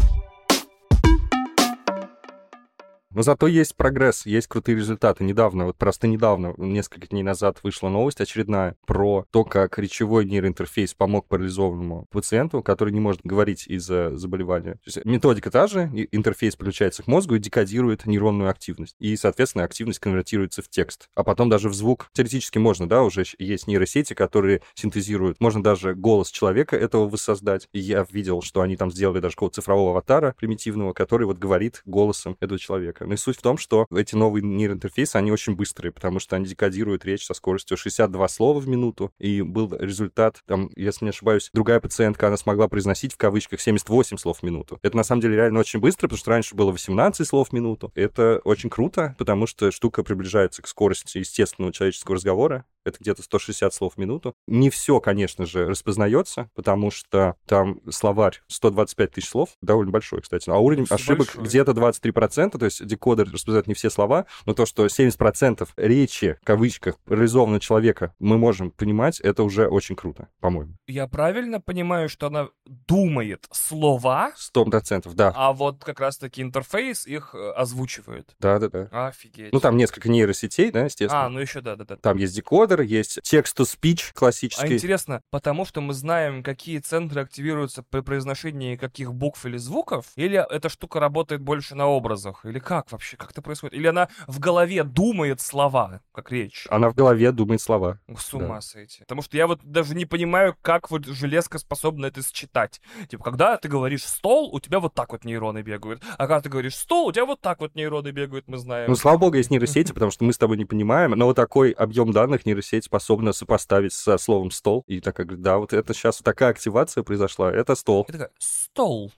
Но 3.14 3.24
зато 3.24 3.47
есть 3.47 3.76
прогресс, 3.76 4.26
есть 4.26 4.47
крутые 4.47 4.78
результаты. 4.78 5.24
Недавно, 5.24 5.66
вот 5.66 5.78
просто 5.78 6.07
недавно, 6.07 6.53
несколько 6.57 7.07
дней 7.07 7.24
назад 7.24 7.59
вышла 7.64 7.89
новость 7.89 8.22
очередная 8.22 8.76
про 8.86 9.26
то, 9.32 9.43
как 9.43 9.78
речевой 9.78 10.26
нейроинтерфейс 10.26 10.93
помог 10.93 11.28
парализованному 11.28 12.07
пациенту, 12.09 12.64
который 12.64 12.93
не 12.93 13.01
может 13.01 13.22
говорить 13.24 13.68
из-за 13.68 14.16
заболевания. 14.16 14.74
То 14.74 14.80
есть 14.86 15.05
методика 15.05 15.51
та 15.51 15.68
же, 15.68 15.89
интерфейс 16.12 16.55
подключается 16.55 17.03
к 17.03 17.07
мозгу 17.07 17.36
и 17.36 17.39
декодирует 17.39 18.05
нейронную 18.05 18.49
активность. 18.49 18.95
И, 18.99 19.16
соответственно, 19.18 19.66
активность 19.66 19.99
конвертируется 19.99 20.62
в 20.62 20.70
текст. 20.70 21.09
А 21.14 21.24
потом 21.24 21.49
даже 21.49 21.68
в 21.68 21.74
звук. 21.74 22.09
Теоретически 22.14 22.59
можно, 22.59 22.88
да, 22.88 23.03
уже 23.03 23.26
есть 23.38 23.68
нейросети, 23.68 24.14
которые 24.14 24.62
синтезируют. 24.74 25.41
Можно 25.41 25.62
даже 25.62 25.95
голос 25.95 26.32
человека 26.32 26.78
этого 26.78 27.09
воссоздать. 27.09 27.68
И 27.74 27.80
я 27.80 28.05
видел, 28.09 28.41
что 28.41 28.62
они 28.62 28.78
там 28.78 28.89
сделали 28.89 29.20
даже 29.20 29.36
какого-то 29.36 29.62
цифрового 29.62 29.91
аватара 29.91 30.34
примитивного, 30.38 30.93
который 30.93 31.26
вот 31.26 31.38
говорит 31.38 31.82
голосом 31.86 32.38
этого 32.39 32.57
человека 32.57 33.01
человека. 33.02 33.08
Но 33.08 33.14
и 33.14 33.18
суть 33.18 33.38
в 33.38 33.41
том, 33.41 33.58
что 33.58 33.86
эти 33.95 34.16
новые 34.16 34.43
нейроинтерфейсы, 34.43 35.16
они 35.16 35.32
очень 35.32 35.56
быстрые, 35.56 35.91
потому 35.91 36.20
что 36.20 36.36
они 36.36 36.45
декодируют 36.45 37.06
речь 37.06 37.26
со 37.26 37.34
скоростью 37.34 37.78
62 37.78 38.28
слова 38.28 38.60
в 38.60 38.68
минуту. 38.68 39.12
И 39.20 39.41
был 39.41 39.76
результат, 39.78 40.41
там, 40.45 40.70
если 40.76 41.06
не 41.06 41.10
ошибаюсь, 41.10 41.49
другая 41.54 41.80
пациентка, 41.80 42.28
она 42.28 42.38
смогла 42.38 42.68
произносить 42.68 43.14
в 43.14 43.18
кавычках 43.18 43.62
78 43.62 44.18
слов 44.18 44.39
в 44.39 44.43
минуту. 44.43 44.80
Это 44.82 44.97
на 44.97 45.04
самом 45.04 45.22
деле 45.22 45.36
реально 45.36 45.60
очень 45.60 45.80
быстро, 45.80 46.08
потому 46.08 46.18
что 46.18 46.32
раньше 46.32 46.56
было 46.56 46.72
18 46.72 47.28
слов 47.28 47.49
в 47.49 47.54
минуту. 47.54 47.91
Это 47.95 48.41
очень 48.43 48.70
круто, 48.70 49.16
потому 49.18 49.47
что 49.47 49.72
штука 49.72 50.04
приближается 50.04 50.62
к 50.62 50.68
скорости 50.68 51.18
естественного 51.18 51.74
человеческого 51.74 52.16
разговора 52.16 52.66
это 52.86 52.98
где-то 53.00 53.24
160 53.24 53.74
слов 53.74 53.94
в 53.96 53.98
минуту. 53.98 54.36
Не 54.48 54.70
все, 54.70 55.00
конечно 55.00 55.46
же, 55.46 55.68
распознается, 55.68 56.50
потому 56.56 56.92
что 56.92 57.36
там 57.46 57.82
словарь 57.90 58.42
125 58.48 59.12
тысяч 59.12 59.30
слов, 59.30 59.50
довольно 59.62 59.92
большой, 59.92 60.22
кстати. 60.22 60.50
А 60.50 60.58
уровень 60.58 60.84
Очень 60.84 60.96
ошибок 60.96 61.36
где-то 61.36 61.72
23%, 61.72 62.58
то 62.58 62.66
есть 62.66 62.86
декодер 62.86 63.30
распознает 63.32 63.68
не 63.68 63.74
все 63.74 63.90
слова, 63.90 64.26
но 64.46 64.54
то, 64.54 64.66
что 64.66 64.86
70% 64.86 65.68
речи, 65.78 66.38
в 66.42 66.46
кавычках, 66.46 66.96
реализованного 67.08 67.60
человека 67.60 68.14
мы 68.20 68.38
можем 68.38 68.72
понимать, 68.72 69.20
это 69.20 69.44
уже 69.44 69.68
очень 69.68 69.96
круто, 69.96 70.30
по-моему. 70.40 70.76
Я 70.88 71.08
правильно 71.08 71.62
понимаю, 71.62 72.10
что 72.10 72.28
она 72.28 72.50
думает 72.66 73.48
слова? 73.52 74.34
100%, 74.56 75.12
да. 75.14 75.34
А 75.36 75.54
вот 75.54 75.84
как 75.84 76.00
раз-таки 76.00 76.42
интерфейс 76.42 77.06
их 77.06 77.36
э, 77.36 77.52
озвучивает. 77.52 78.36
Да-да-да. 78.40 78.88
Офигеть. 79.08 79.52
Ну, 79.54 79.60
там 79.60 79.78
несколько 79.78 80.10
нейросетей, 80.10 80.72
да, 80.72 80.86
естественно. 80.86 81.26
А, 81.26 81.30
ну 81.30 81.40
еще 81.40 81.62
да-да-да. 81.62 81.98
Там 81.98 82.18
есть 82.18 82.36
декодер, 82.36 82.71
кадр, 82.72 82.82
есть 82.82 83.20
текст-to-speech 83.24 84.14
классический. 84.14 84.66
А 84.66 84.74
интересно, 84.74 85.22
потому 85.30 85.66
что 85.66 85.82
мы 85.82 85.94
знаем, 85.94 86.44
какие 86.44 86.80
центры 86.80 87.22
активируются 87.22 87.84
при 87.84 88.02
произношении 88.02 88.76
каких 88.76 89.14
букв 89.14 89.46
или 89.46 89.58
звуков, 89.58 90.06
или 90.16 90.44
эта 90.50 90.70
штука 90.70 91.00
работает 91.00 91.42
больше 91.42 91.76
на 91.76 91.88
образах, 91.88 92.46
или 92.46 92.60
как 92.60 92.92
вообще, 92.92 93.18
как 93.18 93.32
это 93.32 93.42
происходит? 93.42 93.76
Или 93.76 93.88
она 93.88 94.10
в 94.28 94.40
голове 94.40 94.84
думает 94.84 95.42
слова, 95.42 96.02
как 96.14 96.32
речь? 96.32 96.68
Она 96.70 96.90
в 96.90 96.96
голове 96.96 97.32
думает 97.32 97.62
слова. 97.62 98.00
С 98.18 98.34
ума 98.34 98.56
да. 98.56 98.62
сойти. 98.62 99.02
Потому 99.02 99.22
что 99.22 99.38
я 99.38 99.48
вот 99.48 99.62
даже 99.64 99.96
не 99.96 100.06
понимаю, 100.06 100.56
как 100.62 100.92
вот 100.92 101.06
железка 101.06 101.58
способна 101.58 102.08
это 102.08 102.22
считать. 102.24 102.82
Типа, 103.10 103.24
когда 103.24 103.58
ты 103.58 103.68
говоришь 103.68 104.04
«стол», 104.04 104.54
у 104.54 104.60
тебя 104.60 104.80
вот 104.80 104.94
так 104.94 105.12
вот 105.12 105.26
нейроны 105.26 105.62
бегают. 105.62 106.04
А 106.14 106.28
когда 106.28 106.42
ты 106.42 106.50
говоришь 106.50 106.76
«стол», 106.76 107.08
у 107.08 107.12
тебя 107.12 107.26
вот 107.26 107.42
так 107.42 107.60
вот 107.60 107.76
нейроны 107.76 108.10
бегают, 108.10 108.48
мы 108.48 108.58
знаем. 108.58 108.90
Ну, 108.90 108.96
слава 108.96 109.18
богу, 109.18 109.36
есть 109.36 109.50
нейросети, 109.52 109.92
потому 109.92 110.12
что 110.12 110.24
мы 110.24 110.34
с 110.34 110.38
тобой 110.38 110.58
не 110.58 110.66
понимаем, 110.66 111.12
но 111.12 111.26
вот 111.26 111.36
такой 111.36 111.72
объем 111.72 112.12
данных 112.12 112.46
нейросети 112.46 112.61
нейросеть 112.62 112.86
способна 112.86 113.34
сопоставить 113.34 113.93
со 113.93 114.18
словом 114.18 114.51
стол. 114.51 114.84
И 114.88 115.01
такая 115.01 115.26
говорит, 115.26 115.43
да, 115.43 115.57
вот 115.57 115.74
это 115.74 115.93
сейчас 115.93 116.20
такая 116.20 116.49
активация 116.49 117.03
произошла, 117.03 117.51
это 117.51 117.76
стол. 117.76 118.05
Такая, 118.05 118.30
стол. 118.39 119.12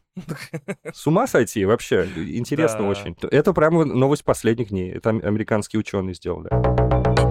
С 0.94 1.08
ума 1.08 1.28
сойти 1.28 1.66
вообще. 1.66 2.08
Интересно 2.16 2.80
да. 2.80 2.86
очень. 2.86 3.16
Это 3.32 3.54
прямо 3.54 3.84
новость 3.84 4.24
последних 4.24 4.70
дней. 4.70 4.92
Это 4.92 5.10
американские 5.10 5.80
ученые 5.80 6.14
сделали. 6.14 7.23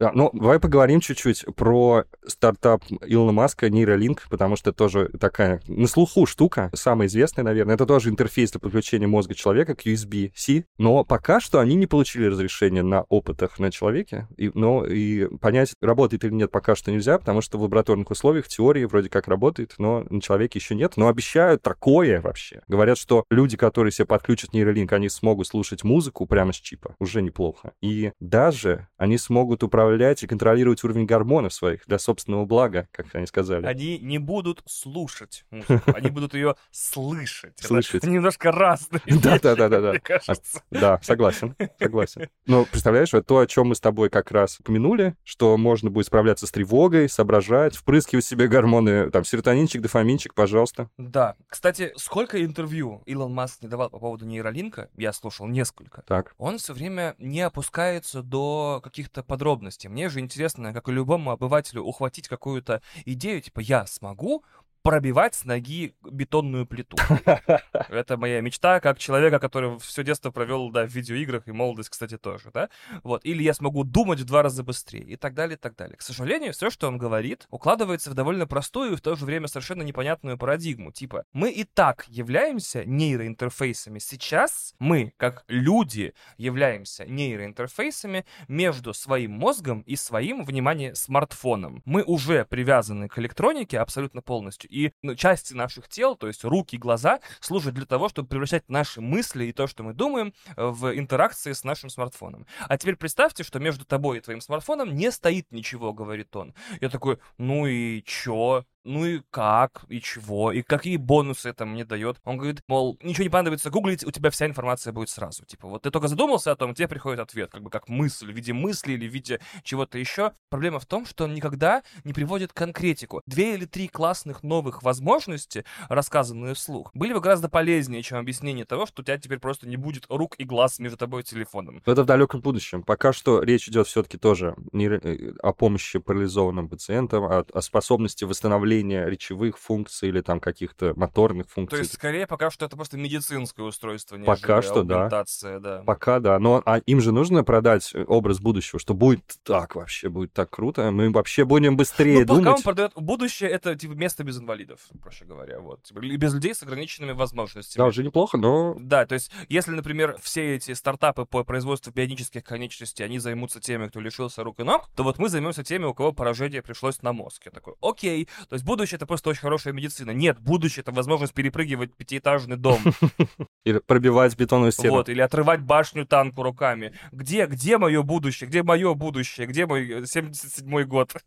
Да, 0.00 0.10
ну, 0.12 0.30
давай 0.32 0.58
поговорим 0.58 1.00
чуть-чуть 1.00 1.44
про 1.54 2.04
стартап 2.26 2.82
Илона 3.06 3.30
Маска 3.30 3.68
Neuralink, 3.68 4.18
потому 4.28 4.56
что 4.56 4.72
тоже 4.72 5.08
такая 5.20 5.62
на 5.68 5.86
слуху 5.86 6.26
штука, 6.26 6.70
самая 6.74 7.06
известная, 7.06 7.44
наверное. 7.44 7.76
Это 7.76 7.86
тоже 7.86 8.10
интерфейс 8.10 8.50
для 8.50 8.60
подключения 8.60 9.06
мозга 9.06 9.34
человека 9.34 9.76
к 9.76 9.86
USB-C, 9.86 10.64
но 10.78 11.04
пока 11.04 11.38
что 11.40 11.60
они 11.60 11.76
не 11.76 11.86
получили 11.86 12.26
разрешения 12.26 12.82
на 12.82 13.02
опытах 13.02 13.60
на 13.60 13.70
человеке, 13.70 14.26
и, 14.36 14.50
но 14.54 14.84
и 14.84 15.26
понять, 15.38 15.74
работает 15.80 16.24
или 16.24 16.32
нет, 16.32 16.50
пока 16.50 16.74
что 16.74 16.90
нельзя, 16.90 17.18
потому 17.18 17.40
что 17.40 17.58
в 17.58 17.62
лабораторных 17.62 18.10
условиях, 18.10 18.46
в 18.46 18.48
теории 18.48 18.84
вроде 18.84 19.08
как 19.08 19.28
работает, 19.28 19.74
но 19.78 20.04
на 20.10 20.20
человеке 20.20 20.58
еще 20.58 20.74
нет. 20.74 20.96
Но 20.96 21.06
обещают 21.06 21.62
такое 21.62 22.20
вообще. 22.20 22.62
Говорят, 22.66 22.98
что 22.98 23.24
люди, 23.30 23.56
которые 23.56 23.92
себе 23.92 24.06
подключат 24.06 24.50
Neuralink, 24.54 24.92
они 24.92 25.08
смогут 25.08 25.46
слушать 25.46 25.84
музыку 25.84 26.26
прямо 26.26 26.52
с 26.52 26.56
чипа. 26.56 26.96
Уже 26.98 27.22
неплохо. 27.22 27.72
И 27.80 28.10
даже 28.18 28.88
они 28.96 29.18
смогут 29.18 29.62
управлять 29.62 29.83
управлять 29.84 30.22
и 30.22 30.26
контролировать 30.26 30.82
уровень 30.82 31.04
гормонов 31.04 31.52
своих 31.52 31.86
для 31.86 31.98
собственного 31.98 32.46
блага, 32.46 32.88
как 32.90 33.06
они 33.14 33.26
сказали. 33.26 33.66
Они 33.66 33.98
не 33.98 34.18
будут 34.18 34.62
слушать 34.66 35.44
музыку, 35.50 35.92
они 35.94 36.10
будут 36.10 36.34
ее 36.34 36.56
слышать. 36.70 37.58
Слышать. 37.58 38.02
немножко 38.04 38.50
разные 38.50 39.02
Да, 39.22 39.38
да, 39.38 39.54
да, 39.54 39.68
да, 39.68 39.80
да. 39.80 39.98
кажется. 40.02 40.62
Да, 40.70 40.98
согласен, 41.02 41.54
согласен. 41.78 42.28
Но 42.46 42.64
представляешь, 42.64 43.10
то, 43.26 43.38
о 43.38 43.46
чем 43.46 43.68
мы 43.68 43.74
с 43.74 43.80
тобой 43.80 44.08
как 44.08 44.30
раз 44.30 44.58
упомянули, 44.60 45.14
что 45.22 45.56
можно 45.56 45.90
будет 45.90 46.06
справляться 46.06 46.46
с 46.46 46.50
тревогой, 46.50 47.08
соображать, 47.08 47.76
впрыскивать 47.76 48.24
себе 48.24 48.48
гормоны, 48.48 49.10
там, 49.10 49.24
серотонинчик, 49.24 49.82
дофаминчик, 49.82 50.34
пожалуйста. 50.34 50.88
Да. 50.96 51.36
Кстати, 51.48 51.92
сколько 51.96 52.42
интервью 52.42 53.02
Илон 53.06 53.32
Маск 53.34 53.62
не 53.62 53.68
давал 53.68 53.90
по 53.90 53.98
поводу 53.98 54.24
нейролинка, 54.24 54.88
я 54.96 55.12
слушал 55.12 55.46
несколько. 55.46 56.02
Так. 56.02 56.34
Он 56.38 56.58
все 56.58 56.72
время 56.72 57.14
не 57.18 57.40
опускается 57.40 58.22
до 58.22 58.80
каких-то 58.82 59.22
подробностей. 59.22 59.73
Мне 59.88 60.08
же 60.08 60.20
интересно, 60.20 60.72
как 60.72 60.88
и 60.88 60.92
любому 60.92 61.30
обывателю, 61.30 61.82
ухватить 61.82 62.28
какую-то 62.28 62.82
идею, 63.04 63.40
типа, 63.40 63.60
я 63.60 63.86
смогу 63.86 64.44
пробивать 64.84 65.34
с 65.34 65.44
ноги 65.46 65.94
бетонную 66.02 66.66
плиту. 66.66 66.98
Это 67.88 68.18
моя 68.18 68.42
мечта, 68.42 68.80
как 68.80 68.98
человека, 68.98 69.38
который 69.38 69.78
все 69.78 70.04
детство 70.04 70.30
провел, 70.30 70.70
да, 70.70 70.86
в 70.86 70.90
видеоиграх 70.90 71.48
и 71.48 71.52
молодость, 71.52 71.88
кстати, 71.88 72.18
тоже, 72.18 72.50
да. 72.52 72.68
Вот. 73.02 73.24
Или 73.24 73.42
я 73.42 73.54
смогу 73.54 73.82
думать 73.82 74.20
в 74.20 74.24
два 74.24 74.42
раза 74.42 74.62
быстрее 74.62 75.04
и 75.04 75.16
так 75.16 75.32
далее, 75.32 75.56
и 75.56 75.58
так 75.58 75.74
далее. 75.74 75.96
К 75.96 76.02
сожалению, 76.02 76.52
все, 76.52 76.68
что 76.68 76.86
он 76.86 76.98
говорит, 76.98 77.46
укладывается 77.48 78.10
в 78.10 78.14
довольно 78.14 78.46
простую 78.46 78.92
и 78.92 78.96
в 78.96 79.00
то 79.00 79.16
же 79.16 79.24
время 79.24 79.48
совершенно 79.48 79.80
непонятную 79.80 80.36
парадигму. 80.36 80.92
Типа, 80.92 81.24
мы 81.32 81.50
и 81.50 81.64
так 81.64 82.04
являемся 82.08 82.84
нейроинтерфейсами. 82.84 83.98
Сейчас 83.98 84.74
мы, 84.78 85.14
как 85.16 85.44
люди, 85.48 86.12
являемся 86.36 87.06
нейроинтерфейсами 87.06 88.26
между 88.48 88.92
своим 88.92 89.32
мозгом 89.32 89.80
и 89.80 89.96
своим, 89.96 90.44
внимание, 90.44 90.94
смартфоном. 90.94 91.80
Мы 91.86 92.02
уже 92.02 92.44
привязаны 92.44 93.08
к 93.08 93.18
электронике 93.18 93.78
абсолютно 93.78 94.20
полностью. 94.20 94.73
И 94.74 94.92
ну, 95.02 95.14
части 95.14 95.54
наших 95.54 95.88
тел, 95.88 96.16
то 96.16 96.26
есть 96.26 96.42
руки, 96.42 96.76
глаза, 96.76 97.20
служат 97.40 97.74
для 97.74 97.86
того, 97.86 98.08
чтобы 98.08 98.28
превращать 98.28 98.68
наши 98.68 99.00
мысли 99.00 99.44
и 99.44 99.52
то, 99.52 99.68
что 99.68 99.84
мы 99.84 99.94
думаем, 99.94 100.34
э, 100.56 100.66
в 100.66 100.98
интеракции 100.98 101.52
с 101.52 101.62
нашим 101.62 101.90
смартфоном. 101.90 102.46
А 102.68 102.76
теперь 102.76 102.96
представьте, 102.96 103.44
что 103.44 103.60
между 103.60 103.84
тобой 103.84 104.18
и 104.18 104.20
твоим 104.20 104.40
смартфоном 104.40 104.92
не 104.92 105.12
стоит 105.12 105.52
ничего, 105.52 105.92
говорит 105.92 106.34
он. 106.34 106.54
Я 106.80 106.88
такой, 106.88 107.18
ну 107.38 107.66
и 107.66 108.02
чё? 108.02 108.64
Ну 108.84 109.04
и 109.04 109.22
как, 109.30 109.84
и 109.88 110.00
чего, 110.00 110.52
и 110.52 110.62
какие 110.62 110.96
бонусы 110.96 111.48
это 111.48 111.64
мне 111.64 111.84
дает. 111.84 112.20
Он 112.24 112.36
говорит, 112.36 112.62
мол, 112.68 112.98
ничего 113.02 113.24
не 113.24 113.30
понадобится 113.30 113.70
гуглить, 113.70 114.04
у 114.04 114.10
тебя 114.10 114.30
вся 114.30 114.46
информация 114.46 114.92
будет 114.92 115.08
сразу. 115.08 115.44
Типа, 115.44 115.68
вот 115.68 115.82
ты 115.82 115.90
только 115.90 116.08
задумался 116.08 116.52
о 116.52 116.56
том, 116.56 116.74
тебе 116.74 116.88
приходит 116.88 117.20
ответ, 117.20 117.50
как 117.50 117.62
бы 117.62 117.70
как 117.70 117.88
мысль, 117.88 118.30
в 118.30 118.36
виде 118.36 118.52
мысли 118.52 118.92
или 118.92 119.08
в 119.08 119.12
виде 119.12 119.40
чего-то 119.62 119.98
еще. 119.98 120.32
Проблема 120.50 120.78
в 120.78 120.86
том, 120.86 121.06
что 121.06 121.24
он 121.24 121.34
никогда 121.34 121.82
не 122.04 122.12
приводит 122.12 122.52
конкретику. 122.52 123.22
Две 123.26 123.54
или 123.54 123.64
три 123.64 123.88
классных 123.88 124.42
новых 124.42 124.82
возможности, 124.82 125.64
рассказанные 125.88 126.54
вслух, 126.54 126.90
были 126.94 127.14
бы 127.14 127.20
гораздо 127.20 127.48
полезнее, 127.48 128.02
чем 128.02 128.18
объяснение 128.18 128.64
того, 128.64 128.86
что 128.86 129.02
у 129.02 129.04
тебя 129.04 129.18
теперь 129.18 129.38
просто 129.38 129.66
не 129.66 129.76
будет 129.76 130.04
рук 130.08 130.34
и 130.38 130.44
глаз 130.44 130.78
между 130.78 130.98
тобой 130.98 131.22
и 131.22 131.24
телефоном. 131.24 131.82
Но 131.86 131.92
это 131.92 132.02
в 132.02 132.06
далеком 132.06 132.40
будущем. 132.40 132.82
Пока 132.82 133.12
что 133.12 133.42
речь 133.42 133.68
идет 133.68 133.86
все-таки 133.86 134.18
тоже 134.18 134.54
не 134.72 134.86
э, 134.86 135.32
о 135.42 135.52
помощи 135.52 135.98
парализованным 135.98 136.68
пациентам, 136.68 137.24
а 137.24 137.44
о 137.52 137.62
способности 137.62 138.24
восстановления 138.24 138.73
речевых 138.82 139.58
функций 139.58 140.08
или 140.08 140.20
там 140.20 140.40
каких-то 140.40 140.92
моторных 140.96 141.46
То 141.46 141.52
функций. 141.54 141.78
есть, 141.80 141.94
скорее, 141.94 142.26
пока 142.26 142.50
что 142.50 142.66
это 142.66 142.76
просто 142.76 142.96
медицинское 142.96 143.62
устройство, 143.62 144.16
нежели 144.16 144.26
Пока 144.26 144.62
что, 144.62 144.82
да. 144.82 145.08
да. 145.08 145.82
Пока 145.86 146.20
да, 146.20 146.38
но 146.38 146.62
а 146.64 146.78
им 146.78 147.00
же 147.00 147.12
нужно 147.12 147.44
продать 147.44 147.90
э, 147.94 148.04
образ 148.06 148.40
будущего, 148.40 148.78
что 148.78 148.94
будет 148.94 149.22
так 149.42 149.74
вообще, 149.74 150.08
будет 150.08 150.32
так 150.32 150.50
круто, 150.50 150.90
мы 150.90 151.10
вообще 151.10 151.44
будем 151.44 151.76
быстрее 151.76 152.20
Ну, 152.20 152.26
пока 152.26 152.34
думать. 152.40 152.56
он 152.56 152.62
продает 152.62 152.92
будущее, 152.96 153.50
это 153.50 153.74
типа 153.76 153.92
место 153.92 154.24
без 154.24 154.38
инвалидов, 154.38 154.80
проще 155.02 155.24
говоря, 155.24 155.60
вот. 155.60 155.82
Типа, 155.82 156.00
или 156.00 156.16
без 156.16 156.34
людей 156.34 156.54
с 156.54 156.62
ограниченными 156.62 157.12
возможностями. 157.12 157.82
Да, 157.82 157.86
уже 157.88 158.02
неплохо, 158.04 158.36
но 158.38 158.74
Да, 158.78 159.06
то 159.06 159.14
есть, 159.14 159.30
если, 159.48 159.72
например, 159.72 160.16
все 160.22 160.56
эти 160.56 160.72
стартапы 160.72 161.24
по 161.24 161.44
производству 161.44 161.92
бионических 161.92 162.42
конечностей, 162.44 163.02
они 163.04 163.18
займутся 163.18 163.60
теми, 163.60 163.88
кто 163.88 164.00
лишился 164.00 164.42
рук 164.44 164.60
и 164.60 164.62
ног, 164.64 164.88
то 164.94 165.02
вот 165.02 165.18
мы 165.18 165.28
займемся 165.28 165.62
теми, 165.64 165.84
у 165.84 165.94
кого 165.94 166.12
поражение 166.12 166.62
пришлось 166.62 167.02
на 167.02 167.12
мозг. 167.12 167.42
Я 167.46 167.52
такой, 167.52 167.74
окей, 167.80 168.28
то 168.48 168.54
есть 168.54 168.63
будущее 168.64 168.96
это 168.96 169.06
просто 169.06 169.30
очень 169.30 169.40
хорошая 169.40 169.72
медицина. 169.72 170.10
Нет, 170.10 170.38
будущее 170.40 170.82
это 170.82 170.92
возможность 170.92 171.34
перепрыгивать 171.34 171.94
пятиэтажный 171.94 172.56
дом, 172.56 172.80
или 173.64 173.78
пробивать 173.78 174.36
бетонную 174.36 174.72
стену. 174.72 174.94
вот, 174.94 175.08
или 175.08 175.20
отрывать 175.20 175.60
башню 175.60 176.06
танку 176.06 176.42
руками. 176.42 176.94
Где, 177.12 177.46
где 177.46 177.78
мое 177.78 178.02
будущее? 178.02 178.48
Где 178.48 178.62
мое 178.62 178.94
будущее? 178.94 179.46
Где 179.46 179.66
мой 179.66 179.88
э, 179.88 180.00
77-й 180.02 180.84
год? 180.84 181.12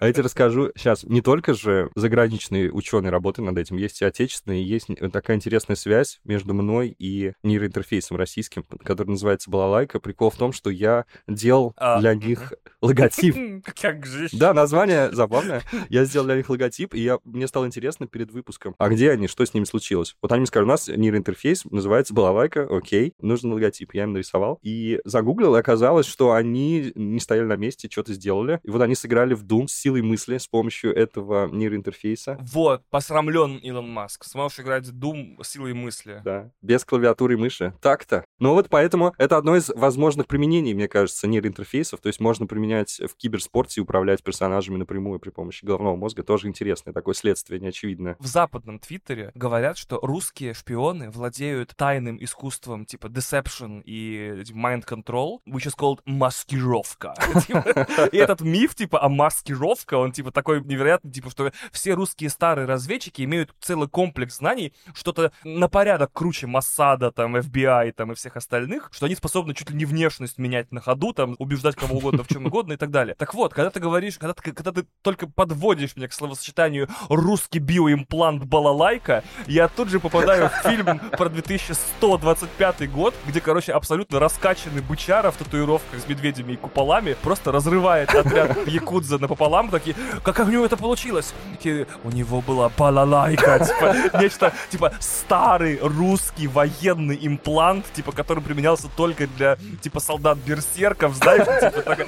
А 0.00 0.06
я 0.06 0.12
тебе 0.12 0.24
расскажу 0.24 0.70
сейчас, 0.76 1.04
не 1.04 1.20
только 1.20 1.54
же 1.54 1.90
заграничные 1.94 2.70
ученые 2.70 3.10
работают 3.10 3.46
над 3.46 3.58
этим, 3.58 3.76
есть 3.76 4.00
и 4.00 4.04
отечественные, 4.04 4.66
есть 4.66 4.88
такая 5.12 5.36
интересная 5.36 5.76
связь 5.76 6.20
между 6.24 6.54
мной 6.54 6.94
и 6.98 7.32
нейроинтерфейсом 7.42 8.16
российским, 8.16 8.64
который 8.84 9.08
называется 9.08 9.50
«Балалайка». 9.50 10.00
Прикол 10.00 10.30
в 10.30 10.36
том, 10.36 10.52
что 10.52 10.70
я 10.70 11.04
делал 11.28 11.74
А, 11.76 12.00
для 12.00 12.14
них 12.14 12.52
логотип. 12.80 13.64
Как 13.80 14.06
же? 14.06 14.28
Да, 14.32 14.54
название 14.54 15.12
забавное. 15.12 15.62
Я 15.88 15.99
сделал 16.04 16.26
для 16.26 16.36
них 16.36 16.48
логотип, 16.48 16.94
и 16.94 17.00
я, 17.00 17.18
мне 17.24 17.46
стало 17.46 17.66
интересно 17.66 18.06
перед 18.06 18.30
выпуском, 18.30 18.74
а 18.78 18.88
где 18.88 19.10
они, 19.10 19.28
что 19.28 19.44
с 19.44 19.54
ними 19.54 19.64
случилось. 19.64 20.16
Вот 20.22 20.32
они 20.32 20.40
мне 20.40 20.46
сказали, 20.46 20.66
у 20.66 20.68
нас 20.68 20.88
нейроинтерфейс 20.88 21.64
называется 21.66 22.14
балалайка, 22.14 22.66
окей, 22.70 23.14
нужен 23.20 23.52
логотип. 23.52 23.94
Я 23.94 24.04
им 24.04 24.12
нарисовал. 24.12 24.58
И 24.62 25.00
загуглил, 25.04 25.56
и 25.56 25.58
оказалось, 25.58 26.06
что 26.06 26.32
они 26.32 26.92
не 26.94 27.20
стояли 27.20 27.46
на 27.46 27.56
месте, 27.56 27.88
что-то 27.90 28.12
сделали. 28.12 28.60
И 28.62 28.70
вот 28.70 28.82
они 28.82 28.94
сыграли 28.94 29.34
в 29.34 29.44
Doom 29.44 29.68
с 29.68 29.72
силой 29.72 30.02
мысли 30.02 30.38
с 30.38 30.46
помощью 30.46 30.94
этого 30.94 31.48
нейроинтерфейса. 31.48 32.38
Вот, 32.52 32.82
посрамлен 32.90 33.56
Илон 33.56 33.88
Маск. 33.90 34.24
Сможешь 34.24 34.60
играть 34.60 34.86
в 34.86 34.98
Doom 34.98 35.42
силой 35.44 35.74
мысли. 35.74 36.20
Да, 36.24 36.50
без 36.62 36.84
клавиатуры 36.84 37.34
и 37.34 37.36
мыши. 37.36 37.74
Так-то. 37.80 38.24
Ну 38.38 38.54
вот 38.54 38.68
поэтому 38.68 39.14
это 39.18 39.36
одно 39.36 39.56
из 39.56 39.68
возможных 39.70 40.26
применений, 40.26 40.74
мне 40.74 40.88
кажется, 40.88 41.26
нейроинтерфейсов. 41.26 42.00
То 42.00 42.08
есть 42.08 42.20
можно 42.20 42.46
применять 42.46 43.00
в 43.00 43.16
киберспорте 43.16 43.80
и 43.80 43.82
управлять 43.82 44.22
персонажами 44.22 44.76
напрямую 44.76 45.20
при 45.20 45.30
помощи 45.30 45.64
головного 45.64 45.79
мозга. 45.80 46.22
Тоже 46.22 46.48
интересное 46.48 46.92
такое 46.92 47.14
следствие, 47.14 47.60
неочевидное. 47.60 48.16
В 48.18 48.26
западном 48.26 48.78
твиттере 48.78 49.32
говорят, 49.34 49.78
что 49.78 49.98
русские 50.02 50.54
шпионы 50.54 51.10
владеют 51.10 51.74
тайным 51.76 52.22
искусством 52.22 52.84
типа 52.84 53.06
deception 53.06 53.82
и 53.84 54.42
типа, 54.44 54.58
mind 54.58 54.84
control, 54.86 55.38
which 55.46 55.66
is 55.66 55.76
called 55.76 56.00
маскировка. 56.04 57.14
Типа, 57.46 58.08
И 58.12 58.16
этот 58.16 58.40
миф 58.40 58.74
типа 58.74 59.02
о 59.02 59.08
маскировка, 59.08 59.94
он 59.94 60.12
типа 60.12 60.30
такой 60.30 60.62
невероятный, 60.62 61.10
типа 61.10 61.30
что 61.30 61.52
все 61.72 61.94
русские 61.94 62.30
старые 62.30 62.66
разведчики 62.66 63.22
имеют 63.22 63.54
целый 63.60 63.88
комплекс 63.88 64.36
знаний, 64.36 64.72
что-то 64.94 65.32
на 65.44 65.68
порядок 65.68 66.12
круче 66.12 66.46
Массада, 66.46 67.10
там, 67.10 67.36
FBI 67.36 67.92
там 67.92 68.12
и 68.12 68.14
всех 68.14 68.36
остальных, 68.36 68.90
что 68.92 69.06
они 69.06 69.14
способны 69.14 69.54
чуть 69.54 69.70
ли 69.70 69.76
не 69.76 69.84
внешность 69.84 70.38
менять 70.38 70.72
на 70.72 70.80
ходу, 70.80 71.12
там, 71.12 71.36
убеждать 71.38 71.76
кого 71.76 71.96
угодно 71.96 72.24
в 72.24 72.28
чем 72.28 72.46
угодно 72.46 72.74
и 72.74 72.76
так 72.76 72.90
далее. 72.90 73.14
Так 73.16 73.34
вот, 73.34 73.54
когда 73.54 73.70
ты 73.70 73.80
говоришь, 73.80 74.18
когда 74.18 74.34
ты, 74.34 74.52
когда 74.52 74.72
ты 74.72 74.86
только 75.02 75.28
подводишь 75.28 75.69
меня 75.78 76.08
к 76.08 76.12
словосочетанию 76.12 76.88
«русский 77.08 77.58
биоимплант 77.58 78.44
балалайка», 78.44 79.22
я 79.46 79.68
тут 79.68 79.88
же 79.88 80.00
попадаю 80.00 80.48
в 80.48 80.68
фильм 80.68 80.98
про 80.98 81.28
2125 81.28 82.90
год, 82.90 83.14
где, 83.26 83.40
короче, 83.40 83.72
абсолютно 83.72 84.18
раскачанный 84.18 84.82
бычара 84.82 85.30
в 85.30 85.36
татуировках 85.36 86.00
с 86.00 86.08
медведями 86.08 86.52
и 86.52 86.56
куполами 86.56 87.16
просто 87.22 87.52
разрывает 87.52 88.14
отряд 88.14 88.66
якудза 88.66 89.18
напополам, 89.18 89.68
такие, 89.70 89.96
как 90.22 90.38
у 90.40 90.50
него 90.50 90.64
это 90.64 90.76
получилось? 90.76 91.32
Такие, 91.52 91.86
у 92.04 92.10
него 92.10 92.40
была 92.40 92.70
балалайка, 92.76 93.58
типа, 93.58 94.20
нечто, 94.20 94.52
типа, 94.70 94.92
старый 95.00 95.78
русский 95.80 96.46
военный 96.46 97.18
имплант, 97.20 97.86
типа, 97.92 98.12
который 98.12 98.42
применялся 98.42 98.88
только 98.96 99.26
для, 99.26 99.56
типа, 99.80 100.00
солдат-берсерков, 100.00 101.14
знаешь, 101.14 101.46
типа, 101.60 101.82
так, 101.82 102.06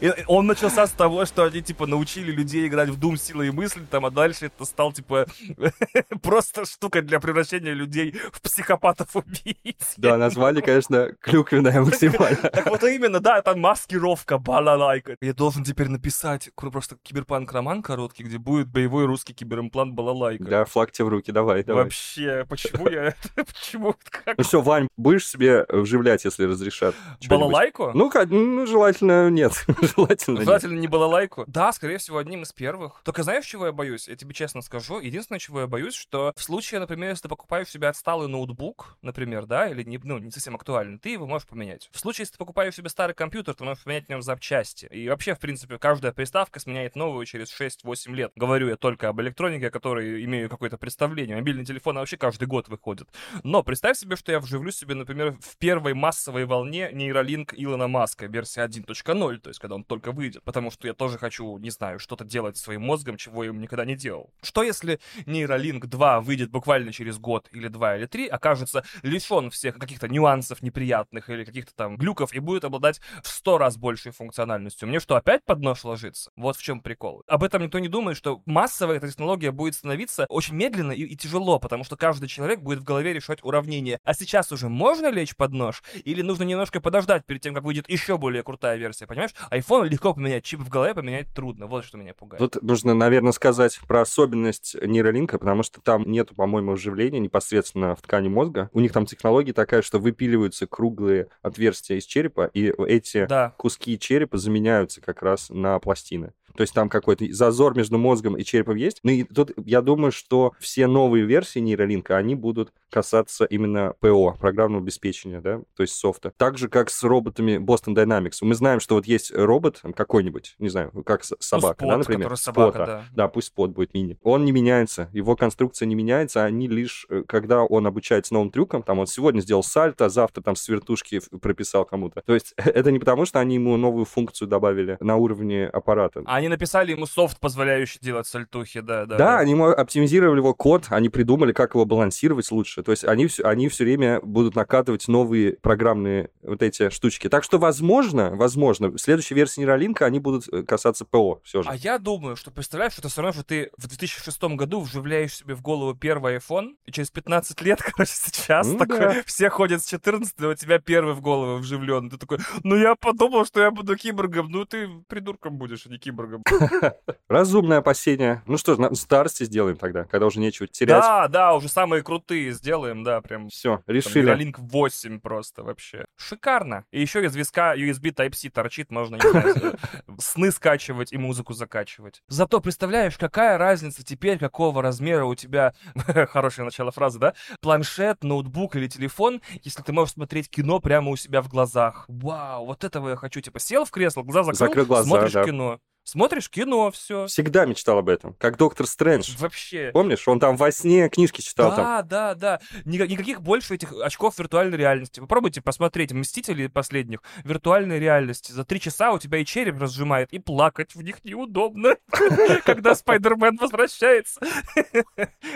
э, 0.00 0.14
Он 0.26 0.46
начался 0.46 0.86
с 0.86 0.90
того, 0.90 1.24
что 1.26 1.44
они, 1.44 1.62
типа, 1.62 1.86
научили 1.86 2.30
людей 2.30 2.66
играть 2.66 2.88
в 2.88 2.98
Doom 3.00 3.16
силой 3.16 3.48
и 3.48 3.50
мысли, 3.50 3.84
там, 3.90 4.06
а 4.06 4.10
дальше 4.10 4.46
это 4.46 4.64
стал, 4.64 4.92
типа, 4.92 5.26
просто 6.22 6.64
штука 6.64 7.02
для 7.02 7.20
превращения 7.20 7.72
людей 7.72 8.14
в 8.32 8.40
психопатов-убийц. 8.42 9.94
Да, 9.96 10.16
назвали, 10.16 10.60
конечно, 10.60 11.12
клюквенное 11.20 11.80
максимально. 11.80 12.36
Так 12.50 12.66
вот 12.66 12.82
именно, 12.84 13.20
да, 13.20 13.38
это 13.38 13.56
маскировка, 13.56 14.38
балалайка. 14.38 15.16
Я 15.20 15.32
должен 15.32 15.64
теперь 15.64 15.88
написать 15.88 16.50
просто 16.54 16.96
киберпанк-роман 17.02 17.82
короткий, 17.82 18.24
где 18.24 18.38
будет 18.38 18.68
боевой 18.68 19.06
русский 19.06 19.32
киберимплант 19.32 19.94
балалайка. 19.94 20.44
Да, 20.44 20.64
флаг 20.64 20.92
тебе 20.92 21.06
в 21.06 21.08
руки, 21.08 21.32
давай, 21.32 21.64
давай. 21.64 21.84
Вообще, 21.84 22.44
почему 22.48 22.88
я 22.88 23.14
почему, 23.34 23.94
как? 24.10 24.36
Ну 24.36 24.44
все, 24.44 24.60
Вань, 24.60 24.88
будешь 24.96 25.26
себе 25.26 25.64
вживлять, 25.68 26.24
если 26.24 26.44
разрешат? 26.44 26.94
Балалайку? 27.28 27.92
Ну, 27.94 28.10
ну, 28.30 28.66
желательно 28.66 29.30
нет. 29.30 29.64
желательно. 29.96 30.42
Желательно 30.42 30.78
не 30.78 30.88
балалайку. 30.88 31.44
Да, 31.46 31.72
скорее 31.72 31.98
всего, 31.98 32.18
одним 32.18 32.42
из 32.42 32.52
первых. 32.52 32.89
Приставках. 32.90 33.04
Только 33.04 33.22
знаешь, 33.22 33.46
чего 33.46 33.66
я 33.66 33.72
боюсь? 33.72 34.08
Я 34.08 34.16
тебе 34.16 34.34
честно 34.34 34.62
скажу. 34.62 35.00
Единственное, 35.00 35.38
чего 35.38 35.60
я 35.60 35.66
боюсь, 35.66 35.94
что 35.94 36.32
в 36.36 36.42
случае, 36.42 36.80
например, 36.80 37.10
если 37.10 37.22
ты 37.22 37.28
покупаешь 37.28 37.68
себе 37.68 37.88
отсталый 37.88 38.28
ноутбук, 38.28 38.96
например, 39.02 39.46
да, 39.46 39.68
или 39.68 39.82
не, 39.82 39.98
ну, 39.98 40.18
не 40.18 40.30
совсем 40.30 40.54
актуальный, 40.54 40.98
ты 40.98 41.10
его 41.10 41.26
можешь 41.26 41.48
поменять. 41.48 41.88
В 41.92 41.98
случае, 41.98 42.22
если 42.22 42.32
ты 42.32 42.38
покупаешь 42.38 42.74
себе 42.74 42.88
старый 42.88 43.14
компьютер, 43.14 43.54
ты 43.54 43.64
можешь 43.64 43.84
поменять 43.84 44.06
в 44.06 44.08
нем 44.08 44.22
запчасти. 44.22 44.86
И 44.86 45.08
вообще, 45.08 45.34
в 45.34 45.38
принципе, 45.38 45.78
каждая 45.78 46.12
приставка 46.12 46.60
сменяет 46.60 46.96
новую 46.96 47.26
через 47.26 47.52
6-8 47.58 48.12
лет. 48.14 48.32
Говорю 48.36 48.68
я 48.68 48.76
только 48.76 49.08
об 49.08 49.20
электронике, 49.20 49.68
о 49.68 49.70
которой 49.70 50.24
имею 50.24 50.48
какое-то 50.48 50.76
представление. 50.76 51.36
Мобильный 51.36 51.64
телефон 51.64 51.96
вообще 51.96 52.16
каждый 52.16 52.46
год 52.46 52.68
выходит. 52.68 53.08
Но 53.42 53.62
представь 53.62 53.96
себе, 53.96 54.16
что 54.16 54.32
я 54.32 54.40
вживлю 54.40 54.72
себе, 54.72 54.94
например, 54.94 55.36
в 55.40 55.56
первой 55.58 55.94
массовой 55.94 56.44
волне 56.44 56.90
нейролинк 56.92 57.54
Илона 57.56 57.88
Маска, 57.88 58.26
версия 58.26 58.62
1.0, 58.62 59.38
то 59.38 59.48
есть 59.50 59.60
когда 59.60 59.74
он 59.74 59.84
только 59.84 60.12
выйдет. 60.12 60.42
Потому 60.44 60.70
что 60.70 60.86
я 60.86 60.94
тоже 60.94 61.18
хочу, 61.18 61.58
не 61.58 61.70
знаю, 61.70 61.98
что-то 61.98 62.24
делать 62.24 62.56
своим 62.56 62.79
мозгом, 62.80 63.16
чего 63.16 63.44
им 63.44 63.60
никогда 63.60 63.84
не 63.84 63.96
делал. 63.96 64.30
Что 64.42 64.62
если 64.62 65.00
нейролинк 65.26 65.86
2 65.86 66.20
выйдет 66.20 66.50
буквально 66.50 66.92
через 66.92 67.18
год 67.18 67.48
или 67.52 67.68
два 67.68 67.96
или 67.96 68.06
три, 68.06 68.26
окажется 68.26 68.84
лишен 69.02 69.50
всех 69.50 69.78
каких-то 69.78 70.08
нюансов 70.08 70.62
неприятных 70.62 71.30
или 71.30 71.44
каких-то 71.44 71.74
там 71.74 71.96
глюков 71.96 72.32
и 72.32 72.38
будет 72.38 72.64
обладать 72.64 73.00
в 73.22 73.28
сто 73.28 73.58
раз 73.58 73.76
большей 73.76 74.12
функциональностью. 74.12 74.88
Мне 74.88 75.00
что, 75.00 75.16
опять 75.16 75.44
под 75.44 75.60
нож 75.60 75.84
ложится? 75.84 76.30
Вот 76.36 76.56
в 76.56 76.62
чем 76.62 76.80
прикол. 76.80 77.22
Об 77.26 77.44
этом 77.44 77.62
никто 77.62 77.78
не 77.78 77.88
думает, 77.88 78.16
что 78.16 78.42
массовая 78.46 78.96
эта 78.96 79.08
технология 79.08 79.50
будет 79.50 79.74
становиться 79.74 80.26
очень 80.28 80.54
медленно 80.54 80.92
и, 80.92 81.02
и 81.02 81.16
тяжело, 81.16 81.58
потому 81.58 81.84
что 81.84 81.96
каждый 81.96 82.28
человек 82.28 82.60
будет 82.60 82.80
в 82.80 82.84
голове 82.84 83.12
решать 83.12 83.38
уравнение. 83.42 83.98
А 84.04 84.14
сейчас 84.14 84.52
уже 84.52 84.68
можно 84.68 85.10
лечь 85.10 85.36
под 85.36 85.52
нож? 85.52 85.82
Или 86.04 86.22
нужно 86.22 86.44
немножко 86.44 86.80
подождать 86.80 87.24
перед 87.24 87.40
тем, 87.40 87.54
как 87.54 87.64
выйдет 87.64 87.88
еще 87.88 88.18
более 88.18 88.42
крутая 88.42 88.76
версия, 88.76 89.06
понимаешь? 89.06 89.34
iPhone 89.50 89.88
легко 89.88 90.14
поменять, 90.14 90.44
чип 90.44 90.60
в 90.60 90.68
голове 90.68 90.94
поменять 90.94 91.28
трудно. 91.34 91.66
Вот 91.66 91.84
что 91.84 91.98
меня 91.98 92.14
пугает. 92.14 92.40
Тут 92.40 92.62
нужно, 92.70 92.94
наверное, 92.94 93.32
сказать 93.32 93.78
про 93.86 94.02
особенность 94.02 94.76
нейролинка, 94.80 95.38
потому 95.38 95.62
что 95.62 95.80
там 95.80 96.10
нету, 96.10 96.34
по-моему, 96.34 96.72
вживления 96.72 97.18
непосредственно 97.18 97.94
в 97.96 98.02
ткани 98.02 98.28
мозга. 98.28 98.70
У 98.72 98.80
них 98.80 98.92
там 98.92 99.06
технология 99.06 99.52
такая, 99.52 99.82
что 99.82 99.98
выпиливаются 99.98 100.66
круглые 100.66 101.26
отверстия 101.42 101.96
из 101.98 102.04
черепа, 102.04 102.50
и 102.54 102.72
эти 102.86 103.26
Да. 103.26 103.54
куски 103.58 103.98
черепа 103.98 104.38
заменяются 104.38 105.00
как 105.00 105.22
раз 105.22 105.50
на 105.50 105.78
пластины. 105.80 106.32
То 106.60 106.62
есть 106.62 106.74
там 106.74 106.90
какой-то 106.90 107.24
зазор 107.32 107.74
между 107.74 107.96
мозгом 107.96 108.36
и 108.36 108.44
черепом 108.44 108.76
есть. 108.76 109.00
Ну 109.02 109.10
и 109.10 109.24
тут 109.24 109.52
я 109.64 109.80
думаю, 109.80 110.12
что 110.12 110.52
все 110.58 110.86
новые 110.86 111.24
версии 111.24 111.58
нейролинка, 111.58 112.18
они 112.18 112.34
будут 112.34 112.70
касаться 112.90 113.46
именно 113.46 113.94
ПО, 113.98 114.36
программного 114.38 114.82
обеспечения, 114.82 115.40
да, 115.40 115.62
то 115.74 115.82
есть 115.82 115.94
софта. 115.94 116.34
Так 116.36 116.58
же, 116.58 116.68
как 116.68 116.90
с 116.90 117.02
роботами 117.02 117.56
Boston 117.56 117.94
Dynamics. 117.94 118.40
Мы 118.42 118.54
знаем, 118.54 118.80
что 118.80 118.96
вот 118.96 119.06
есть 119.06 119.32
робот 119.34 119.80
какой-нибудь, 119.96 120.56
не 120.58 120.68
знаю, 120.68 120.90
как 121.06 121.24
собака, 121.24 121.78
Спот, 121.78 121.88
да, 121.88 121.96
например? 121.96 122.36
собака, 122.36 122.76
Спота. 122.76 122.86
да. 122.86 123.04
Да, 123.14 123.28
пусть 123.28 123.46
спот 123.48 123.70
будет 123.70 123.94
мини. 123.94 124.18
Он 124.22 124.44
не 124.44 124.52
меняется, 124.52 125.08
его 125.14 125.36
конструкция 125.36 125.86
не 125.86 125.94
меняется, 125.94 126.44
они 126.44 126.68
лишь, 126.68 127.06
э, 127.08 127.22
когда 127.26 127.62
он 127.62 127.86
обучается 127.86 128.34
новым 128.34 128.50
трюкам, 128.50 128.82
там 128.82 128.98
он 128.98 129.06
сегодня 129.06 129.40
сделал 129.40 129.62
сальто, 129.62 130.10
завтра 130.10 130.42
там 130.42 130.56
с 130.56 130.68
вертушки 130.68 131.22
прописал 131.40 131.86
кому-то. 131.86 132.20
То 132.26 132.34
есть 132.34 132.52
это 132.56 132.90
не 132.90 132.98
потому, 132.98 133.24
что 133.24 133.40
они 133.40 133.54
ему 133.54 133.78
новую 133.78 134.04
функцию 134.04 134.46
добавили 134.46 134.98
на 135.00 135.16
уровне 135.16 135.66
аппарата. 135.66 136.22
Они 136.26 136.49
написали 136.50 136.92
ему 136.92 137.06
софт, 137.06 137.40
позволяющий 137.40 137.98
делать 138.00 138.26
сальтухи, 138.26 138.80
да, 138.80 139.06
да. 139.06 139.16
Да, 139.16 139.38
они 139.38 139.54
мо- 139.54 139.72
оптимизировали 139.72 140.38
его 140.38 140.54
код, 140.54 140.86
они 140.90 141.08
придумали, 141.08 141.52
как 141.52 141.74
его 141.74 141.84
балансировать 141.84 142.50
лучше. 142.50 142.82
То 142.82 142.90
есть 142.92 143.04
они 143.04 143.26
все, 143.26 143.42
они 143.44 143.68
все 143.68 143.84
время 143.84 144.20
будут 144.20 144.54
накатывать 144.54 145.08
новые 145.08 145.54
программные 145.54 146.30
вот 146.42 146.62
эти 146.62 146.90
штучки. 146.90 147.28
Так 147.28 147.44
что, 147.44 147.58
возможно, 147.58 148.30
возможно, 148.36 148.88
в 148.90 148.98
следующей 148.98 149.34
версии 149.34 149.60
нейролинка 149.60 150.06
они 150.06 150.18
будут 150.18 150.48
э, 150.52 150.62
касаться 150.62 151.04
ПО 151.04 151.40
все 151.44 151.62
же. 151.62 151.68
А 151.70 151.74
я 151.76 151.98
думаю, 151.98 152.36
что 152.36 152.50
представляешь, 152.50 152.92
что 152.92 153.02
это 153.02 153.08
все 153.08 153.22
равно, 153.22 153.32
что 153.34 153.44
ты 153.44 153.70
в 153.76 153.86
2006 153.88 154.42
году 154.56 154.80
вживляешь 154.80 155.34
себе 155.36 155.54
в 155.54 155.62
голову 155.62 155.94
первый 155.94 156.36
iPhone, 156.36 156.74
и 156.86 156.92
через 156.92 157.10
15 157.10 157.60
лет, 157.62 157.80
короче, 157.82 158.12
сейчас 158.12 158.66
Ну 158.66 158.78
такой, 158.78 158.98
да. 158.98 159.22
все 159.26 159.50
ходят 159.50 159.82
с 159.82 159.86
14 159.86 160.40
у 160.40 160.54
тебя 160.54 160.78
первый 160.78 161.14
в 161.14 161.20
голову 161.20 161.58
вживлен. 161.58 162.10
Ты 162.10 162.16
такой, 162.18 162.38
ну 162.64 162.76
я 162.76 162.94
подумал, 162.94 163.44
что 163.44 163.60
я 163.60 163.70
буду 163.70 163.96
киборгом. 163.96 164.48
Ну 164.50 164.64
ты 164.64 164.88
придурком 165.08 165.56
будешь, 165.58 165.86
а 165.86 165.90
не 165.90 165.98
киборгом. 165.98 166.29
Разумное 167.28 167.78
опасение. 167.78 168.42
Ну 168.46 168.56
что 168.56 168.74
ж, 168.74 168.78
на 168.78 168.94
старости 168.94 169.44
сделаем 169.44 169.76
тогда, 169.76 170.04
когда 170.04 170.26
уже 170.26 170.40
нечего 170.40 170.68
терять. 170.68 171.02
Да, 171.02 171.28
да, 171.28 171.54
уже 171.54 171.68
самые 171.68 172.02
крутые 172.02 172.52
сделаем, 172.52 173.04
да, 173.04 173.20
прям. 173.20 173.48
Все, 173.48 173.82
решили. 173.86 174.32
Neuralink 174.32 174.54
8 174.58 175.20
просто 175.20 175.62
вообще. 175.62 176.04
Шикарно. 176.16 176.84
И 176.90 177.00
еще 177.00 177.24
из 177.24 177.34
виска 177.34 177.74
USB 177.74 178.14
Type-C 178.14 178.50
торчит, 178.50 178.90
можно, 178.90 179.16
не 179.16 179.30
знаю, 179.30 179.78
сны 180.18 180.50
скачивать 180.50 181.12
и 181.12 181.18
музыку 181.18 181.52
закачивать. 181.52 182.22
Зато 182.28 182.60
представляешь, 182.60 183.16
какая 183.16 183.58
разница 183.58 184.04
теперь, 184.04 184.38
какого 184.38 184.82
размера 184.82 185.24
у 185.24 185.34
тебя, 185.34 185.74
хорошее 186.28 186.64
начало 186.64 186.90
фразы, 186.90 187.18
да, 187.18 187.34
планшет, 187.60 188.22
ноутбук 188.24 188.76
или 188.76 188.86
телефон, 188.88 189.40
если 189.62 189.82
ты 189.82 189.92
можешь 189.92 190.14
смотреть 190.14 190.50
кино 190.50 190.80
прямо 190.80 191.10
у 191.10 191.16
себя 191.16 191.42
в 191.42 191.48
глазах. 191.48 192.04
Вау, 192.08 192.66
вот 192.66 192.84
этого 192.84 193.10
я 193.10 193.16
хочу. 193.16 193.40
Типа 193.40 193.58
сел 193.58 193.84
в 193.84 193.90
кресло, 193.90 194.22
глаза 194.22 194.52
закрыл, 194.52 194.68
Закрыл 194.68 194.86
глаза, 194.86 195.08
смотришь 195.08 195.32
да. 195.32 195.44
кино. 195.44 195.80
Смотришь 196.10 196.50
кино, 196.50 196.90
все. 196.90 197.28
Всегда 197.28 197.66
мечтал 197.66 197.98
об 197.98 198.08
этом. 198.08 198.34
Как 198.34 198.56
доктор 198.56 198.88
Стрэндж. 198.88 199.36
Вообще. 199.38 199.92
Помнишь, 199.92 200.26
он 200.26 200.40
там 200.40 200.56
во 200.56 200.72
сне 200.72 201.08
книжки 201.08 201.40
читал 201.40 201.70
там. 201.70 201.84
Да, 201.84 202.02
да, 202.02 202.34
да. 202.34 202.60
Ника- 202.84 203.06
никаких 203.06 203.40
больше 203.40 203.76
этих 203.76 203.92
очков 203.92 204.36
виртуальной 204.36 204.76
реальности. 204.76 205.20
Попробуйте 205.20 205.60
посмотреть 205.60 206.10
«Мстителей» 206.10 206.68
последних 206.68 207.22
виртуальной 207.44 208.00
реальности. 208.00 208.50
За 208.50 208.64
три 208.64 208.80
часа 208.80 209.12
у 209.12 209.20
тебя 209.20 209.38
и 209.38 209.44
череп 209.44 209.80
разжимает, 209.80 210.32
и 210.32 210.40
плакать 210.40 210.96
в 210.96 211.02
них 211.02 211.24
неудобно, 211.24 211.94
когда 212.64 212.96
Спайдермен 212.96 213.56
возвращается. 213.56 214.40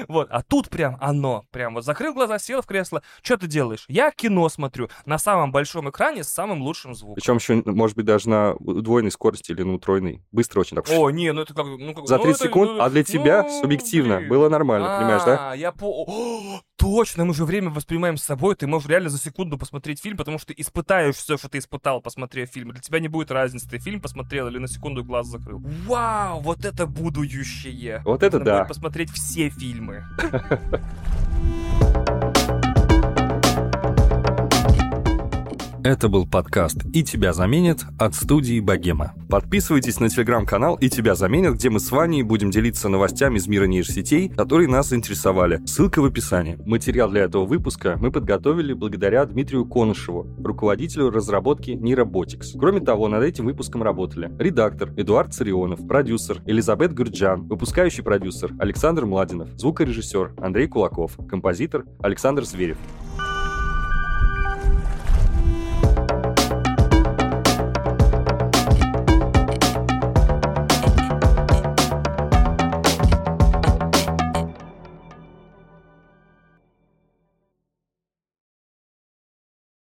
Вот, 0.08 0.28
а 0.30 0.42
тут 0.42 0.68
прям 0.68 0.96
оно. 1.00 1.44
Прям 1.50 1.74
вот 1.74 1.84
закрыл 1.84 2.14
глаза, 2.14 2.38
сел 2.38 2.62
в 2.62 2.66
кресло. 2.66 3.02
Что 3.22 3.36
ты 3.36 3.46
делаешь? 3.46 3.84
Я 3.88 4.10
кино 4.10 4.48
смотрю 4.48 4.88
на 5.06 5.18
самом 5.18 5.50
большом 5.50 5.90
экране 5.90 6.24
с 6.24 6.28
самым 6.28 6.62
лучшим 6.62 6.94
звуком. 6.94 7.14
Причем 7.16 7.36
еще, 7.36 7.62
может 7.64 7.96
быть, 7.96 8.06
даже 8.06 8.28
на 8.28 8.52
удвоенной 8.54 9.10
скорости 9.10 9.52
или 9.52 9.62
на 9.62 9.74
утроенной. 9.74 10.22
Быстро 10.44 10.60
очень 10.60 10.76
так. 10.76 10.86
О, 10.90 11.10
не, 11.10 11.32
ну 11.32 11.40
это 11.40 11.54
как... 11.54 11.64
Ну, 11.66 11.94
как 11.94 12.06
За 12.06 12.18
ну 12.18 12.24
30 12.24 12.40
это, 12.40 12.48
секунд, 12.48 12.72
ну, 12.72 12.82
а 12.82 12.90
для 12.90 13.02
тебя 13.02 13.44
ну, 13.44 13.60
субъективно 13.62 14.18
блин. 14.18 14.28
было 14.28 14.48
нормально, 14.50 14.98
понимаешь, 14.98 15.22
да? 15.24 15.52
А, 15.52 15.56
я 15.56 15.72
по... 15.72 16.04
О, 16.06 16.60
точно, 16.76 17.24
мы 17.24 17.32
же 17.32 17.46
время 17.46 17.70
воспринимаем 17.70 18.18
с 18.18 18.22
собой. 18.22 18.54
Ты 18.56 18.66
можешь 18.66 18.88
реально 18.88 19.08
за 19.08 19.18
секунду 19.18 19.56
посмотреть 19.56 20.02
фильм, 20.02 20.18
потому 20.18 20.38
что 20.38 20.48
ты 20.48 20.60
испытаешь 20.60 21.14
все, 21.14 21.38
что 21.38 21.48
ты 21.48 21.58
испытал, 21.58 22.02
посмотрев 22.02 22.50
фильм. 22.50 22.72
Для 22.72 22.82
тебя 22.82 23.00
не 23.00 23.08
будет 23.08 23.30
разницы, 23.30 23.68
ты 23.68 23.78
фильм 23.78 24.02
посмотрел 24.02 24.48
или 24.48 24.58
на 24.58 24.68
секунду 24.68 25.02
глаз 25.02 25.28
закрыл. 25.28 25.62
Вау, 25.86 26.40
вот 26.40 26.66
это 26.66 26.86
будущее. 26.86 28.02
Вот 28.04 28.22
это 28.22 28.38
Можно 28.38 28.58
да. 28.58 28.64
посмотреть 28.64 29.10
все 29.10 29.48
фильмы. 29.48 30.04
Это 35.84 36.08
был 36.08 36.26
подкаст 36.26 36.78
«И 36.94 37.04
тебя 37.04 37.34
заменят» 37.34 37.84
от 37.98 38.14
студии 38.14 38.58
«Богема». 38.58 39.12
Подписывайтесь 39.28 40.00
на 40.00 40.08
телеграм-канал 40.08 40.76
«И 40.76 40.88
тебя 40.88 41.14
заменят», 41.14 41.56
где 41.56 41.68
мы 41.68 41.78
с 41.78 41.90
Ваней 41.90 42.22
будем 42.22 42.50
делиться 42.50 42.88
новостями 42.88 43.36
из 43.36 43.46
мира 43.48 43.66
нейросетей, 43.66 44.30
которые 44.30 44.66
нас 44.66 44.88
заинтересовали. 44.88 45.60
Ссылка 45.66 46.00
в 46.00 46.06
описании. 46.06 46.58
Материал 46.64 47.10
для 47.10 47.24
этого 47.24 47.44
выпуска 47.44 47.98
мы 48.00 48.10
подготовили 48.10 48.72
благодаря 48.72 49.26
Дмитрию 49.26 49.66
Конышеву, 49.66 50.26
руководителю 50.42 51.10
разработки 51.10 51.72
Neurobotics. 51.72 52.58
Кроме 52.58 52.80
того, 52.80 53.08
над 53.08 53.22
этим 53.22 53.44
выпуском 53.44 53.82
работали 53.82 54.32
редактор 54.38 54.90
Эдуард 54.96 55.34
Царионов, 55.34 55.86
продюсер 55.86 56.40
Элизабет 56.46 56.94
Гурджан, 56.94 57.46
выпускающий 57.46 58.02
продюсер 58.02 58.54
Александр 58.58 59.04
Младинов, 59.04 59.50
звукорежиссер 59.58 60.32
Андрей 60.38 60.66
Кулаков, 60.66 61.18
композитор 61.28 61.84
Александр 62.00 62.44
Зверев. 62.44 62.78